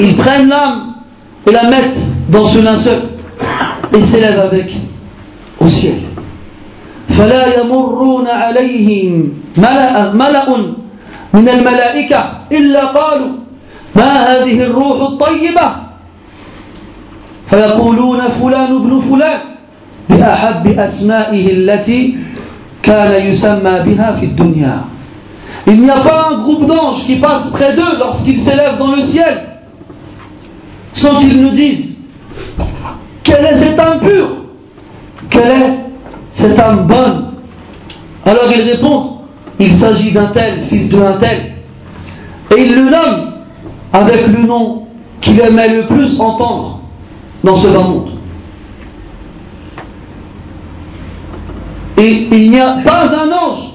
Ils 0.00 0.16
prennent 0.16 0.48
l'âme 0.48 0.94
et 1.46 1.52
la 1.52 1.70
mettent 1.70 2.30
dans 2.30 2.46
ce 2.46 2.60
linceul 2.60 3.02
et 3.96 4.00
s'élèvent 4.00 4.40
avec 4.40 4.72
au 5.60 5.68
ciel. 5.68 5.94
فلا 7.08 7.60
يمرون 7.60 8.26
عليهم 8.28 9.32
ملأ, 9.56 10.12
ملأ 10.12 10.48
من 11.34 11.48
الملائكة 11.48 12.32
إلا 12.52 12.84
قالوا 12.84 13.32
ما 13.96 14.10
هذه 14.30 14.62
الروح 14.62 15.00
الطيبة 15.00 15.72
فيقولون 17.46 18.20
فلان 18.28 18.76
ابن 18.76 19.00
فلان 19.00 19.40
بأحب 20.10 20.66
أسمائه 20.66 21.52
التي 21.52 22.16
كان 22.82 23.26
يسمى 23.26 23.82
بها 23.86 24.12
في 24.12 24.26
الدنيا 24.26 24.84
Il 25.66 25.82
n'y 25.82 25.90
a 25.90 26.00
pas 26.00 26.28
un 26.30 26.38
groupe 26.42 26.66
d'anges 26.66 27.04
qui 27.04 27.16
passe 27.16 27.50
près 27.50 27.74
d'eux 27.74 27.98
lorsqu'ils 27.98 28.40
s'élèvent 28.40 28.78
dans 28.78 28.92
le 28.92 29.02
ciel 29.02 29.40
sans 30.92 31.16
qu'ils 31.16 31.42
nous 31.42 31.50
disent 31.50 31.98
quelle 33.22 33.44
est 33.44 33.56
cette 33.56 33.78
âme 33.78 34.00
pure 34.00 34.28
Quelle 35.28 35.50
est 35.50 35.78
cette 36.32 36.58
âme 36.58 36.86
bonne 36.86 37.32
Alors 38.24 38.50
ils 38.54 38.62
répondent 38.62 39.11
il 39.63 39.77
s'agit 39.77 40.11
d'un 40.11 40.27
tel, 40.27 40.63
fils 40.63 40.89
d'un 40.89 41.17
tel. 41.19 41.53
Et 42.55 42.61
ils 42.61 42.75
le 42.75 42.83
nomment 42.85 43.31
avec 43.91 44.27
le 44.27 44.45
nom 44.45 44.83
qu'il 45.21 45.39
aimait 45.39 45.69
le 45.69 45.83
plus 45.83 46.19
entendre 46.19 46.81
dans 47.43 47.55
ce 47.55 47.67
bas 47.67 47.83
monde. 47.83 48.09
Et 51.97 52.27
il 52.31 52.51
n'y 52.51 52.59
a 52.59 52.77
pas 52.83 53.07
un 53.07 53.31
ange 53.31 53.69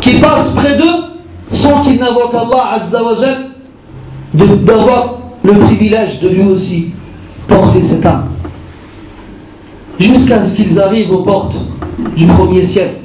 qui 0.00 0.18
passe 0.18 0.52
près 0.54 0.76
d'eux 0.76 1.04
sans 1.48 1.82
qu'il 1.82 2.00
n'invoque 2.00 2.34
Allah 2.34 2.80
Azzawajal 2.80 3.50
d'avoir 4.34 5.18
le 5.44 5.52
privilège 5.52 6.20
de 6.20 6.28
lui 6.28 6.42
aussi 6.42 6.94
porter 7.48 7.82
cette 7.82 8.04
âme. 8.06 8.30
Jusqu'à 9.98 10.44
ce 10.44 10.56
qu'ils 10.56 10.80
arrivent 10.80 11.12
aux 11.12 11.22
portes 11.22 11.56
du 12.16 12.26
premier 12.26 12.66
ciel. 12.66 12.96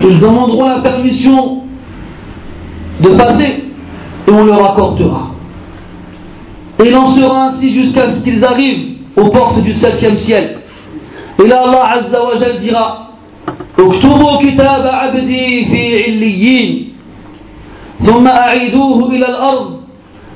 Ils 0.00 0.18
demanderont 0.20 0.68
la 0.68 0.80
permission 0.80 1.62
de 3.00 3.08
passer 3.10 3.64
et 4.26 4.30
on 4.30 4.44
leur 4.44 4.72
accordera. 4.72 5.30
Et 6.82 6.88
il 6.88 6.96
en 6.96 7.08
sera 7.08 7.46
ainsi 7.48 7.72
jusqu'à 7.74 8.08
ce 8.10 8.22
qu'ils 8.22 8.44
arrivent 8.44 8.96
aux 9.16 9.28
portes 9.28 9.62
du 9.62 9.72
septième 9.74 10.18
ciel. 10.18 10.58
Et 11.42 11.46
là 11.46 11.62
Allah 11.66 11.90
Azza 12.00 12.22
wa 12.24 12.36
Jal 12.38 12.58
dira 12.58 13.00
اكتبوا 13.78 14.36
كتاب 14.38 14.86
عبدي 14.86 15.64
في 15.64 16.02
عليين 16.04 16.92
ثم 18.00 18.26
أعيدوه 18.26 19.08
إلى 19.10 19.28
الأرض 19.28 19.80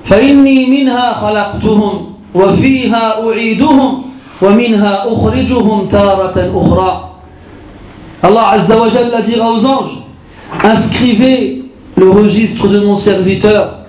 فإني 0.05 0.67
منها 0.67 1.13
خلقتهم 1.15 2.07
وفيها 2.35 3.25
أعيدهم 3.29 4.02
ومنها 4.43 5.13
أخرجهم 5.13 5.89
تارة 5.89 6.37
أخرى 6.55 7.05
Allah 8.23 8.51
Azza 8.51 8.77
wa 8.77 8.89
Jalla 8.89 9.23
dira 9.23 9.49
aux 9.49 9.65
anges 9.65 9.99
inscrivez 10.65 11.65
le 11.97 12.11
registre 12.11 12.67
de 12.69 12.81
mon 12.81 12.97
serviteur 12.97 13.81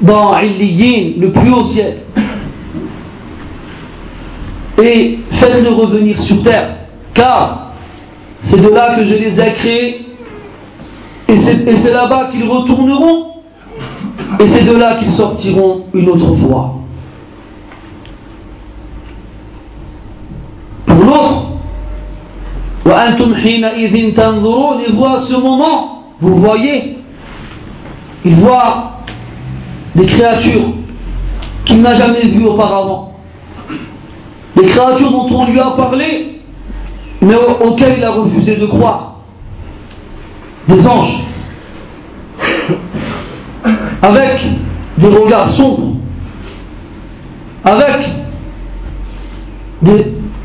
dans 0.00 0.38
Illiyin, 0.38 1.20
le 1.20 1.30
plus 1.32 1.52
haut 1.52 1.64
ciel 1.64 1.98
et 4.82 5.18
faites-le 5.32 5.70
revenir 5.70 6.18
sur 6.18 6.42
terre 6.42 6.76
car 7.14 7.62
c'est 8.42 8.60
de 8.60 8.68
là 8.68 8.96
que 8.96 9.04
je 9.04 9.14
les 9.16 9.40
ai 9.40 9.52
créés. 9.52 10.06
Et 11.28 11.36
c'est 11.36 11.92
là-bas 11.92 12.28
qu'ils 12.30 12.48
retourneront. 12.48 13.26
Et 14.40 14.48
c'est 14.48 14.64
de 14.64 14.76
là 14.76 14.96
qu'ils 14.96 15.10
sortiront 15.10 15.84
une 15.94 16.08
autre 16.08 16.34
fois. 16.34 16.74
Il 24.87 24.95
voit 24.95 25.19
ce 25.21 25.35
moment, 25.35 26.03
vous 26.19 26.35
voyez, 26.37 26.97
il 28.25 28.35
voit 28.35 29.01
des 29.95 30.05
créatures 30.05 30.73
qu'il 31.65 31.81
n'a 31.81 31.93
jamais 31.95 32.21
vues 32.21 32.45
auparavant. 32.45 33.13
Des 34.55 34.65
créatures 34.65 35.11
dont 35.11 35.27
on 35.31 35.45
lui 35.45 35.59
a 35.59 35.71
parlé 35.71 36.37
mais 37.21 37.35
auquel 37.35 37.95
il 37.97 38.03
a 38.03 38.11
refusé 38.11 38.55
de 38.55 38.65
croire. 38.65 39.15
Des 40.67 40.85
anges, 40.85 41.23
avec 44.01 44.41
des 44.97 45.07
regards 45.07 45.49
sombres, 45.49 45.95
avec, 47.63 48.09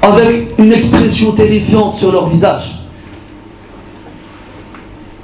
avec 0.02 0.58
une 0.58 0.74
expression 0.74 1.32
terrifiante 1.32 1.96
sur 1.96 2.12
leur 2.12 2.28
visage. 2.30 2.72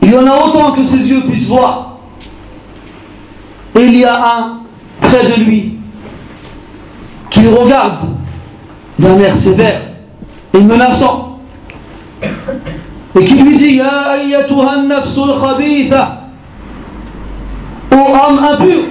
Il 0.01 0.11
y 0.11 0.18
en 0.18 0.28
a 0.28 0.45
autant 0.45 0.74
que 0.74 0.84
ses 0.86 1.09
yeux 1.09 1.22
puissent 1.22 1.47
voir. 1.47 1.97
Et 3.76 3.82
il 3.82 3.97
y 3.97 4.05
a 4.05 4.16
un 4.16 4.59
près 5.01 5.24
de 5.24 5.43
lui 5.43 5.78
qui 7.30 7.41
le 7.41 7.49
regarde 7.49 8.09
d'un 8.99 9.20
air 9.20 9.36
sévère 9.36 9.82
et 10.53 10.59
menaçant 10.59 11.39
et 13.16 13.26
qui 13.26 13.34
lui 13.36 13.57
dit 13.57 13.76
Ya 13.76 14.11
ayyatuha 14.11 14.84
nafsul 14.88 15.34
khabitha 15.39 16.20
Ô 17.91 18.16
âme 18.16 18.39
impure 18.39 18.86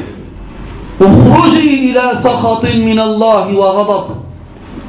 اخرجي 1.01 1.91
إلى 1.91 2.11
سخط 2.23 2.65
من 2.65 2.99
الله 2.99 3.57
وغضب 3.57 4.05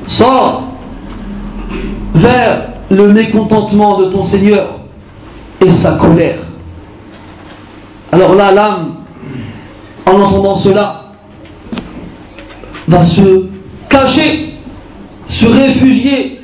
Sors 0.05 0.66
vers 2.17 2.69
le 2.89 3.11
mécontentement 3.11 3.99
de 3.99 4.05
ton 4.05 4.23
Seigneur 4.23 4.79
et 5.61 5.69
sa 5.69 5.93
colère. 5.93 6.39
Alors 8.11 8.35
là, 8.35 8.51
l'âme, 8.51 8.95
en 10.05 10.21
entendant 10.21 10.55
cela, 10.55 11.03
va 12.87 13.03
se 13.03 13.45
cacher, 13.89 14.53
se 15.25 15.47
réfugier 15.47 16.41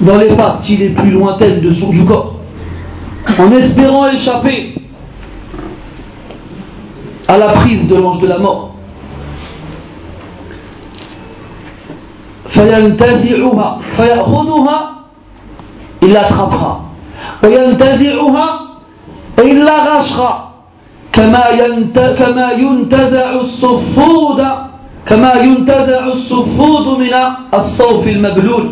dans 0.00 0.18
les 0.18 0.28
parties 0.36 0.76
les 0.76 0.90
plus 0.90 1.10
lointaines 1.10 1.60
de 1.60 1.72
son, 1.72 1.90
du 1.90 2.04
corps, 2.04 2.36
en 3.38 3.50
espérant 3.52 4.08
échapper 4.08 4.74
à 7.26 7.38
la 7.38 7.52
prise 7.52 7.88
de 7.88 7.96
l'ange 7.96 8.20
de 8.20 8.26
la 8.26 8.38
mort. 8.38 8.74
فينتزعها 12.48 13.80
فيأخذها 13.96 14.91
il 16.02 16.12
l'attrapera 16.12 16.80
وينتزعها 17.42 18.48
et 19.38 19.48
il 19.48 19.64
l'arrachera 19.64 20.48
كما 21.12 21.44
كما 22.18 22.52
ينتزع 22.52 23.40
الصفود 23.40 24.40
كما 25.06 25.32
ينتزع 25.34 26.06
الصفود 26.06 26.98
من 26.98 27.14
الصوف 27.54 28.08
المبلول 28.08 28.66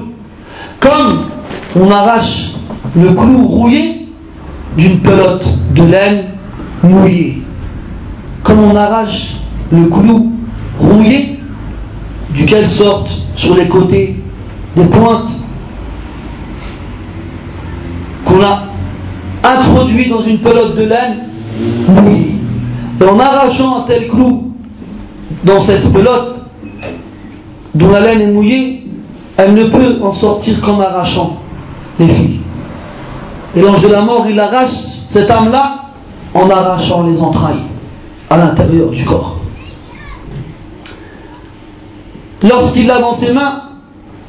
comme 0.80 1.26
on 1.76 1.90
arrache 1.90 2.52
le 2.94 3.12
clou 3.14 3.46
rouillé 3.46 4.06
d'une 4.76 5.00
pelote 5.00 5.46
de 5.74 5.82
laine 5.82 6.24
mouillée 6.82 7.42
comme 8.44 8.60
on 8.70 8.76
arrache 8.76 9.34
le 9.72 9.86
clou 9.86 10.32
rouillé 10.78 11.40
duquel 12.30 12.68
sortent 12.68 13.10
sur 13.34 13.56
les 13.56 13.68
côtés 13.68 14.16
des 14.76 14.84
pointes 14.84 15.39
qu'on 18.41 18.47
a 18.47 18.63
introduit 19.43 20.09
dans 20.09 20.21
une 20.21 20.39
pelote 20.39 20.75
de 20.75 20.83
laine 20.83 21.17
mouillée. 21.87 22.35
Et 22.99 23.03
en 23.03 23.19
arrachant 23.19 23.79
un 23.79 23.81
tel 23.81 24.07
clou 24.07 24.53
dans 25.43 25.59
cette 25.59 25.91
pelote, 25.91 26.41
dont 27.73 27.91
la 27.91 28.01
laine 28.01 28.21
est 28.21 28.31
mouillée, 28.31 28.87
elle 29.37 29.53
ne 29.53 29.65
peut 29.65 29.99
en 30.03 30.13
sortir 30.13 30.61
qu'en 30.61 30.79
arrachant 30.79 31.37
les 31.99 32.07
fils. 32.07 32.39
Et 33.55 33.61
l'ange 33.61 33.81
de 33.81 33.87
la 33.87 34.01
mort, 34.01 34.25
il 34.29 34.39
arrache 34.39 34.71
cette 35.09 35.29
âme-là 35.29 35.85
en 36.33 36.49
arrachant 36.49 37.03
les 37.03 37.21
entrailles 37.21 37.63
à 38.29 38.37
l'intérieur 38.37 38.89
du 38.89 39.03
corps. 39.03 39.37
Lorsqu'il 42.43 42.87
l'a 42.87 42.99
dans 42.99 43.13
ses 43.13 43.33
mains, 43.33 43.63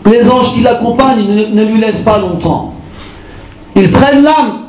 les 0.04 0.28
anges 0.28 0.52
qui 0.52 0.60
l'accompagnent 0.60 1.52
ne, 1.54 1.64
lui 1.64 1.80
laissent 1.80 2.02
pas 2.02 2.18
longtemps. 2.18 2.74
Ils 3.74 3.90
prennent 3.90 4.22
l'âme, 4.22 4.62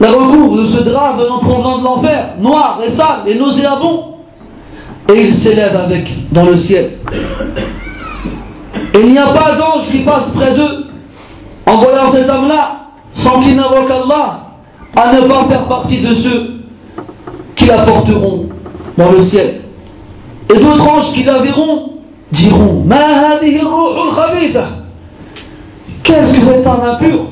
la 0.00 0.12
recouvrent 0.12 0.62
de 0.62 0.66
ce 0.66 0.82
drap 0.82 1.16
venant 1.18 1.38
provenant 1.38 1.78
de 1.78 1.84
l'enfer, 1.84 2.34
noir 2.40 2.80
et 2.86 2.90
sale 2.90 3.22
et 3.26 3.38
nauséabond, 3.38 4.14
et 5.08 5.26
ils 5.26 5.34
s'élèvent 5.34 5.76
avec 5.76 6.32
dans 6.32 6.44
le 6.44 6.56
ciel. 6.56 6.98
Et 8.94 9.00
il 9.00 9.12
n'y 9.12 9.18
a 9.18 9.26
pas 9.26 9.56
d'ange 9.56 9.88
qui 9.90 9.98
passe 9.98 10.30
près 10.32 10.54
d'eux. 10.54 10.86
En 11.66 11.76
voyant 11.78 12.10
cet 12.10 12.28
homme-là 12.28 12.80
sans 13.14 13.40
qu'il 13.40 13.56
n'invoque 13.56 13.90
Allah 13.90 14.40
à 14.96 15.12
ne 15.12 15.20
pas 15.22 15.44
faire 15.48 15.66
partie 15.66 16.00
de 16.00 16.14
ceux 16.14 16.50
qui 17.56 17.66
l'apporteront 17.66 18.48
dans 18.96 19.12
le 19.12 19.20
ciel. 19.20 19.62
Et 20.52 20.58
d'autres 20.58 20.88
anges 20.88 21.12
qui 21.12 21.22
la 21.22 21.38
verront 21.38 21.90
diront 22.32 22.84
Qu'est-ce 26.02 26.34
que 26.34 26.42
cette 26.42 26.66
âme 26.66 26.82
impure 26.82 27.26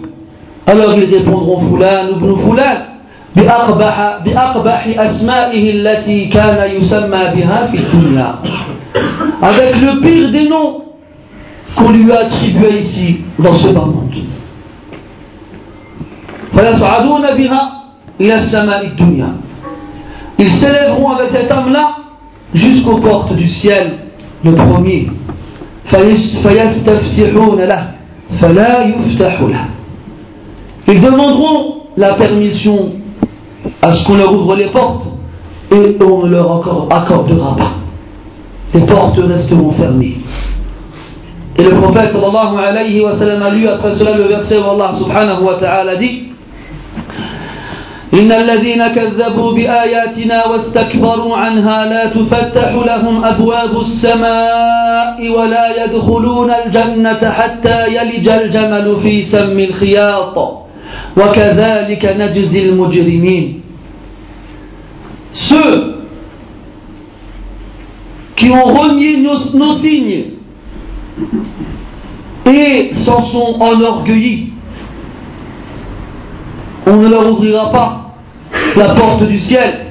Alors 0.68 0.94
ils 0.98 1.14
répondront 1.14 1.60
Fulan 1.60 2.08
ibn 2.14 2.36
Fulan 2.36 2.84
avec 9.42 9.76
le 9.80 10.00
pire 10.02 10.30
des 10.30 10.48
noms 10.48 10.82
qu'on 11.74 11.90
lui 11.90 12.12
a 12.12 12.20
attribués 12.20 12.80
ici 12.80 13.20
dans 13.38 13.54
ce 13.54 13.68
bas 13.68 13.86
monde. 13.86 14.12
Ils 20.38 20.50
s'élèveront 20.50 21.10
avec 21.12 21.30
cette 21.30 21.50
âme-là 21.50 21.96
jusqu'aux 22.52 22.98
portes 22.98 23.34
du 23.34 23.48
ciel 23.48 23.92
le 24.44 24.52
premier 24.52 25.10
ils 30.87 31.01
demanderont 31.01 31.75
la 31.97 32.13
permission 32.13 32.91
à 33.81 33.93
ce 33.93 34.05
qu'on 34.05 34.15
leur 34.15 34.33
ouvre 34.33 34.55
les 34.55 34.65
portes 34.65 35.07
et 35.71 35.97
on 36.03 36.25
ne 36.25 36.31
leur 36.31 36.51
accordera 36.91 37.55
pas 37.55 37.71
les 38.73 38.81
portes 38.81 39.17
resteront 39.17 39.71
fermées 39.71 40.17
et 41.57 41.63
le 41.63 41.71
prophète 41.71 42.11
sallallahu 42.11 42.57
alayhi 42.57 43.01
wa 43.01 43.13
sallam 43.13 43.43
a 43.43 43.49
lu 43.51 43.67
après 43.67 43.93
cela 43.93 44.17
le 44.17 44.23
verset 44.23 44.57
où 44.57 44.69
Allah 44.71 44.93
subhanahu 44.93 45.43
wa 45.43 45.55
ta'ala 45.55 45.95
dit 45.95 46.29
إن 48.13 48.31
الذين 48.31 48.87
كذبوا 48.87 49.51
بآياتنا 49.51 50.47
واستكبروا 50.47 51.37
عنها 51.37 51.85
لا 51.85 52.05
تفتح 52.09 52.71
لهم 52.85 53.25
أبواب 53.25 53.79
السماء 53.79 55.29
ولا 55.29 55.83
يدخلون 55.83 56.51
الجنة 56.51 57.31
حتى 57.31 57.87
يلج 57.95 58.29
الجمل 58.29 58.95
في 58.97 59.23
سم 59.23 59.59
الخياط 59.59 60.37
وكذلك 60.37 60.53
نجزي 60.53 60.53
المجرمين 60.53 60.66
ceux 65.30 65.94
qui 68.36 68.50
ont 68.50 68.64
renié 68.64 69.18
nos, 69.18 69.36
signes 69.36 70.24
et 72.46 72.90
s'en 72.94 73.22
sont 73.22 73.56
enorgueillis 73.60 74.52
on 76.88 76.96
ne 76.96 77.08
leur 77.08 77.30
ouvrira 77.30 77.70
pas 77.70 78.14
la 78.76 78.94
porte 78.94 79.26
du 79.26 79.38
ciel. 79.38 79.86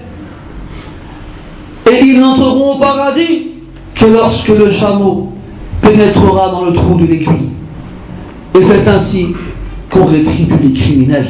Et 1.90 2.04
ils 2.04 2.20
n'entreront 2.20 2.76
au 2.76 2.80
paradis 2.80 3.52
que 3.96 4.06
lorsque 4.06 4.50
le 4.50 4.72
chameau 4.72 5.34
pénétrera 5.82 6.50
dans 6.50 6.66
le 6.66 6.74
trou 6.74 6.96
de 6.96 7.06
l'aiguille. 7.06 7.52
Et 8.56 8.64
c'est 8.64 8.88
ainsi 8.88 9.36
qu'on 9.98 10.06
rétribue 10.06 10.68
les 10.68 10.74
criminels. 10.74 11.28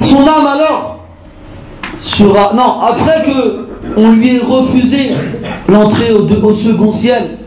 son 0.00 0.20
âme 0.22 0.46
alors 0.46 0.98
sera 1.98 2.52
non 2.54 2.80
après 2.80 3.22
que 3.24 3.66
on 3.96 4.12
lui 4.12 4.40
a 4.40 4.44
refusé 4.44 5.12
l'entrée 5.68 6.12
au, 6.12 6.28
second 6.54 6.92
ciel. 6.92 7.38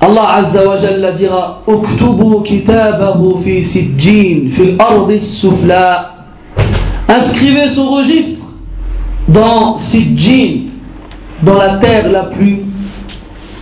Allah 0.00 0.34
Azza 0.34 0.66
wa 0.66 0.78
Jalla 0.78 1.12
dira 1.12 1.62
Uktubu 1.66 2.42
kitabahu 2.42 3.38
fi 3.44 3.64
sijjin 3.64 4.50
fi 4.50 4.76
al 4.78 5.20
sufla 5.20 6.10
Inscrivez 7.08 7.68
son 7.74 7.90
registre 7.96 8.39
dans 9.32 9.78
Sijjin, 9.78 10.70
dans 11.42 11.54
la 11.54 11.76
terre 11.76 12.10
la 12.10 12.24
plus 12.24 12.58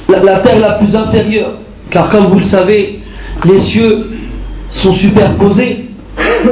la, 0.08 0.38
terre 0.40 0.60
la 0.60 0.72
plus 0.74 0.94
inférieure. 0.96 1.52
Car 1.90 2.08
comme 2.10 2.26
vous 2.26 2.38
le 2.38 2.44
savez, 2.44 3.02
les 3.44 3.58
cieux 3.58 4.10
sont 4.68 4.92
superposés 4.92 5.90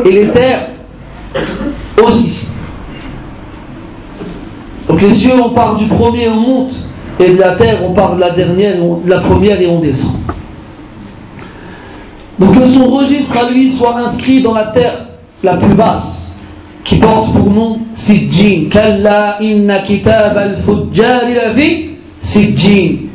et 0.05 0.11
les 0.11 0.29
terres 0.29 0.69
aussi. 2.03 2.47
Donc 4.89 5.03
les 5.03 5.15
cieux, 5.15 5.35
on 5.43 5.51
part 5.51 5.77
du 5.77 5.87
premier, 5.87 6.29
on 6.29 6.37
monte, 6.37 6.89
et 7.19 7.31
de 7.31 7.39
la 7.39 7.57
terre, 7.57 7.79
on 7.85 7.93
part 7.93 8.15
de 8.15 8.21
la 8.21 8.31
dernière, 8.31 8.77
de 8.77 9.11
la 9.11 9.19
première 9.21 9.61
et 9.61 9.67
on 9.67 9.81
descend. 9.81 10.13
Donc 12.39 12.59
que 12.59 12.69
son 12.69 12.87
registre 12.87 13.37
à 13.37 13.51
lui 13.51 13.73
soit 13.73 13.97
inscrit 13.97 14.43
dans 14.43 14.55
la 14.55 14.67
terre 14.67 15.07
la 15.43 15.57
plus 15.57 15.75
basse, 15.75 16.16
qui 16.87 16.97
porte 16.97 17.33
pour 17.33 17.51
nom 17.51 17.79
Sijjin. 17.93 18.69
Kalla 18.71 19.37
inna 19.41 19.81
kitab 19.81 20.37
al-fujjari 20.37 21.35
la 21.35 21.51
vie, 21.51 21.91
Sijjin. 22.23 23.07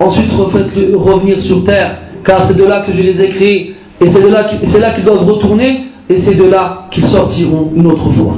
Ensuite, 0.00 0.32
refaites-le 0.32 0.96
revenir 0.96 1.40
sur 1.42 1.64
terre, 1.64 1.98
car 2.24 2.44
c'est 2.44 2.56
de 2.56 2.64
là 2.64 2.84
que 2.86 2.92
je 2.92 3.02
les 3.02 3.20
ai 3.22 3.76
et 4.00 4.06
c'est 4.08 4.78
là 4.80 4.90
qu'ils 4.94 5.04
doivent 5.04 5.24
retourner 5.24 5.86
et 6.08 6.18
c'est 6.18 6.34
de 6.34 6.44
là 6.44 6.86
qu'ils 6.90 7.06
sortiront 7.06 7.72
une 7.74 7.86
autre 7.86 8.10
fois. 8.12 8.36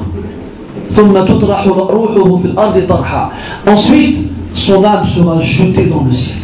Ensuite, 3.66 4.18
son 4.55 4.85
âme 4.85 5.07
sera 5.07 5.41
jetée 5.41 5.87
dans 5.87 6.05
le 6.05 6.12
ciel. 6.12 6.39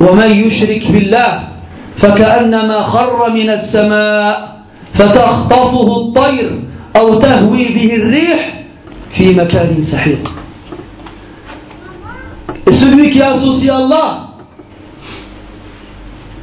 ومن 0.00 0.30
يشرك 0.30 0.92
بالله 0.92 1.48
فكأنما 1.96 2.82
خر 2.82 3.30
من 3.30 3.50
السماء 3.50 4.54
فتخطفه 4.94 5.96
الطير 5.96 6.60
أو 6.96 7.14
تهوي 7.14 7.64
به 7.64 7.96
الريح 7.96 8.64
في 9.12 9.34
مكان 9.34 9.84
سحيق 9.84 10.30
Et 12.66 12.72
celui 12.72 13.10
qui 13.10 13.20
associe 13.20 13.70
Allah, 13.70 14.28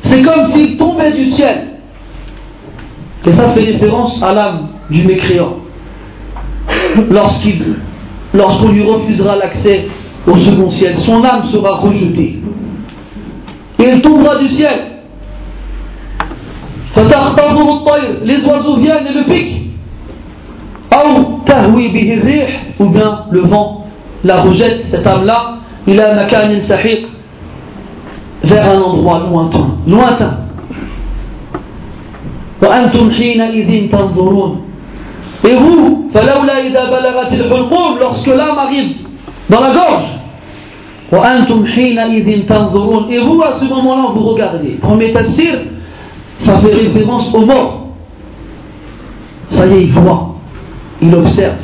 c'est 0.01 0.21
comme 0.21 0.43
s'il 0.45 0.77
tombait 0.77 1.11
du 1.11 1.25
ciel 1.31 1.71
Et 3.25 3.33
ça 3.33 3.49
fait 3.49 3.63
référence 3.63 4.21
à 4.21 4.33
l'âme 4.33 4.67
du 4.89 5.03
mécréant. 5.07 5.57
Lorsqu'il 7.09 7.75
lorsqu'on 8.33 8.69
lui 8.69 8.83
refusera 8.83 9.35
l'accès 9.35 9.87
au 10.27 10.35
second 10.37 10.69
ciel. 10.69 10.97
Son 10.97 11.23
âme 11.23 11.45
sera 11.51 11.77
rejetée. 11.77 12.41
Il 13.78 14.00
tombera 14.02 14.36
du 14.36 14.48
ciel. 14.48 14.78
Les 18.24 18.48
oiseaux 18.48 18.76
viennent 18.76 19.06
et 19.06 19.12
le 19.12 19.24
piquent. 19.24 19.62
Ou 22.78 22.86
bien 22.86 23.24
le 23.30 23.40
vent 23.40 23.86
la 24.24 24.40
rejette, 24.40 24.84
cette 24.86 25.06
âme-là, 25.06 25.58
il 25.86 26.00
a 26.00 26.14
makan 26.14 26.60
sahiq 26.62 27.06
vers 28.42 28.70
un 28.70 28.80
endroit 28.80 29.20
lointain. 29.30 29.76
Lointain. 29.86 30.38
Et 35.44 35.54
vous, 35.54 36.10
lorsque 38.00 38.26
l'âme 38.26 38.58
arrive 38.58 38.96
dans 39.50 39.60
la 39.60 39.72
gorge, 39.72 40.15
et 43.09 43.19
vous, 43.19 43.41
à 43.41 43.53
ce 43.59 43.65
moment-là, 43.65 44.07
vous 44.13 44.23
regardez. 44.29 44.69
Premier 44.81 45.11
tafsir, 45.11 45.55
ça 46.37 46.57
fait 46.59 46.73
référence 46.73 47.33
aux 47.33 47.45
morts. 47.45 47.87
Ça 49.49 49.67
y 49.67 49.73
est, 49.73 49.83
il 49.83 49.91
voit, 49.91 50.35
il 51.01 51.13
observe. 51.13 51.55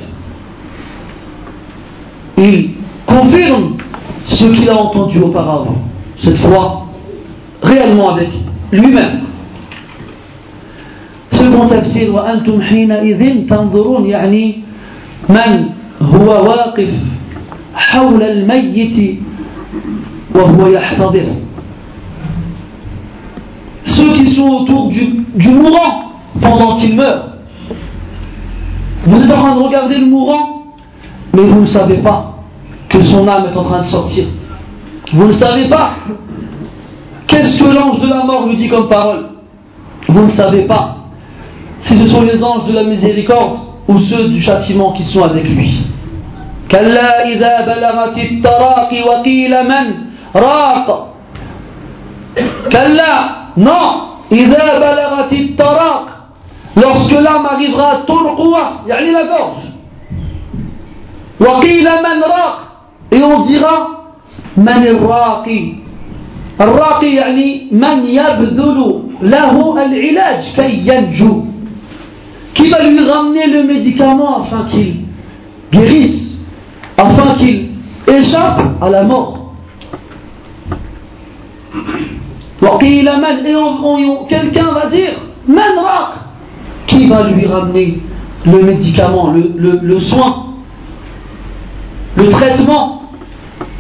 Il 2.38 2.72
confirme 3.06 3.78
ce 4.26 4.46
qu'il 4.46 4.70
a 4.70 4.78
entendu 4.78 5.22
auparavant. 5.22 5.78
Cette 6.18 6.38
fois, 6.38 6.88
réellement 7.64 8.16
avec 8.16 8.30
lui-même. 8.72 9.22
Second 11.32 11.68
tafsir, 11.68 12.10
وأنتم 12.10 12.62
حينئذ 12.62 13.48
تنظرون 13.50 14.06
يعني 14.06 14.56
من 15.30 15.70
هو 16.02 16.30
واقف 16.30 16.94
حول 17.76 18.24
الميت 18.24 18.98
وهو 18.98 19.21
يحتضر 19.21 19.21
ceux 23.85 24.13
qui 24.15 24.27
sont 24.29 24.49
autour 24.49 24.89
du, 24.89 25.25
mourant 25.51 26.13
pendant 26.41 26.77
qu'il 26.77 26.97
meurt. 26.97 27.25
Vous 29.05 29.25
êtes 29.25 29.33
en 29.33 29.43
train 29.43 29.57
de 29.57 29.63
regarder 29.63 29.99
le 29.99 30.07
mourant, 30.07 30.65
mais 31.33 31.43
vous 31.43 31.61
ne 31.61 31.67
savez 31.67 31.99
pas 31.99 32.37
que 32.89 33.01
son 33.01 33.27
âme 33.27 33.47
est 33.53 33.57
en 33.57 33.65
train 33.65 33.81
de 33.81 33.87
sortir. 33.87 34.25
Vous 35.13 35.27
ne 35.27 35.33
savez 35.33 35.69
pas 35.69 35.91
qu'est-ce 37.27 37.63
que 37.63 37.69
l'ange 37.69 38.01
de 38.01 38.09
la 38.09 38.25
mort 38.25 38.47
lui 38.47 38.57
dit 38.57 38.69
comme 38.69 38.89
parole. 38.89 39.27
Vous 40.09 40.23
ne 40.23 40.29
savez 40.29 40.63
pas 40.63 40.97
si 41.81 41.97
ce 41.97 42.07
sont 42.07 42.23
les 42.23 42.43
anges 42.43 42.67
de 42.67 42.73
la 42.73 42.85
miséricorde 42.85 43.59
ou 43.89 43.99
ceux 43.99 44.29
du 44.29 44.41
châtiment 44.41 44.93
qui 44.93 45.03
sont 45.03 45.23
avec 45.23 45.45
lui. 45.49 45.87
Non, 53.57 53.91
lorsque 56.77 57.13
l'âme 57.13 57.47
arrivera 57.47 57.91
à 57.91 57.97
Turqwa, 58.07 58.83
yani 58.89 59.11
la 59.13 59.25
gorge. 59.25 59.73
Et 63.11 63.23
on 63.23 63.41
dira 63.41 64.03
من 64.57 64.87
الراقي 64.87 65.73
الراقي 66.61 67.15
يعني 67.15 67.69
من 67.73 68.07
يبذل 68.07 69.03
له 69.23 69.85
العلاج 69.85 70.45
كي 70.57 70.87
ينجو 70.87 71.45
qui 72.55 72.69
va 72.69 72.83
lui 72.83 73.01
ramener 73.09 73.47
le 73.47 73.63
médicament 73.63 74.43
afin 74.43 74.65
qu'il 74.65 75.07
guérisse, 75.73 76.47
afin 76.99 77.35
qu'il 77.37 77.71
échappe 78.07 78.63
à 78.79 78.91
la 78.91 79.05
mort. 79.05 79.42
Et 82.81 83.05
quelqu'un 84.29 84.73
va 84.73 84.87
dire, 84.89 85.13
qui 86.87 87.09
va 87.09 87.29
lui 87.29 87.47
ramener 87.47 88.03
le 88.45 88.63
médicament, 88.63 89.33
le, 89.33 89.81
le 89.83 90.01
soin, 90.01 90.47
le 92.17 92.29
traitement 92.29 93.03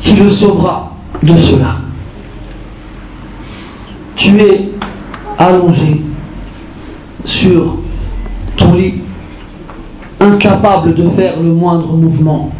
qui 0.00 0.14
le 0.14 0.30
sauvera 0.30 0.92
de 1.22 1.36
cela? 1.36 1.76
Tu 4.16 4.38
es 4.38 4.70
allongé 5.38 6.02
sur 7.24 7.78
ton 8.56 8.74
lit, 8.74 9.02
incapable 10.20 10.94
de 10.94 11.08
faire 11.10 11.40
le 11.40 11.52
moindre 11.52 11.92
mouvement. 11.92 12.50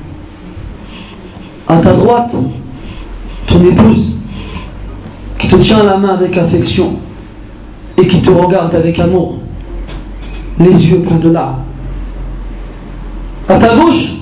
À 1.68 1.76
ta 1.78 1.92
droite, 1.92 2.34
ton 3.46 3.64
épouse 3.64 4.21
qui 5.42 5.48
te 5.48 5.56
tient 5.56 5.82
la 5.82 5.98
main 5.98 6.14
avec 6.14 6.38
affection 6.38 7.00
et 7.98 8.06
qui 8.06 8.22
te 8.22 8.30
regarde 8.30 8.74
avec 8.76 8.96
amour, 9.00 9.38
les 10.60 10.86
yeux 10.86 11.00
pleins 11.00 11.18
de 11.18 11.30
larmes. 11.30 11.64
À 13.48 13.58
ta 13.58 13.74
gauche, 13.74 14.14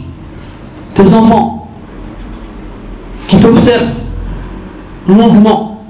tes 0.95 1.15
enfants 1.15 1.69
qui 3.29 3.37
t'observent, 3.39 3.93
mouvement, 5.07 5.83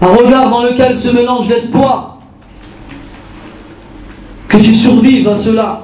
un 0.00 0.06
regard 0.06 0.48
dans 0.50 0.62
lequel 0.62 0.96
se 0.98 1.08
mélange 1.08 1.48
l'espoir 1.48 2.18
que 4.48 4.58
tu 4.58 4.74
survives 4.76 5.28
à 5.28 5.38
cela 5.38 5.80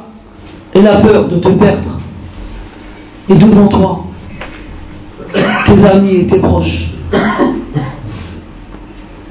et 0.74 0.80
la 0.80 0.98
peur 0.98 1.28
de 1.28 1.38
te 1.38 1.48
perdre. 1.48 1.98
Et 3.28 3.34
devant 3.34 3.66
toi, 3.66 4.04
tes 5.66 5.84
amis 5.86 6.14
et 6.14 6.26
tes 6.28 6.38
proches 6.38 6.90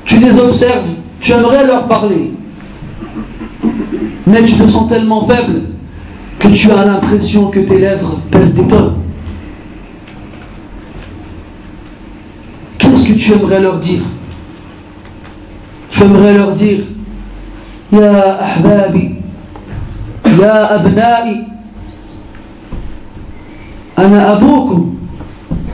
tu 0.07 0.19
les 0.19 0.39
observes, 0.39 0.87
tu 1.19 1.31
aimerais 1.33 1.67
leur 1.67 1.87
parler, 1.87 2.31
mais 4.25 4.43
tu 4.43 4.53
te 4.53 4.67
sens 4.67 4.89
tellement 4.89 5.27
faible 5.27 5.63
que 6.39 6.47
tu 6.47 6.71
as 6.71 6.85
l'impression 6.85 7.49
que 7.49 7.59
tes 7.59 7.77
lèvres 7.77 8.19
pèsent 8.31 8.55
des 8.55 8.67
tonnes. 8.67 8.95
Qu'est-ce 12.77 13.07
que 13.07 13.13
tu 13.13 13.33
aimerais 13.33 13.59
leur 13.59 13.79
dire? 13.79 14.03
Tu 15.91 16.03
aimerais 16.03 16.37
leur 16.37 16.53
dire 16.53 16.83
Ya 17.91 18.39
ahbabi, 18.39 19.15
Ya 20.39 20.65
abna'i, 20.67 21.43
Ana 23.97 24.29
aboukum, 24.31 24.95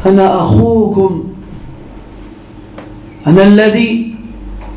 Ana 0.06 0.42
akhoukum, 0.42 1.24
Ana 3.26 3.42
alladhi 3.44 4.13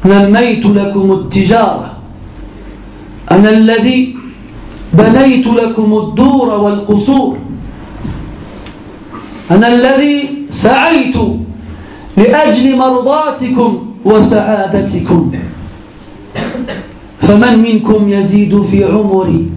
نميت 0.07 0.67
لكم 0.67 1.13
التجارة. 1.13 1.91
أنا 3.31 3.51
الذي 3.51 4.17
بنيت 4.93 5.47
لكم 5.47 5.91
الدور 6.03 6.49
والقصور. 6.49 7.37
أنا 9.51 9.69
الذي 9.69 10.15
سعيت 10.49 11.17
لأجل 12.17 12.77
مرضاتكم 12.77 13.71
وسعادتكم. 14.05 15.33
فمن 17.19 17.59
منكم 17.59 18.09
يزيد 18.09 18.63
في 18.63 18.85
عمري 18.85 19.51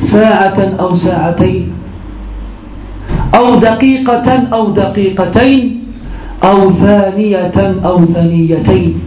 ساعة 0.00 0.58
أو 0.80 0.94
ساعتين 0.94 1.72
أو 3.34 3.54
دقيقة 3.54 4.28
أو 4.52 4.70
دقيقتين 4.70 5.82
أو 6.44 6.70
ثانية 6.70 7.56
أو 7.84 8.04
ثانيتين 8.04 8.98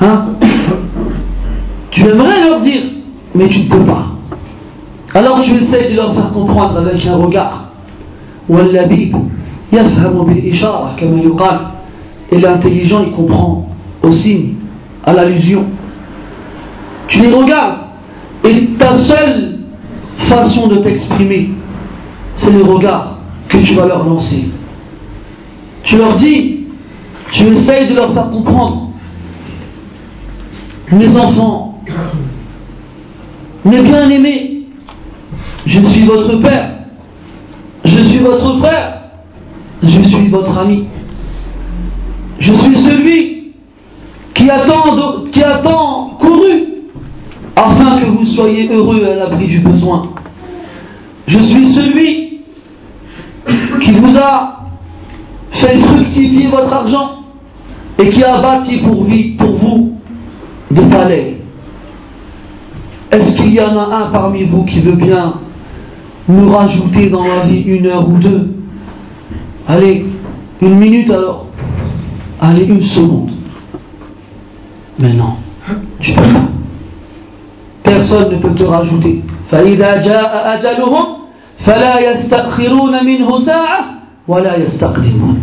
Hein? 0.00 0.26
Tu 1.90 2.02
aimerais 2.02 2.48
leur 2.48 2.60
dire, 2.60 2.82
mais 3.34 3.48
tu 3.48 3.60
ne 3.60 3.68
peux 3.68 3.84
pas. 3.84 4.06
Alors 5.14 5.42
tu 5.42 5.54
essaies 5.54 5.90
de 5.90 5.96
leur 5.96 6.14
faire 6.14 6.32
comprendre 6.32 6.78
avec 6.78 7.04
un 7.06 7.16
regard. 7.16 7.72
Et 12.30 12.38
l'intelligent, 12.38 13.04
il 13.06 13.12
comprend 13.12 13.68
au 14.02 14.12
signe, 14.12 14.54
à 15.04 15.12
l'allusion. 15.12 15.64
Tu 17.08 17.20
les 17.20 17.32
regardes. 17.32 17.78
Et 18.44 18.66
ta 18.78 18.94
seule 18.94 19.58
façon 20.18 20.68
de 20.68 20.76
t'exprimer, 20.76 21.50
c'est 22.34 22.52
le 22.52 22.62
regard 22.62 23.18
que 23.48 23.58
tu 23.58 23.74
vas 23.74 23.86
leur 23.86 24.04
lancer. 24.04 24.50
Tu 25.82 25.96
leur 25.96 26.14
dis, 26.16 26.66
tu 27.30 27.44
essayes 27.46 27.88
de 27.88 27.94
leur 27.94 28.12
faire 28.12 28.30
comprendre 28.30 28.87
mes 30.92 31.16
enfants, 31.16 31.82
mes 33.64 33.82
bien-aimés, 33.82 34.62
je 35.66 35.80
suis 35.80 36.04
votre 36.04 36.36
père, 36.36 36.70
je 37.84 37.98
suis 38.04 38.18
votre 38.18 38.58
frère, 38.58 39.02
je 39.82 40.02
suis 40.02 40.28
votre 40.28 40.58
ami, 40.58 40.86
je 42.38 42.52
suis 42.54 42.78
celui 42.78 43.52
qui 44.34 44.48
attend, 44.48 45.24
qui 45.32 45.42
attend 45.42 46.16
couru 46.20 46.64
afin 47.56 47.98
que 47.98 48.06
vous 48.06 48.24
soyez 48.24 48.72
heureux 48.72 49.04
à 49.04 49.14
l'abri 49.16 49.46
du 49.46 49.58
besoin. 49.60 50.10
Je 51.26 51.38
suis 51.40 51.68
celui 51.68 52.40
qui 53.82 53.92
vous 53.92 54.16
a 54.16 54.60
fait 55.50 55.76
fructifier 55.76 56.46
votre 56.46 56.72
argent 56.72 57.24
et 57.98 58.08
qui 58.08 58.24
a 58.24 58.40
bâti 58.40 58.78
pour 58.78 59.02
vous 59.56 59.97
des 60.71 60.81
palais. 60.83 61.37
Est-ce 63.11 63.35
qu'il 63.37 63.53
y 63.53 63.61
en 63.61 63.77
a 63.77 63.95
un 63.95 64.11
parmi 64.11 64.43
vous 64.45 64.65
qui 64.65 64.79
veut 64.81 64.95
bien 64.95 65.35
nous 66.27 66.49
rajouter 66.49 67.09
dans 67.09 67.25
la 67.25 67.41
vie 67.41 67.61
une 67.61 67.85
heure 67.85 68.07
ou 68.09 68.17
deux 68.17 68.49
Allez, 69.67 70.05
une 70.61 70.75
minute 70.79 71.09
alors. 71.09 71.47
Allez, 72.41 72.65
une 72.65 72.83
seconde. 72.83 73.31
Mais 74.99 75.13
non, 75.13 75.35
tu 75.99 76.13
peux 76.13 76.21
pas. 76.21 76.49
Personne 77.83 78.31
ne 78.33 78.37
peut 78.37 78.53
te 78.55 78.63
rajouter. 78.63 79.23
فإذا 79.51 80.01
جاء 80.01 80.53
أجلهم 80.57 81.05
فلا 81.59 82.11
يستأخرون 82.11 83.05
منه 83.05 83.39
ساعة 83.39 83.85
ولا 84.27 84.57
يستقدمون 84.57 85.41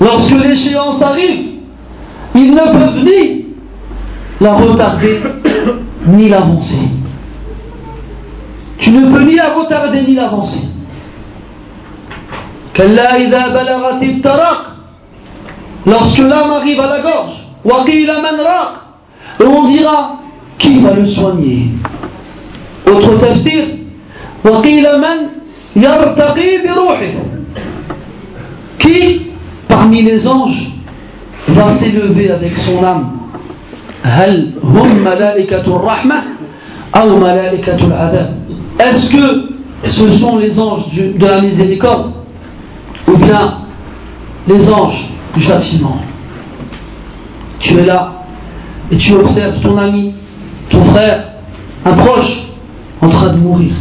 Lorsque 0.00 0.44
l'échéance 0.44 1.00
arrive, 1.02 1.58
ils 2.34 2.50
ne 2.50 2.60
peuvent 2.60 3.04
ni 3.04 3.45
la 4.39 4.53
retarder 4.53 5.21
ni 6.05 6.29
l'avancer. 6.29 6.89
Tu 8.79 8.91
ne 8.91 9.11
peux 9.11 9.23
ni 9.23 9.35
la 9.35 9.53
retarder 9.53 10.01
ni 10.07 10.13
l'avancer. 10.13 10.61
Lorsque 15.85 16.19
l'âme 16.19 16.51
arrive 16.51 16.79
à 16.79 16.87
la 16.87 17.01
gorge, 17.01 17.47
et 19.39 19.43
on 19.43 19.63
dira 19.65 20.19
qui 20.59 20.79
va 20.79 20.93
le 20.93 21.07
soigner? 21.07 21.71
Autre 22.85 23.19
tafsir, 23.19 23.63
qui 28.79 29.21
parmi 29.67 30.01
les 30.03 30.27
anges 30.27 30.71
va 31.47 31.73
s'élever 31.75 32.31
avec 32.31 32.57
son 32.57 32.83
âme? 32.83 33.16
Est-ce 38.79 39.11
que 39.11 39.49
ce 39.83 40.11
sont 40.13 40.37
les 40.37 40.59
anges 40.59 40.85
de 40.93 41.25
la 41.25 41.41
miséricorde 41.41 42.13
ou 43.07 43.17
bien 43.17 43.59
les 44.47 44.71
anges 44.71 45.09
du 45.35 45.43
châtiment 45.43 45.97
Tu 47.59 47.77
es 47.77 47.85
là 47.85 48.13
et 48.91 48.97
tu 48.97 49.13
observes 49.13 49.59
ton 49.61 49.77
ami, 49.77 50.13
ton 50.69 50.83
frère, 50.85 51.25
un 51.85 51.93
proche 51.93 52.37
en 53.01 53.09
train 53.09 53.33
de 53.33 53.37
mourir. 53.37 53.73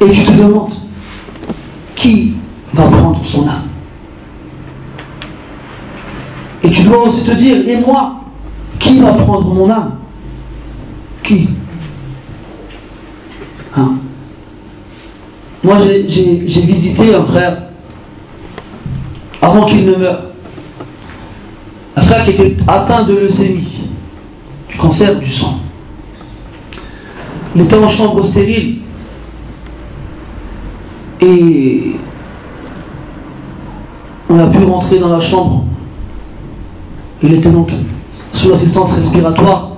Et 0.00 0.10
tu 0.10 0.24
te 0.24 0.32
demandes 0.32 0.74
qui 1.94 2.36
va 2.72 2.84
prendre 2.84 3.24
son 3.24 3.42
âme? 3.42 3.68
Et 6.64 6.70
tu 6.70 6.82
dois 6.84 7.08
aussi 7.08 7.24
te 7.24 7.32
dire, 7.32 7.56
et 7.68 7.80
moi, 7.80 8.21
qui 8.82 9.00
va 9.00 9.12
prendre 9.12 9.54
mon 9.54 9.70
âme? 9.70 9.92
Qui? 11.22 11.48
Hein? 13.76 13.92
Moi, 15.62 15.80
j'ai 15.80 16.62
visité 16.62 17.14
un 17.14 17.24
frère 17.24 17.62
avant 19.40 19.66
qu'il 19.66 19.86
ne 19.86 19.94
meure. 19.94 20.22
Un 21.94 22.02
frère 22.02 22.24
qui 22.24 22.30
était 22.30 22.56
atteint 22.66 23.04
de 23.04 23.14
leucémie, 23.14 23.90
du 24.68 24.76
cancer 24.76 25.18
du 25.18 25.30
sang. 25.30 25.60
Il 27.54 27.62
était 27.62 27.76
en 27.76 27.88
chambre 27.88 28.24
stérile. 28.24 28.78
Et 31.20 31.92
on 34.28 34.38
a 34.38 34.46
pu 34.46 34.64
rentrer 34.64 34.98
dans 34.98 35.10
la 35.10 35.20
chambre. 35.20 35.66
Il 37.22 37.34
était 37.34 37.50
donc 37.50 37.70
sous 38.32 38.50
l'assistance 38.50 38.92
respiratoire. 38.94 39.76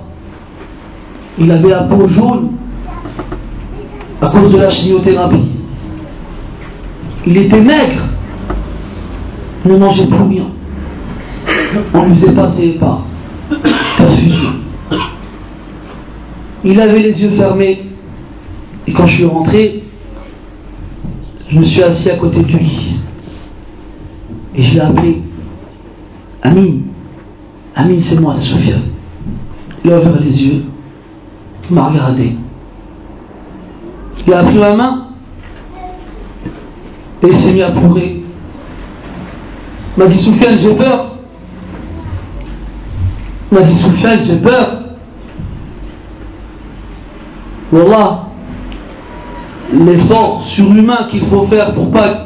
Il 1.37 1.51
avait 1.51 1.69
la 1.69 1.83
peau 1.83 2.07
jaune 2.07 2.51
à 4.21 4.27
cause 4.27 4.53
de 4.53 4.57
la 4.57 4.69
chimiothérapie. 4.69 5.59
Il 7.27 7.37
était 7.37 7.61
maigre, 7.61 8.01
ne 9.65 9.77
mangeait 9.77 10.07
plus 10.07 10.23
rien. 10.23 10.45
On 11.93 12.07
ne 12.07 12.13
lui 12.13 12.35
pas 12.35 12.49
ses 12.51 12.69
pas, 12.73 13.01
perfusion. 13.97 14.51
Il 16.63 16.79
avait 16.81 16.99
les 16.99 17.21
yeux 17.21 17.31
fermés. 17.31 17.83
Et 18.87 18.93
quand 18.93 19.07
je 19.07 19.15
suis 19.15 19.25
rentré, 19.25 19.83
je 21.49 21.59
me 21.59 21.63
suis 21.63 21.83
assis 21.83 22.09
à 22.09 22.15
côté 22.15 22.41
de 22.41 22.51
lui. 22.51 22.99
Et 24.55 24.63
je 24.63 24.73
l'ai 24.75 24.79
appelé 24.79 25.21
Amine. 26.41 26.84
Amine, 27.75 28.01
c'est 28.01 28.19
moi, 28.19 28.35
Sophia. 28.35 28.75
Il 29.83 29.91
a 29.91 29.99
ouvert 29.99 30.19
les 30.19 30.43
yeux, 30.43 30.63
il 31.69 31.75
m'a 31.75 31.89
regardé. 31.89 32.35
Il 34.25 34.33
a 34.33 34.43
pris 34.43 34.57
ma 34.57 34.75
main 34.75 35.07
et 37.21 37.27
il 37.27 37.35
s'est 37.35 37.53
mis 37.53 37.61
à 37.61 37.71
pleurer. 37.71 38.23
Il 39.97 40.03
m'a 40.03 40.09
dit 40.09 40.17
Soufiane, 40.17 40.57
j'ai 40.57 40.73
peur. 40.75 41.17
Il 43.51 43.57
m'a 43.57 43.63
dit 43.63 43.75
Soufiane, 43.75 44.21
j'ai 44.23 44.37
peur. 44.37 44.81
Voilà 47.71 48.25
l'effort 49.73 50.43
surhumain 50.47 51.07
qu'il 51.09 51.25
faut 51.25 51.45
faire 51.47 51.73
pour 51.73 51.85
ne 51.87 51.91
pas 51.91 52.25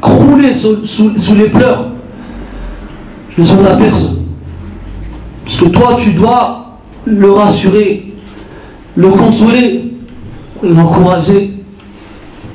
crouler 0.00 0.54
sous, 0.54 1.34
les 1.34 1.48
pleurs, 1.48 1.86
je 3.36 3.42
ne 3.42 3.46
sont 3.46 3.62
la 3.62 3.76
personne. 3.76 4.17
Parce 5.48 5.60
que 5.60 5.68
toi, 5.68 5.96
tu 6.02 6.12
dois 6.12 6.78
le 7.06 7.32
rassurer, 7.32 8.12
le 8.96 9.08
consoler, 9.08 9.94
l'encourager. 10.62 11.64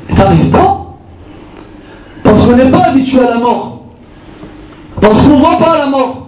Tu 0.08 0.14
n'arrives 0.14 0.52
pas. 0.52 0.86
Parce 2.22 2.46
qu'on 2.46 2.56
n'est 2.56 2.70
pas 2.70 2.90
habitué 2.90 3.20
à 3.20 3.32
la 3.32 3.40
mort. 3.40 3.86
Parce 5.02 5.24
qu'on 5.24 5.34
ne 5.34 5.40
voit 5.40 5.58
pas 5.58 5.80
la 5.80 5.88
mort. 5.88 6.28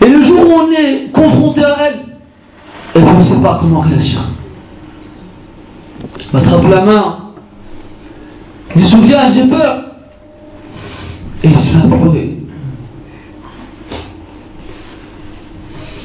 Et 0.00 0.08
le 0.08 0.22
jour 0.22 0.40
où 0.40 0.52
on 0.52 0.72
est 0.72 1.12
confronté 1.12 1.64
à 1.64 1.76
elle, 1.86 2.00
et 2.94 3.04
on 3.06 3.18
ne 3.18 3.20
sait 3.20 3.42
pas 3.42 3.58
comment 3.60 3.80
réagir. 3.80 4.20
M'attrape 6.32 6.66
la 6.70 6.80
main. 6.80 7.16
Il 8.74 8.80
dit 8.80 8.88
Souviens, 8.88 9.30
j'ai 9.30 9.46
peur. 9.46 9.82
Et 11.42 11.48
il 11.48 11.56
se 11.56 11.76
met 11.76 11.94
à 11.94 11.98
pleurer. 11.98 12.40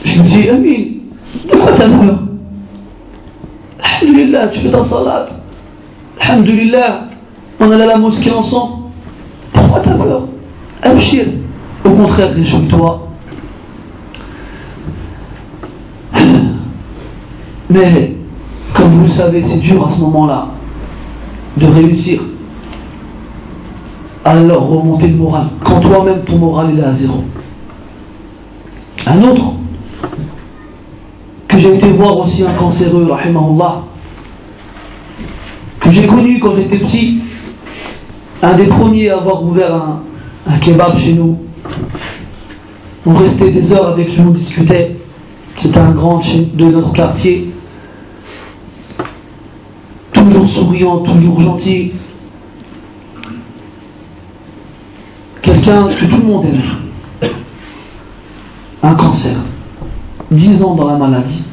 Je 0.05 0.21
me 0.21 0.27
dis, 0.27 0.49
Amin, 0.49 1.51
de 1.51 1.57
quoi 1.57 1.71
t'as 1.73 1.89
peur 1.89 2.19
Alhamdulillah, 3.81 4.47
tu 4.49 4.59
fais 4.59 4.69
ta 4.69 4.83
salade. 4.85 5.29
Alhamdulillah, 6.19 7.05
on 7.59 7.71
allait 7.71 7.83
à 7.83 7.87
la 7.87 7.97
mosquée 7.97 8.31
ensemble. 8.31 8.83
Pourquoi 9.51 9.79
t'as 9.81 9.93
peur 9.93 10.27
Abshir. 10.81 11.25
Au 11.83 11.89
contraire, 11.89 12.33
réjouis-toi. 12.33 13.07
Mais, 17.69 18.15
comme 18.75 18.89
vous 18.91 19.03
le 19.03 19.09
savez, 19.09 19.41
c'est 19.41 19.59
dur 19.59 19.87
à 19.87 19.89
ce 19.89 19.99
moment-là 20.01 20.47
de 21.57 21.65
réussir 21.65 22.21
à 24.23 24.35
leur 24.35 24.67
remonter 24.67 25.07
le 25.07 25.15
moral. 25.15 25.47
Quand 25.63 25.79
toi-même, 25.79 26.19
ton 26.25 26.37
moral 26.37 26.77
est 26.77 26.83
à 26.83 26.91
zéro. 26.93 27.23
Un 29.05 29.21
autre 29.23 29.53
que 31.47 31.57
j'ai 31.59 31.75
été 31.75 31.87
voir 31.89 32.17
aussi 32.17 32.43
un 32.43 32.53
cancéreux, 32.53 33.07
rahimahullah, 33.09 33.83
que 35.79 35.91
j'ai 35.91 36.07
connu 36.07 36.39
quand 36.39 36.55
j'étais 36.55 36.79
petit, 36.79 37.21
un 38.41 38.55
des 38.55 38.65
premiers 38.65 39.09
à 39.09 39.17
avoir 39.17 39.43
ouvert 39.43 39.73
un, 40.47 40.57
kebab 40.59 40.97
chez 40.97 41.13
nous. 41.13 41.37
On 43.05 43.13
restait 43.13 43.51
des 43.51 43.71
heures 43.71 43.89
avec 43.89 44.09
lui, 44.09 44.19
on 44.19 44.31
discutait. 44.31 44.97
C'était 45.55 45.79
un 45.79 45.91
grand 45.91 46.19
de 46.19 46.65
notre 46.65 46.91
quartier. 46.91 47.53
Toujours 50.11 50.47
souriant, 50.47 50.99
toujours 50.99 51.41
gentil. 51.41 51.93
Quelqu'un 55.41 55.87
que 55.87 56.05
tout 56.05 56.17
le 56.17 56.23
monde 56.23 56.45
aime. 56.45 57.29
Un 58.83 58.95
cancer. 58.95 59.35
Dix 60.31 60.61
ans 60.63 60.75
dans 60.75 60.87
la 60.87 60.97
maladie. 60.97 61.43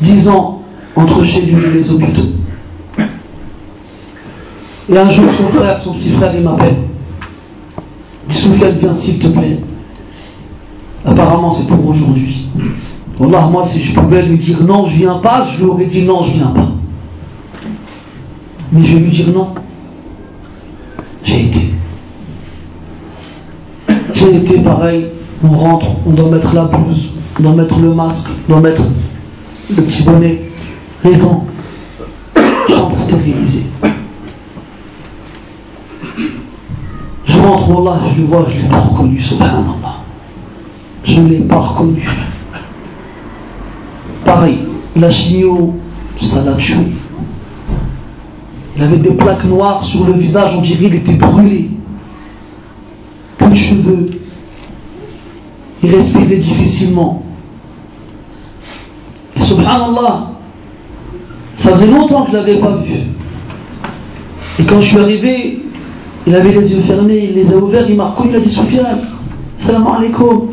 Dix 0.00 0.28
ans 0.28 0.62
entre 0.96 1.24
chez 1.24 1.42
lui 1.42 1.64
et 1.64 1.70
les 1.70 1.90
hôpitaux. 1.90 2.28
Et 4.88 4.98
un 4.98 5.10
jour, 5.10 5.30
son 5.32 5.48
frère, 5.48 5.80
son 5.80 5.94
petit 5.94 6.10
frère, 6.10 6.34
il 6.34 6.42
m'appelle. 6.42 6.76
Il 8.28 8.34
dit 8.34 8.40
Soufiane, 8.40 8.76
viens 8.76 8.94
s'il 8.94 9.18
te 9.18 9.28
plaît. 9.28 9.58
Apparemment, 11.04 11.52
c'est 11.52 11.66
pour 11.66 11.86
aujourd'hui. 11.86 12.48
Wallah, 13.18 13.46
moi, 13.46 13.64
si 13.64 13.82
je 13.82 13.94
pouvais 13.94 14.22
lui 14.22 14.38
dire 14.38 14.62
non, 14.64 14.86
je 14.86 14.96
viens 14.96 15.14
pas, 15.16 15.46
je 15.50 15.58
lui 15.58 15.70
aurais 15.70 15.86
dit 15.86 16.02
non, 16.02 16.24
je 16.24 16.32
viens 16.32 16.48
pas. 16.48 16.68
Mais 18.72 18.84
je 18.84 18.94
vais 18.94 19.00
lui 19.00 19.10
dire 19.10 19.32
non. 19.32 19.48
J'ai 21.22 21.46
été. 21.46 21.60
J'ai 24.12 24.36
été 24.36 24.58
pareil. 24.60 25.06
On 25.44 25.48
rentre, 25.48 25.86
on 26.06 26.10
doit 26.10 26.30
mettre 26.30 26.54
la 26.54 26.64
blouse, 26.64 27.10
on 27.38 27.42
doit 27.42 27.54
mettre 27.54 27.80
le 27.80 27.94
masque, 27.94 28.30
on 28.48 28.52
doit 28.52 28.60
mettre 28.60 28.82
le 29.70 29.82
petit 29.82 30.02
bonnet, 30.02 30.50
les 31.04 31.16
gants. 31.16 31.46
Chambre 32.68 32.98
stérilisée. 32.98 33.66
Je 37.24 37.38
rentre, 37.38 37.70
Wallah, 37.70 38.00
je 38.14 38.20
le 38.20 38.26
vois, 38.26 38.46
je 38.48 38.56
ne 38.58 38.62
l'ai 38.62 38.68
pas 38.68 38.80
reconnu, 38.80 39.20
subhanallah. 39.20 40.02
Je 41.04 41.20
ne 41.20 41.28
l'ai 41.28 41.40
pas 41.40 41.58
reconnu. 41.58 42.08
Pareil, 44.24 44.58
la 44.96 45.10
chimio, 45.10 45.74
ça 46.20 46.44
l'a 46.44 46.54
tué. 46.54 46.92
Il 48.76 48.82
avait 48.82 48.98
des 48.98 49.14
plaques 49.14 49.44
noires 49.44 49.82
sur 49.84 50.06
le 50.06 50.14
visage, 50.14 50.54
on 50.56 50.62
dirait 50.62 50.84
qu'il 50.84 50.94
était 50.94 51.14
brûlé. 51.14 51.70
Plus 53.38 53.50
de 53.50 53.54
cheveux. 53.54 54.10
Il 55.82 55.94
respirait 55.94 56.36
difficilement. 56.36 57.22
Et 59.36 59.40
subhanallah, 59.40 60.30
ça 61.54 61.70
faisait 61.72 61.88
longtemps 61.88 62.22
que 62.24 62.32
je 62.32 62.36
ne 62.36 62.40
l'avais 62.40 62.58
pas 62.58 62.76
vu. 62.76 62.94
Et 64.58 64.64
quand 64.64 64.80
je 64.80 64.88
suis 64.88 64.98
arrivé, 64.98 65.62
il 66.26 66.34
avait 66.34 66.52
les 66.52 66.72
yeux 66.72 66.82
fermés, 66.82 67.28
il 67.30 67.34
les 67.34 67.52
a 67.52 67.56
ouverts, 67.56 67.88
il 67.88 67.96
m'a 67.96 68.10
reconnu, 68.10 68.30
il 68.30 68.36
a 68.36 68.40
dit 68.40 68.50
Soufiane, 68.50 69.08
salam 69.58 69.86
alaikum. 69.86 70.50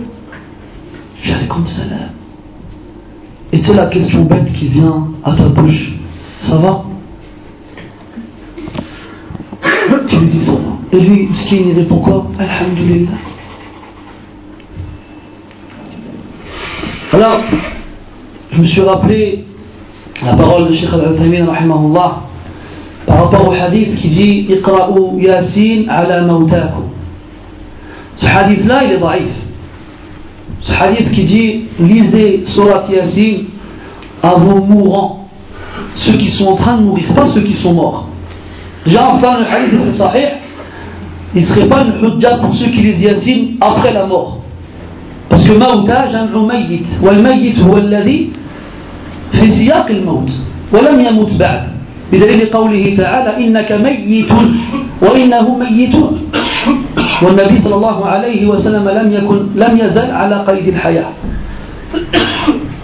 Lui 1.23 1.47
comme 1.47 1.67
salam. 1.67 2.09
Et 3.51 3.61
sais 3.61 3.75
la 3.75 3.87
question 3.87 4.23
bête 4.23 4.51
qui 4.53 4.67
vient 4.67 5.07
à 5.23 5.33
ta 5.33 5.45
bouche, 5.49 5.93
ça 6.37 6.57
va? 6.57 6.85
Tu 10.07 10.17
lui 10.17 10.27
dis 10.27 10.41
ça 10.41 10.53
va. 10.53 10.97
Et 10.97 11.01
lui, 11.01 11.29
ce 11.33 11.55
il 11.55 11.75
répond 11.75 11.99
quoi 11.99 12.25
Alhamdulillah. 12.39 13.11
Alors, 17.11 17.41
je 18.51 18.61
me 18.61 18.65
suis 18.67 18.81
rappelé 18.81 19.43
la 20.23 20.35
parole 20.35 20.69
de 20.69 20.75
Sheikh 20.75 20.89
Al-Azhamin, 20.93 21.47
rahimahullah, 21.47 22.21
par 23.07 23.23
rapport 23.23 23.49
au 23.49 23.51
hadith 23.51 23.95
qui 23.97 24.09
dit 24.09 24.45
Iqra'u 24.47 25.19
Yasin 25.19 25.85
ala 25.89 26.21
mautakum. 26.21 26.89
Ce 28.15 28.27
hadith-là, 28.27 28.83
il 28.85 28.91
est 28.91 28.99
daïf. 28.99 29.33
Ce 30.61 30.71
hadith 30.71 31.11
qui 31.11 31.23
dit 31.23 31.61
Lisez 31.79 32.43
Surat 32.45 32.83
Yasin 32.91 33.45
à 34.21 34.35
vos 34.35 34.61
mourants, 34.61 35.29
ceux 35.95 36.13
qui 36.13 36.29
sont 36.29 36.49
en 36.49 36.55
train 36.57 36.77
de 36.77 36.83
mourir, 36.83 37.11
pas 37.15 37.25
ceux 37.25 37.41
qui 37.41 37.55
sont 37.55 37.73
morts. 37.73 38.07
Genre, 38.85 39.15
ça, 39.15 39.39
le 39.39 39.45
hadith, 39.47 39.79
c'est 39.81 39.97
sahih, 39.97 40.27
il 41.33 41.41
ne 41.41 41.45
serait 41.45 41.67
pas 41.67 41.83
une 41.85 42.07
hujja 42.07 42.37
pour 42.37 42.53
ceux 42.53 42.67
qui 42.67 42.81
lisent 42.81 43.01
Yasin 43.01 43.45
après 43.61 43.93
la 43.93 44.05
mort. 44.05 44.38
أصل 45.39 45.51
الموتى 45.55 45.99
جمع 46.11 46.35
ميت 46.51 46.89
والميت 47.03 47.59
هو 47.59 47.77
الذي 47.77 48.29
في 49.31 49.47
سياق 49.47 49.87
الموت 49.87 50.31
ولم 50.73 50.99
يموت 50.99 51.31
بعد. 51.39 51.63
بدليل 52.11 52.45
قوله 52.51 52.95
تعالى 52.97 53.47
إنك 53.47 53.71
ميت 53.71 54.31
وإنه 55.01 55.45
ميت. 55.63 55.95
والنبي 57.23 57.57
صلى 57.57 57.75
الله 57.75 58.05
عليه 58.05 58.47
وسلم 58.47 58.89
لم 58.89 59.07
يكن 59.13 59.39
لم 59.55 59.73
يزل 59.77 60.11
على 60.11 60.35
قيد 60.47 60.67
الحياة. 60.67 61.11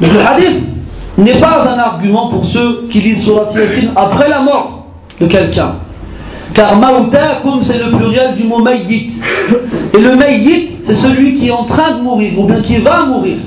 Le 0.02 0.08
الحديث 0.08 0.56
n'est 1.18 1.40
pas 1.40 1.60
un 1.68 1.80
argument 1.80 2.30
pour 2.30 2.46
ceux 2.46 2.88
qui 2.90 3.00
lisent 3.02 3.24
sur 3.24 3.36
la 3.36 3.48
après 3.96 4.30
la 4.30 4.42
mort 4.42 4.88
de 5.20 5.28
quelqu'un. 5.28 5.76
Car 6.56 6.80
mautakum 6.80 7.64
c'est 7.64 7.78
le 7.78 7.92
pluriel 7.96 8.34
du 8.36 8.46
mot 8.46 8.60
mayyit. 8.60 9.12
Et 9.94 10.00
le 10.00 10.16
mayyit 10.16 10.80
c'est 10.84 10.96
celui 10.96 11.36
qui 11.36 11.50
est 11.50 11.52
en 11.52 11.66
train 11.66 11.98
de 11.98 12.02
mourir 12.02 12.40
ou 12.40 12.46
bien 12.46 12.62
qui 12.62 12.78
va 12.78 13.06
mourir. 13.06 13.38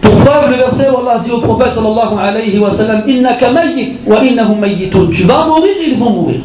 Pourquoi 0.00 0.48
le 0.50 0.56
verset 0.56 0.88
où 0.90 0.98
Allah 0.98 1.20
dit 1.20 1.30
au 1.30 1.38
prophète 1.38 1.74
sallallahu 1.74 2.18
alayhi 2.18 2.58
wa 2.58 2.72
sallam 2.72 3.02
Innaka 3.06 3.52
mayyit 3.52 3.98
wa 4.06 4.24
innahum 4.24 4.58
mayyitun. 4.58 5.10
Tu 5.12 5.22
vas 5.24 5.46
mourir 5.46 5.74
ils 5.86 5.98
vont 5.98 6.10
mourir. 6.10 6.40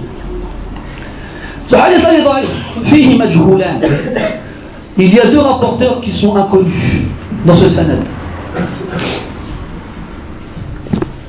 Ce 1.68 1.76
hadith 1.76 2.06
est. 2.06 2.20
Il 4.98 5.14
y 5.14 5.20
a 5.20 5.26
deux 5.28 5.40
rapporteurs 5.40 6.02
qui 6.02 6.12
sont 6.12 6.36
inconnus 6.36 6.74
dans 7.46 7.56
ce 7.56 7.70
sanad. 7.70 8.00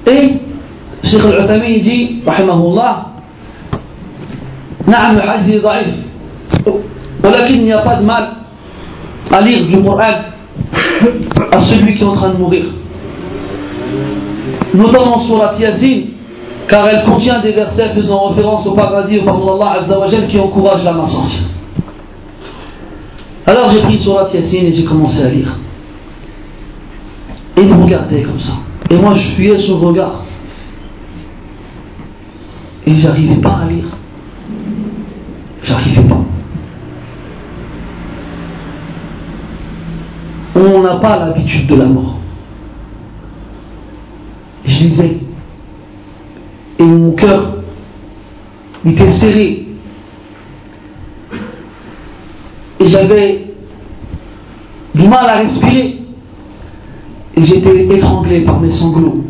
Et 0.07 0.41
Cheikh 1.05 1.21
Al-Uthami 1.25 1.81
dit, 1.81 2.23
rahimahullah, 2.27 3.10
نعم 4.88 5.16
le 5.16 5.22
hadith 5.22 5.56
est 5.56 5.62
daïf. 5.62 5.88
ولكن 7.24 7.56
il 7.56 7.64
n'y 7.66 7.72
a 7.72 7.80
pas 7.80 7.96
de 7.96 8.04
mal 8.04 8.30
à 9.32 9.42
lire 9.42 9.66
du 9.66 9.82
Coran 9.84 10.36
à 11.52 11.60
celui 11.60 11.96
qui 11.96 12.04
est 12.04 12.06
en 12.06 12.12
train 12.14 12.30
de 12.30 12.38
mourir. 12.38 12.66
Notamment 14.74 15.20
sur 15.20 15.38
la 15.38 15.54
Yasin, 15.58 16.02
car 16.68 16.88
elle 16.88 17.04
contient 17.06 17.40
des 17.40 17.52
versets 17.52 17.90
faisant 17.94 18.28
référence 18.28 18.66
au 18.68 18.74
paradis, 18.74 19.20
au 19.20 19.24
pardon 19.24 19.58
d'Allah 19.58 19.82
Azzawajal 19.82 20.28
qui 20.28 20.40
encourage 20.40 20.84
la 20.84 20.94
massance. 20.94 21.56
Alors 23.46 23.70
j'ai 23.72 23.82
pris 23.82 24.00
sur 24.00 24.16
la 24.16 24.30
Yasin 24.34 24.58
et 24.68 24.74
j'ai 24.74 24.84
commencé 24.84 25.24
à 25.24 25.30
lire. 25.30 25.58
Et 27.58 27.62
il 27.62 27.74
me 27.74 27.84
regardait 27.84 28.22
comme 28.22 28.40
ça. 28.40 28.54
Et 28.90 28.96
moi 28.96 29.16
je 29.16 29.22
fuyais 29.30 29.58
son 29.58 29.80
regard. 29.80 30.24
Et 32.86 32.96
j'arrivais 33.00 33.42
pas 33.42 33.60
à 33.64 33.70
lire. 33.70 33.86
J'arrivais 35.63 36.09
pas. 36.09 36.21
on 40.57 40.83
n'a 40.83 40.97
pas 40.97 41.17
l'habitude 41.19 41.67
de 41.67 41.75
la 41.75 41.87
mort. 41.87 42.19
Je 44.65 44.79
disais, 44.79 45.21
et 46.79 46.85
mon 46.85 47.13
cœur 47.13 47.57
était 48.87 49.09
serré. 49.11 49.67
Et 52.81 52.89
j'avais 52.89 53.55
du 54.95 55.09
mal 55.09 55.27
à 55.27 55.37
respirer. 55.39 55.99
Et 57.37 57.43
j'étais 57.43 57.87
étranglé 57.87 58.45
par 58.45 58.61
mes 58.61 58.71
sanglots. 58.71 59.25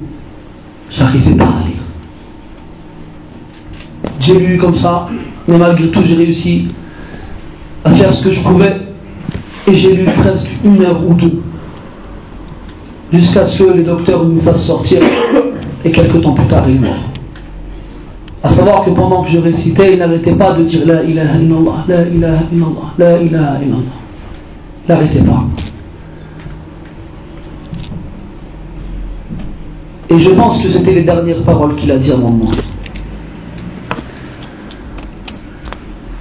J'arrivais 0.90 1.34
pas 1.34 1.44
à 1.44 1.66
lire. 1.66 1.82
J'ai 4.20 4.38
lu 4.38 4.58
comme 4.58 4.76
ça, 4.76 5.08
mais 5.50 5.58
malgré 5.58 5.88
tout, 5.88 6.02
j'ai 6.04 6.14
réussi 6.14 6.68
à 7.84 7.90
faire 7.92 8.12
ce 8.12 8.24
que 8.24 8.32
je 8.32 8.40
pouvais 8.42 8.76
et 9.66 9.74
j'ai 9.74 9.94
lu 9.94 10.04
presque 10.04 10.48
une 10.64 10.82
heure 10.82 11.00
ou 11.06 11.14
deux, 11.14 11.42
jusqu'à 13.12 13.46
ce 13.46 13.62
que 13.62 13.72
les 13.72 13.82
docteurs 13.82 14.24
nous 14.24 14.40
fassent 14.40 14.64
sortir, 14.66 15.00
et 15.84 15.90
quelques 15.90 16.20
temps 16.20 16.34
plus 16.34 16.46
tard, 16.46 16.64
il 16.68 16.76
est 16.76 16.78
mort. 16.78 17.10
À 18.42 18.50
savoir 18.52 18.84
que 18.84 18.90
pendant 18.90 19.22
que 19.24 19.30
je 19.30 19.38
récitais, 19.38 19.92
il 19.92 19.98
n'arrêtait 19.98 20.34
pas 20.34 20.54
de 20.54 20.64
dire 20.64 20.86
La 20.86 21.02
ilaha 21.02 21.38
illallah, 21.38 21.84
la 21.88 22.08
ilaha 22.08 22.42
illallah, 22.52 22.94
la 22.96 23.22
ilaha 23.22 23.58
illallah. 23.62 23.82
Il 24.88 24.94
n'arrêtait 24.94 25.22
pas. 25.22 25.44
Et 30.08 30.18
je 30.18 30.30
pense 30.30 30.62
que 30.62 30.70
c'était 30.70 30.94
les 30.94 31.02
dernières 31.02 31.42
paroles 31.42 31.76
qu'il 31.76 31.90
a 31.90 31.98
dit 31.98 32.10
avant 32.10 32.30
de 32.30 32.36
mourir. 32.36 32.62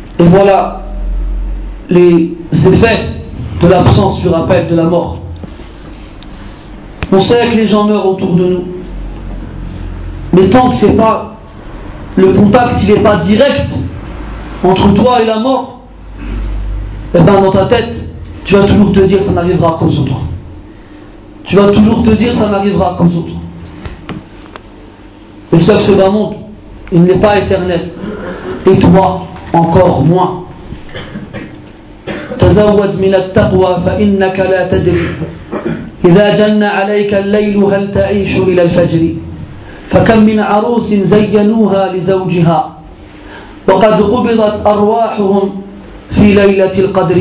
Et 0.09 0.17
voilà 0.29 0.81
les 1.89 2.37
effets 2.53 3.09
de 3.61 3.67
l'absence 3.67 4.21
du 4.21 4.29
rappel 4.29 4.69
de 4.69 4.75
la 4.75 4.83
mort. 4.83 5.17
On 7.11 7.19
sait 7.21 7.47
que 7.49 7.55
les 7.55 7.67
gens 7.67 7.85
meurent 7.85 8.07
autour 8.07 8.35
de 8.35 8.45
nous. 8.45 8.63
Mais 10.33 10.47
tant 10.49 10.69
que 10.69 10.75
c'est 10.75 10.95
pas 10.95 11.35
le 12.15 12.33
contact, 12.33 12.83
il 12.83 12.93
n'est 12.93 13.01
pas 13.01 13.17
direct 13.17 13.71
entre 14.63 14.93
toi 14.93 15.21
et 15.21 15.25
la 15.25 15.39
mort, 15.39 15.81
eh 17.15 17.19
ben 17.19 17.41
dans 17.41 17.51
ta 17.51 17.65
tête, 17.65 18.05
tu 18.45 18.53
vas 18.53 18.65
toujours 18.65 18.91
te 18.91 18.99
dire 18.99 19.23
ça 19.23 19.31
n'arrivera 19.31 19.77
qu'aux 19.79 19.87
autres. 19.87 20.19
Tu 21.45 21.55
vas 21.55 21.71
toujours 21.71 22.03
te 22.03 22.11
dire 22.11 22.35
ça 22.35 22.49
n'arrivera 22.49 22.95
qu'aux 22.97 23.05
autres. 23.05 23.35
Et 25.53 25.61
ça 25.61 25.77
que 25.77 25.81
ce 25.81 25.93
bas 25.93 26.09
monde, 26.11 26.35
il 26.91 27.01
n'est 27.03 27.19
pas 27.19 27.39
éternel. 27.39 27.89
Et 28.67 28.77
toi, 28.77 29.23
encore 29.53 30.01
moins. 30.03 30.49
تزود 32.39 33.01
من 33.01 33.15
التقوى 33.15 33.71
فإنك 33.85 34.39
لا 34.39 34.67
تدري 34.71 35.07
إذا 36.05 36.37
جن 36.37 36.63
عليك 36.63 37.13
الليل 37.13 37.57
هل 37.63 37.91
تعيش 37.91 38.37
إلى 38.37 38.61
الفجر 38.61 39.03
فكم 39.89 40.19
من 40.23 40.39
عروس 40.39 40.93
زينوها 40.93 41.93
لزوجها 41.93 42.59
وقد 43.67 43.93
قبضت 44.01 44.67
أرواحهم 44.67 45.61
في 46.09 46.33
ليلة 46.35 46.79
القدر 46.79 47.19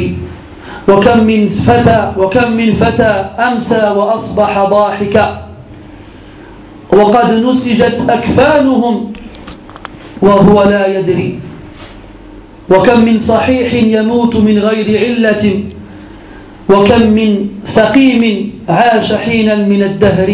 وكم 0.88 1.18
من 1.24 1.48
فتى 1.48 2.12
وكم 2.16 2.52
من 2.52 2.70
فتى 2.74 3.12
أمسى 3.48 3.82
وأصبح 3.96 4.64
ضاحكا 4.64 5.26
وقد 6.92 7.28
نسجت 7.44 8.10
أكفانهم 8.10 9.12
وهو 10.22 10.62
لا 10.62 10.98
يدري 10.98 11.47
وكم 12.70 13.04
من 13.04 13.18
صحيح 13.18 13.74
يموت 13.74 14.36
من 14.36 14.58
غير 14.58 14.88
علة 15.04 15.44
وكم 16.68 17.02
من 17.10 17.48
سقيم 17.64 18.52
عاش 18.68 19.12
حينا 19.12 19.54
من 19.68 19.82
الدهر. 19.82 20.30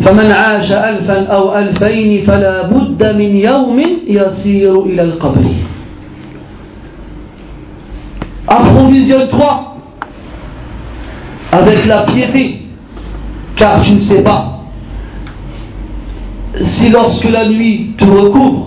فمن 0.00 0.28
عاش 0.32 0.72
ألفا 0.72 1.26
أو 1.26 1.58
ألفين 1.58 2.22
فلا 2.22 2.68
بد 2.68 3.00
من 3.16 3.36
يوم 3.36 3.78
يسير 4.08 4.82
إلى 4.84 5.02
القبر. 5.02 5.44
Approvisionne-toi 8.48 9.52
avec 11.50 11.86
la 11.86 12.02
piété, 12.02 12.62
car 13.56 13.82
tu 13.82 13.92
ne 13.92 14.00
sais 14.00 14.22
pas 14.22 14.60
si 16.62 16.90
lorsque 16.90 17.28
la 17.28 17.48
nuit 17.48 17.94
te 17.98 18.04
recouvre, 18.04 18.65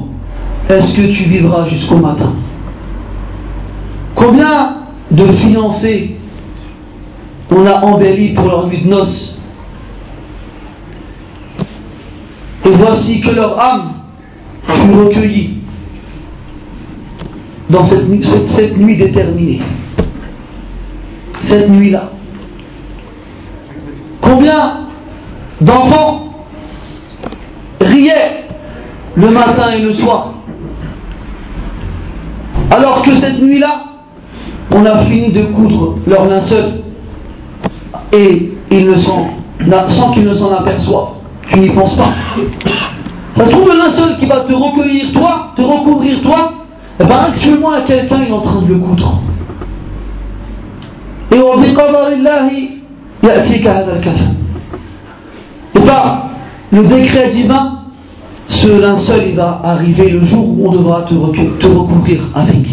est-ce 0.69 0.95
que 0.95 1.07
tu 1.11 1.23
vivras 1.23 1.67
jusqu'au 1.67 1.97
matin? 1.97 2.31
Combien 4.15 4.77
de 5.09 5.25
fiancés 5.25 6.15
on 7.49 7.65
a 7.65 7.83
embelli 7.83 8.33
pour 8.33 8.45
leur 8.45 8.67
nuit 8.67 8.83
de 8.83 8.87
noces? 8.87 9.43
Et 12.65 12.69
voici 12.69 13.19
que 13.19 13.31
leur 13.31 13.59
âme 13.59 13.93
fut 14.67 14.91
recueillie 14.91 15.57
dans 17.69 17.83
cette, 17.85 18.23
cette 18.23 18.77
nuit 18.77 18.97
déterminée. 18.97 19.61
Cette 21.41 21.67
nuit-là. 21.67 22.11
Combien 24.21 24.87
d'enfants 25.61 26.45
riaient 27.81 28.43
le 29.15 29.29
matin 29.31 29.71
et 29.71 29.81
le 29.81 29.93
soir? 29.93 30.33
Alors 32.71 33.01
que 33.01 33.15
cette 33.15 33.41
nuit-là, 33.41 33.83
on 34.75 34.85
a 34.85 34.97
fini 34.99 35.31
de 35.31 35.43
coudre 35.43 35.95
leur 36.05 36.25
linceul 36.27 36.81
et 38.13 38.53
ils 38.71 38.85
ne 38.85 38.95
sans 38.97 40.11
qu'ils 40.11 40.25
ne 40.25 40.33
s'en 40.33 40.53
aperçoivent. 40.53 41.13
Tu 41.49 41.59
n'y 41.59 41.69
penses 41.69 41.95
pas. 41.95 42.09
Ça 43.33 43.45
se 43.45 43.51
trouve 43.51 43.69
le 43.69 43.77
linceul 43.77 44.17
qui 44.17 44.25
va 44.25 44.41
te 44.41 44.53
recueillir 44.53 45.11
toi, 45.13 45.53
te 45.55 45.61
recouvrir 45.61 46.21
toi, 46.21 46.53
eh 46.99 47.05
bien 47.05 47.17
actuellement 47.17 47.71
à 47.71 47.81
quelqu'un 47.81 48.21
il 48.23 48.29
est 48.29 48.33
en 48.33 48.41
train 48.41 48.61
de 48.61 48.67
le 48.67 48.79
coudre. 48.79 49.21
Et 51.31 51.41
on 51.41 51.59
dit 51.59 51.73
Et 55.75 55.79
pas 55.79 56.29
le 56.71 56.83
décret 56.83 57.29
divin, 57.29 57.78
ce 58.49 58.67
linceul 58.67 59.27
il 59.29 59.35
va 59.35 59.61
arriver 59.63 60.09
le 60.09 60.23
jour 60.23 60.45
où 60.45 60.67
on 60.67 60.71
devra 60.71 61.03
te, 61.03 61.13
recouvrir 61.13 62.21
avec. 62.35 62.67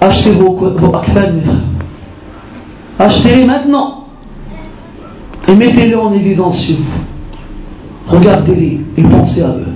Achetez 0.00 0.32
vos, 0.32 0.56
vos. 0.56 0.92
Achetez-les 2.98 3.44
maintenant 3.44 4.08
et 5.48 5.54
mettez-les 5.54 5.94
en 5.94 6.12
évidence 6.12 6.58
sur 6.58 6.76
vous. 6.76 8.16
Regardez-les 8.16 8.80
et 8.96 9.02
pensez 9.02 9.42
à 9.42 9.48
eux. 9.48 9.66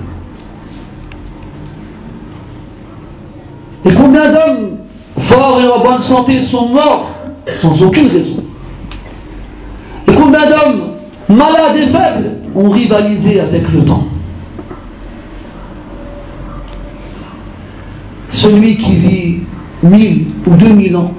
Et 3.85 3.93
combien 3.93 4.31
d'hommes 4.31 4.77
forts 5.17 5.61
et 5.61 5.67
en 5.67 5.83
bonne 5.83 6.01
santé 6.01 6.41
sont 6.43 6.67
morts 6.69 7.07
sans 7.57 7.81
aucune 7.81 8.07
raison 8.07 8.43
Et 10.07 10.13
combien 10.13 10.45
d'hommes 10.45 10.81
malades 11.29 11.77
et 11.77 11.87
faibles 11.87 12.40
ont 12.55 12.69
rivalisé 12.69 13.39
avec 13.39 13.69
le 13.71 13.85
temps 13.85 14.05
Celui 18.31 18.77
qui 18.77 18.95
vit 18.95 19.43
mille 19.83 20.27
ou 20.47 20.55
deux 20.55 20.73
mille 20.73 20.95
ans, 20.95 21.11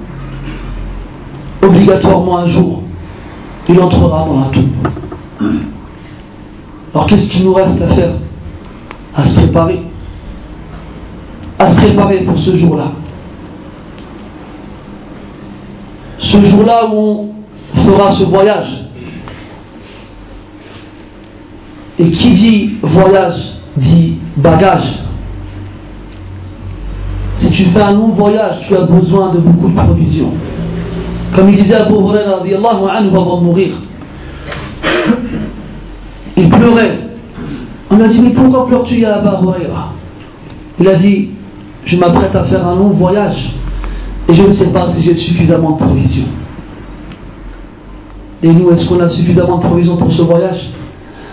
obligatoirement 1.61 2.39
un 2.39 2.47
jour, 2.47 2.81
il 3.69 3.79
entrera 3.79 4.25
dans 4.25 4.39
la 4.39 4.47
tombe. 4.47 5.61
Alors 6.93 7.07
qu'est-ce 7.07 7.31
qu'il 7.31 7.45
nous 7.45 7.53
reste 7.53 7.79
à 7.81 7.87
faire 7.89 8.13
À 9.15 9.25
se 9.25 9.39
préparer. 9.39 9.83
À 11.59 11.69
se 11.69 11.75
préparer 11.75 12.21
pour 12.21 12.37
ce 12.37 12.57
jour-là? 12.57 12.91
Ce 16.17 16.43
jour-là 16.43 16.87
où 16.91 17.29
on 17.75 17.79
fera 17.79 18.11
ce 18.11 18.23
voyage. 18.23 18.82
Et 21.99 22.09
qui 22.11 22.33
dit 22.33 22.75
voyage 22.81 23.59
dit 23.77 24.19
bagage. 24.37 24.99
Si 27.37 27.51
tu 27.51 27.63
fais 27.65 27.81
un 27.81 27.93
long 27.93 28.09
voyage, 28.09 28.59
tu 28.67 28.75
as 28.75 28.81
besoin 28.81 29.33
de 29.33 29.39
beaucoup 29.39 29.69
de 29.69 29.75
provisions. 29.75 30.33
Comme 31.35 31.49
il 31.49 31.55
disait 31.55 31.75
Abu 31.75 31.93
Huraira 31.93 32.41
anhu 32.95 33.09
avant 33.09 33.41
mourir. 33.41 33.73
Il 36.37 36.49
pleurait. 36.49 36.99
On 37.89 37.99
a 37.99 38.07
dit, 38.07 38.21
mais 38.21 38.31
pourquoi 38.31 38.67
pleures-tu 38.67 39.05
Abu 39.05 39.27
Huraira? 39.27 39.93
Il 40.79 40.87
a 40.87 40.95
dit, 40.95 41.31
je 41.85 41.97
m'apprête 41.97 42.35
à 42.35 42.43
faire 42.45 42.67
un 42.67 42.75
long 42.75 42.89
voyage 42.89 43.55
et 44.29 44.33
je 44.33 44.43
ne 44.43 44.51
sais 44.51 44.71
pas 44.71 44.89
si 44.91 45.03
j'ai 45.03 45.15
suffisamment 45.15 45.71
de 45.71 45.77
provisions. 45.83 46.27
Et 48.41 48.51
nous, 48.51 48.71
est-ce 48.71 48.87
qu'on 48.89 48.99
a 48.99 49.09
suffisamment 49.09 49.57
de 49.57 49.63
provisions 49.63 49.97
pour 49.97 50.11
ce 50.11 50.21
voyage? 50.21 50.71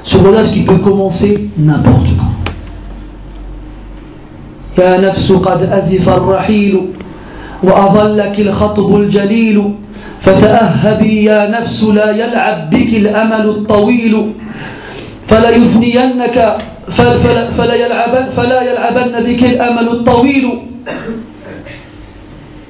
Ce 0.05 0.17
voyage 0.17 0.53
qui 0.53 0.63
peut 0.65 0.79
commencer 0.79 1.51
n'importe 1.57 2.17
quand. 2.19 2.41
يا 4.79 4.97
نفس 4.97 5.33
قد 5.33 5.63
أزف 5.63 6.09
الرحيل 6.09 6.81
وأظلك 7.63 8.41
الخطب 8.41 8.97
الجليل 8.97 9.75
فتأهبي 10.21 11.25
يا 11.25 11.51
نفس 11.51 11.85
لا 11.85 12.11
يلعب 12.11 12.71
بك 12.71 12.95
الأمل 12.95 13.49
الطويل 13.49 14.33
فلا 15.29 15.51
يثنينك 15.51 16.57
فلا, 16.91 17.19
فلا, 17.51 17.75
يلعبن, 17.75 18.31
فلا 18.31 18.63
يلعبن 18.63 19.13
بك 19.33 19.45
الأمل 19.45 19.89
الطويل 19.89 20.51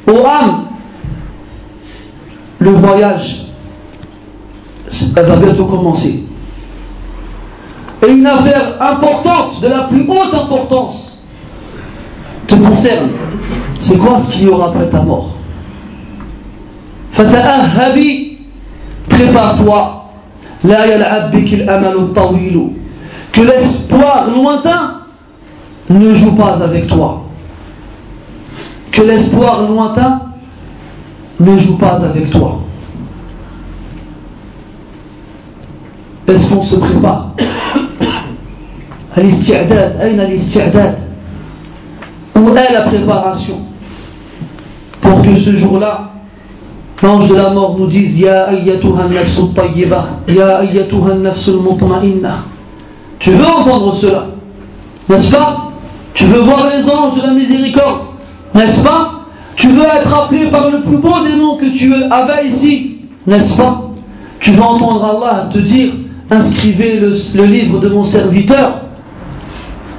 Ô 0.06 0.26
âme, 0.26 0.64
le 2.58 2.70
voyage 2.70 3.46
va 5.14 5.36
bientôt 5.36 5.66
commencer. 5.66 6.29
et 8.02 8.12
une 8.12 8.26
affaire 8.26 8.76
importante, 8.80 9.60
de 9.60 9.68
la 9.68 9.84
plus 9.84 10.06
haute 10.08 10.34
importance, 10.34 11.26
te 12.46 12.54
concerne, 12.54 13.10
c'est 13.78 13.98
quoi 13.98 14.20
ce 14.20 14.32
qu'il 14.32 14.46
y 14.46 14.48
aura 14.48 14.68
après 14.68 14.88
ta 14.88 15.02
mort? 15.02 15.34
Fata'ahabi, 17.12 18.38
prépare-toi, 19.08 19.96
que 23.32 23.40
l'espoir 23.40 24.30
lointain 24.30 25.00
ne 25.88 26.14
joue 26.14 26.36
pas 26.36 26.62
avec 26.62 26.86
toi. 26.88 27.22
Que 28.92 29.02
l'espoir 29.02 29.68
lointain 29.68 30.20
ne 31.38 31.56
joue 31.58 31.78
pas 31.78 32.00
avec 32.04 32.30
toi. 32.30 32.60
Est-ce 36.28 36.54
qu'on 36.54 36.62
se 36.62 36.76
prépare? 36.76 37.34
L'istiadad, 39.20 39.96
aïna. 40.00 40.24
Où 42.36 42.56
est 42.56 42.72
la 42.72 42.82
préparation 42.82 43.58
pour 45.00 45.22
que 45.22 45.36
ce 45.36 45.56
jour-là, 45.56 46.10
l'ange 47.02 47.28
de 47.28 47.34
la 47.34 47.50
mort 47.50 47.76
nous 47.78 47.86
dise 47.86 48.18
Ya 48.20 48.44
ayyatuha 48.48 49.08
nafsul 49.08 49.52
tayyiba, 49.54 50.04
Ya 50.28 50.58
ayyatuha 50.58 51.14
nafsul 51.14 51.60
mutma'inna. 51.60 52.44
Tu 53.18 53.30
veux 53.32 53.46
entendre 53.46 53.94
cela, 53.96 54.26
n'est-ce 55.08 55.30
pas? 55.30 55.72
Tu 56.14 56.24
veux 56.24 56.40
voir 56.40 56.70
les 56.70 56.88
anges 56.88 57.20
de 57.20 57.26
la 57.26 57.34
miséricorde, 57.34 58.00
n'est-ce 58.54 58.82
pas? 58.82 59.26
Tu 59.56 59.68
veux 59.68 59.84
être 59.84 60.14
appelé 60.14 60.46
par 60.46 60.70
le 60.70 60.80
plus 60.82 60.96
beau 60.96 61.20
des 61.26 61.36
noms 61.36 61.56
que 61.56 61.76
tu 61.76 61.92
avais 61.92 62.06
ah 62.10 62.26
ben 62.26 62.46
ici, 62.46 63.00
n'est-ce 63.26 63.54
pas? 63.56 63.82
Tu 64.40 64.52
veux 64.52 64.62
entendre 64.62 65.04
Allah 65.04 65.50
te 65.52 65.58
dire 65.58 65.92
Inscrivez 66.30 67.00
le 67.00 67.44
livre 67.44 67.80
de 67.80 67.88
mon 67.88 68.04
serviteur 68.04 68.82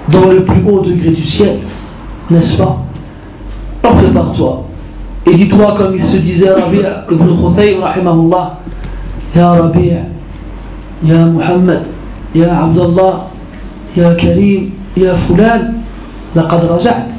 dans 0.10 0.30
le 0.30 0.44
plus 0.44 0.64
haut 0.68 0.82
degré 0.82 1.10
du 1.12 1.24
ciel, 1.24 1.60
n'est-ce 2.30 2.58
pas? 2.58 2.78
Prépare-toi. 3.82 4.68
Et 5.28 5.36
dis-toi 5.36 5.76
comme 5.78 5.96
il 5.96 6.04
se 6.04 6.18
disait 6.18 6.52
Rabi'a 6.52 7.06
ibn 7.12 7.28
Khusayr, 7.42 7.80
rahimahullah, 7.82 8.60
Ya 9.36 9.52
Rabi'a, 9.52 10.02
Ya 11.04 11.26
Muhammad, 11.26 11.84
Ya 12.34 12.64
Abdullah, 12.64 13.28
Ya 13.96 14.16
Karim, 14.16 14.72
Ya 14.98 15.16
Fulan, 15.18 15.74
laqad 16.36 16.64
raja'at, 16.64 17.10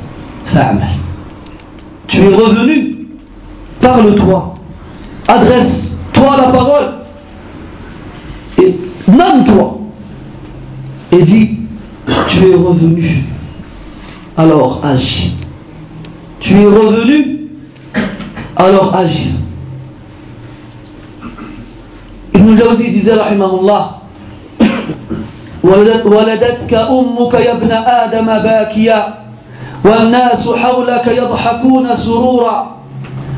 fa'amal. 0.46 0.88
Tu 2.08 2.20
es 2.20 2.34
revenu, 2.34 3.06
parle-toi, 3.80 4.54
adresse-toi 5.28 6.36
la 6.36 6.50
parole, 6.50 6.88
et 8.60 8.76
nomme-toi, 9.08 9.78
et 11.12 11.22
dis, 11.22 11.61
tu 12.28 12.52
es 12.52 12.54
revenu, 12.54 13.24
alors 14.36 14.80
agis. 14.84 15.34
Tu 16.40 16.54
es 16.54 16.66
revenu, 16.66 17.48
alors 18.56 18.94
agis. 18.94 19.34
Ibn 22.34 22.56
Jawzi 22.56 22.90
disait, 22.90 23.14
rahimahullah, 23.14 23.98
ولدتك 25.62 26.74
أمك 26.74 27.34
يا 27.34 27.52
ابن 27.52 27.70
آدم 27.72 28.26
باكيا 28.26 29.14
والناس 29.84 30.50
حولك 30.50 31.06
يضحكون 31.06 31.96
سرورا 31.96 32.76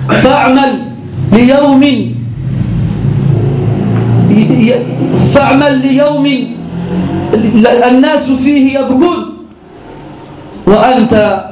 فاعمل 0.08 0.72
ليوم 1.32 1.82
فاعمل 5.34 5.78
ليوم 5.78 6.26
الناس 7.87 8.31
فيه 8.31 8.79
يبكون 8.79 9.45
وأنت 10.67 11.43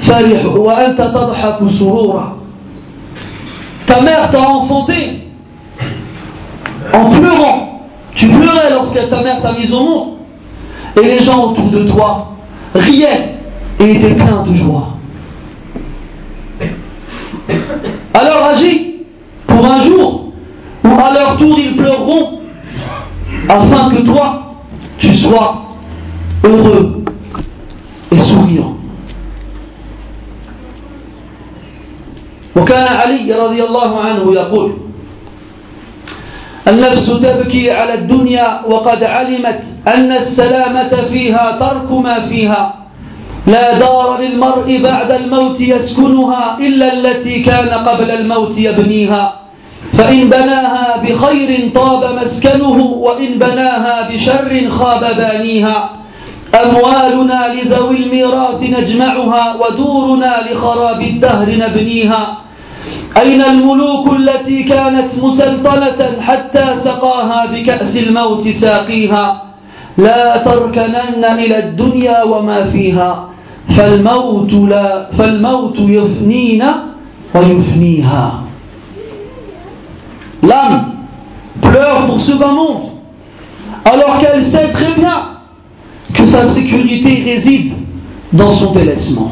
فرح 0.00 0.44
وأنت 0.44 1.00
تضحك 1.00 1.58
سرورا 1.70 2.38
Ta 3.86 4.02
mère 4.02 4.30
t'a 4.30 4.40
enfanté 4.46 5.22
en 6.92 7.08
pleurant. 7.08 7.80
Tu 8.14 8.28
pleurais 8.28 8.70
lorsque 8.70 9.08
ta 9.08 9.22
mère 9.22 9.40
t'a 9.40 9.52
mise 9.52 9.72
au 9.72 9.80
monde. 9.80 10.08
Et 11.00 11.06
les 11.06 11.20
gens 11.20 11.44
autour 11.44 11.70
de 11.70 11.84
toi 11.84 12.32
riaient 12.74 13.36
et 13.80 13.90
étaient 13.92 14.14
pleins 14.14 14.44
de 14.46 14.54
joie. 14.56 14.88
Alors 18.12 18.44
agis 18.44 19.04
pour 19.46 19.64
un 19.64 19.80
jour 19.80 20.32
où 20.84 20.88
à 20.88 21.14
leur 21.14 21.38
tour 21.38 21.58
ils 21.58 21.76
pleureront 21.76 22.40
afin 23.48 23.88
que 23.90 24.02
toi 24.02 24.41
tu 24.97 25.13
sois 25.13 25.63
heureux 26.43 27.03
et 28.11 28.17
souriant. 28.17 28.77
وكان 32.55 32.87
علي 32.87 33.31
رضي 33.33 33.63
الله 33.63 33.99
عنه 33.99 34.33
يقول 34.33 34.71
النفس 36.67 37.07
تبكي 37.19 37.71
على 37.71 37.93
الدنيا 37.93 38.61
وقد 38.69 39.03
علمت 39.03 39.61
أن 39.87 40.11
السلامة 40.11 41.01
فيها 41.01 41.57
ترك 41.59 41.91
ما 41.91 42.19
فيها 42.19 42.73
لا 43.47 43.79
دار 43.79 44.21
للمرء 44.21 44.81
بعد 44.83 45.11
الموت 45.11 45.61
يسكنها 45.61 46.57
إلا 46.59 46.93
التي 46.93 47.43
كان 47.43 47.69
قبل 47.69 48.11
الموت 48.11 48.57
يبنيها 48.57 49.33
فإن 49.97 50.29
بناها 50.29 51.03
بخير 51.03 51.69
طاب 51.75 52.15
مسكنه 52.15 52.81
وإن 52.81 53.39
بناها 53.39 54.09
بشر 54.09 54.69
خاب 54.69 55.15
بانيها. 55.17 55.89
أموالنا 56.63 57.53
لذوي 57.53 57.97
الميراث 57.97 58.63
نجمعها 58.63 59.55
ودورنا 59.55 60.45
لخراب 60.51 61.01
الدهر 61.01 61.47
نبنيها. 61.49 62.37
أين 63.17 63.41
الملوك 63.41 64.13
التي 64.13 64.63
كانت 64.63 65.23
مسلطنة 65.23 66.21
حتى 66.21 66.75
سقاها 66.83 67.45
بكأس 67.45 67.97
الموت 68.07 68.47
ساقيها؟ 68.47 69.43
لا 69.97 70.37
تركنن 70.37 71.25
إلى 71.25 71.59
الدنيا 71.59 72.23
وما 72.23 72.65
فيها. 72.65 73.29
فالموت, 73.77 74.53
لا 74.53 75.11
فالموت 75.11 75.79
يفنينا 75.79 76.83
ويفنيها. 77.35 78.42
L'âme 80.43 80.91
pleure 81.61 82.05
pour 82.07 82.19
ce 82.21 82.33
bas 82.33 82.51
monde, 82.51 82.91
alors 83.85 84.19
qu'elle 84.19 84.45
sait 84.45 84.67
très 84.73 84.93
bien 84.93 85.29
que 86.13 86.27
sa 86.27 86.49
sécurité 86.49 87.23
réside 87.23 87.73
dans 88.33 88.51
son 88.51 88.73
délaissement. 88.73 89.31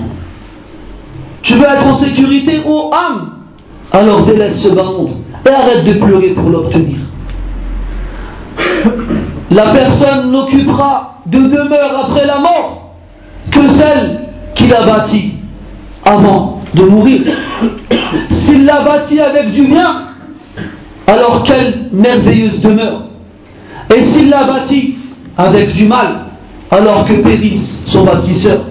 Tu 1.41 1.53
veux 1.53 1.65
être 1.65 1.87
en 1.87 1.95
sécurité, 1.95 2.61
ô 2.67 2.91
âme, 2.93 3.31
alors 3.91 4.25
délaisse 4.25 4.61
ce 4.61 4.73
bas 4.73 4.83
monde 4.83 5.11
et 5.45 5.49
arrête 5.49 5.83
de 5.85 5.93
pleurer 5.93 6.29
pour 6.29 6.49
l'obtenir. 6.49 6.97
La 9.49 9.71
personne 9.71 10.31
n'occupera 10.31 11.21
de 11.25 11.39
demeure 11.39 12.05
après 12.05 12.25
la 12.25 12.39
mort 12.39 12.95
que 13.51 13.67
celle 13.69 14.21
qu'il 14.55 14.73
a 14.73 14.85
bâtie 14.85 15.33
avant 16.05 16.61
de 16.73 16.83
mourir. 16.83 17.21
S'il 18.29 18.65
l'a 18.65 18.81
bâtie 18.81 19.19
avec 19.19 19.51
du 19.51 19.63
bien, 19.63 20.10
alors 21.11 21.43
quelle 21.43 21.89
merveilleuse 21.91 22.61
demeure. 22.61 23.03
Et 23.93 24.01
s'il 24.01 24.29
l'a 24.29 24.45
bâtie 24.45 24.95
avec 25.37 25.75
du 25.75 25.85
mal, 25.85 26.27
alors 26.69 27.05
que 27.05 27.13
périsse 27.15 27.83
son 27.87 28.05
bâtisseur. 28.05 28.61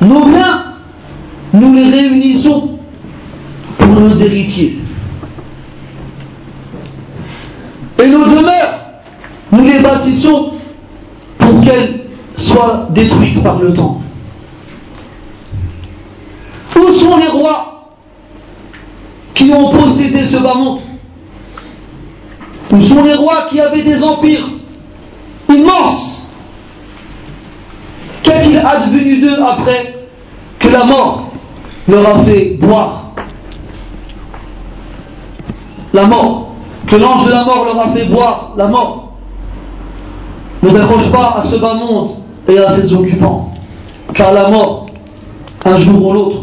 Nos 0.00 0.24
biens, 0.24 0.64
nous 1.52 1.72
les 1.74 1.84
réunissons 1.84 2.78
pour 3.78 3.88
nos 3.88 4.10
héritiers. 4.10 4.78
Et 8.02 8.08
nos 8.08 8.24
demeures, 8.24 8.80
nous 9.52 9.64
les 9.64 9.78
bâtissons 9.78 10.54
pour 11.38 11.60
qu'elles 11.60 12.00
soient 12.34 12.88
détruites 12.90 13.42
par 13.44 13.60
le 13.60 13.72
temps. 13.72 14.00
Où 16.74 16.92
sont 16.94 17.16
les 17.18 17.28
rois? 17.28 17.69
Qui 19.40 19.50
ont 19.54 19.70
possédé 19.70 20.24
ce 20.24 20.36
bas 20.36 20.54
monde. 20.54 20.80
Où 22.72 22.80
sont 22.82 23.02
les 23.02 23.14
rois 23.14 23.46
qui 23.48 23.58
avaient 23.58 23.82
des 23.82 24.02
empires 24.04 24.46
immenses. 25.48 26.30
Qu'est-il 28.22 28.58
advenu 28.58 29.20
d'eux 29.20 29.42
après 29.42 29.94
que 30.58 30.68
la 30.68 30.84
mort 30.84 31.30
leur 31.88 32.06
a 32.06 32.18
fait 32.20 32.58
boire 32.60 33.12
La 35.94 36.04
mort, 36.04 36.48
que 36.86 36.96
l'ange 36.96 37.24
de 37.24 37.30
la 37.30 37.44
mort 37.44 37.64
leur 37.64 37.80
a 37.80 37.88
fait 37.92 38.04
boire 38.04 38.52
la 38.58 38.66
mort. 38.68 39.14
Ne 40.62 40.68
décroche 40.68 41.10
pas 41.10 41.38
à 41.38 41.44
ce 41.44 41.56
bas 41.56 41.74
monde 41.74 42.10
et 42.46 42.58
à 42.58 42.76
ses 42.76 42.92
occupants, 42.92 43.50
car 44.12 44.34
la 44.34 44.50
mort, 44.50 44.86
un 45.64 45.78
jour 45.78 46.06
ou 46.08 46.12
l'autre, 46.12 46.40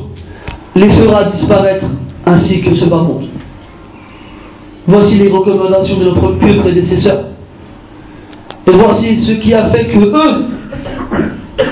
les 0.75 0.89
fera 0.89 1.25
disparaître 1.25 1.85
ainsi 2.27 2.61
que 2.61 2.75
ce 2.75 2.85
bas 2.85 2.97
monde. 2.97 3.27
Voici 4.85 5.15
les 5.15 5.29
recommandations 5.29 5.97
de 5.97 6.05
notre 6.05 6.31
pieux 6.33 6.57
prédécesseurs. 6.57 7.25
Et 8.67 8.71
voici 8.71 9.17
ce 9.17 9.33
qui 9.33 9.53
a 9.53 9.65
fait 9.69 9.85
que 9.85 9.99
eux 9.99 10.45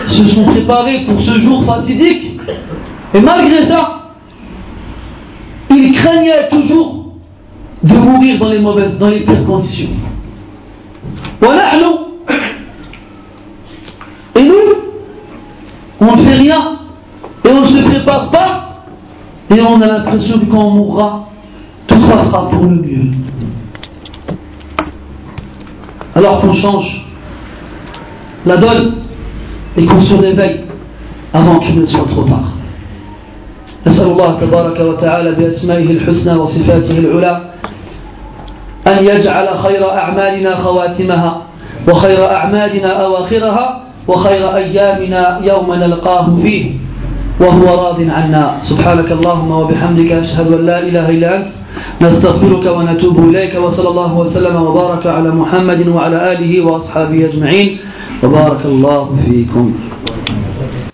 se 0.07 0.25
sont 0.27 0.45
préparés 0.45 0.99
pour 1.07 1.19
ce 1.21 1.39
jour 1.41 1.63
fatidique. 1.65 2.39
Et 3.13 3.19
malgré 3.19 3.65
ça, 3.65 4.13
ils 5.69 5.93
craignaient 5.93 6.49
toujours 6.49 7.13
de 7.83 7.93
mourir 7.93 8.39
dans 8.39 8.49
les 8.49 8.59
mauvaises, 8.59 8.97
dans 8.97 9.09
les 9.09 9.21
pires 9.21 9.45
conditions. 9.45 9.89
Et 14.35 14.43
nous, 14.43 14.53
on 16.01 16.15
ne 16.15 16.17
fait 16.17 16.35
rien 16.35 16.79
et 17.45 17.49
on 17.49 17.61
ne 17.61 17.65
se 17.67 17.83
prépare 17.83 18.29
pas 18.31 18.64
et 19.50 19.60
on 19.62 19.80
a 19.82 19.86
l'impression 19.86 20.38
que 20.38 20.44
quand 20.44 20.64
on 20.64 20.70
mourra, 20.70 21.28
tout 21.86 21.98
passera 22.08 22.48
pour 22.50 22.62
le 22.62 22.76
mieux. 22.76 23.10
Alors 26.14 26.40
qu'on 26.40 26.54
change 26.54 27.06
la 28.46 28.56
donne 28.56 28.94
et 29.76 29.86
qu'on 29.86 30.00
se 30.00 30.14
réveille 30.14 30.64
avant 31.32 31.58
qu'il 31.58 31.80
ne 31.80 31.86
soit 31.86 32.06
trop 32.08 32.22
tard. 32.22 32.52
نسأل 33.86 34.12
الله 34.12 34.40
تبارك 34.40 34.80
وتعالى 34.80 35.32
بأسمائه 35.32 35.90
الحسنى 35.90 36.38
وصفاته 36.38 36.98
العلى 36.98 37.40
أن 38.86 39.04
يجعل 39.04 39.58
خير 39.58 39.90
أعمالنا 39.92 40.56
خواتمها 40.56 41.42
وخير 41.88 42.30
أعمالنا 42.30 43.04
أواخرها 43.04 43.82
وخير 44.08 44.56
أيامنا 44.56 45.40
يوم 45.44 45.74
نلقاه 45.74 46.36
فيه 46.42 46.72
وهو 47.39 47.65
راض 47.65 47.99
عنا. 48.01 48.57
سبحانك 48.63 49.11
اللهم 49.11 49.51
وبحمدك 49.51 50.11
أشهد 50.11 50.47
أن 50.53 50.65
لا 50.65 50.79
إله 50.79 51.09
إلا 51.09 51.35
أنت. 51.37 51.47
نستغفرك 52.01 52.65
ونتوب 52.65 53.29
إليك 53.29 53.55
وصلى 53.55 53.89
الله 53.89 54.17
وسلم 54.17 54.55
وبارك 54.55 55.07
على 55.07 55.29
محمد 55.31 55.87
وعلى 55.87 56.17
آله 56.31 56.61
وأصحابه 56.65 57.19
أجمعين. 57.25 57.67
وبارك 58.23 58.65
الله 58.65 59.15
فيكم. 59.25 59.73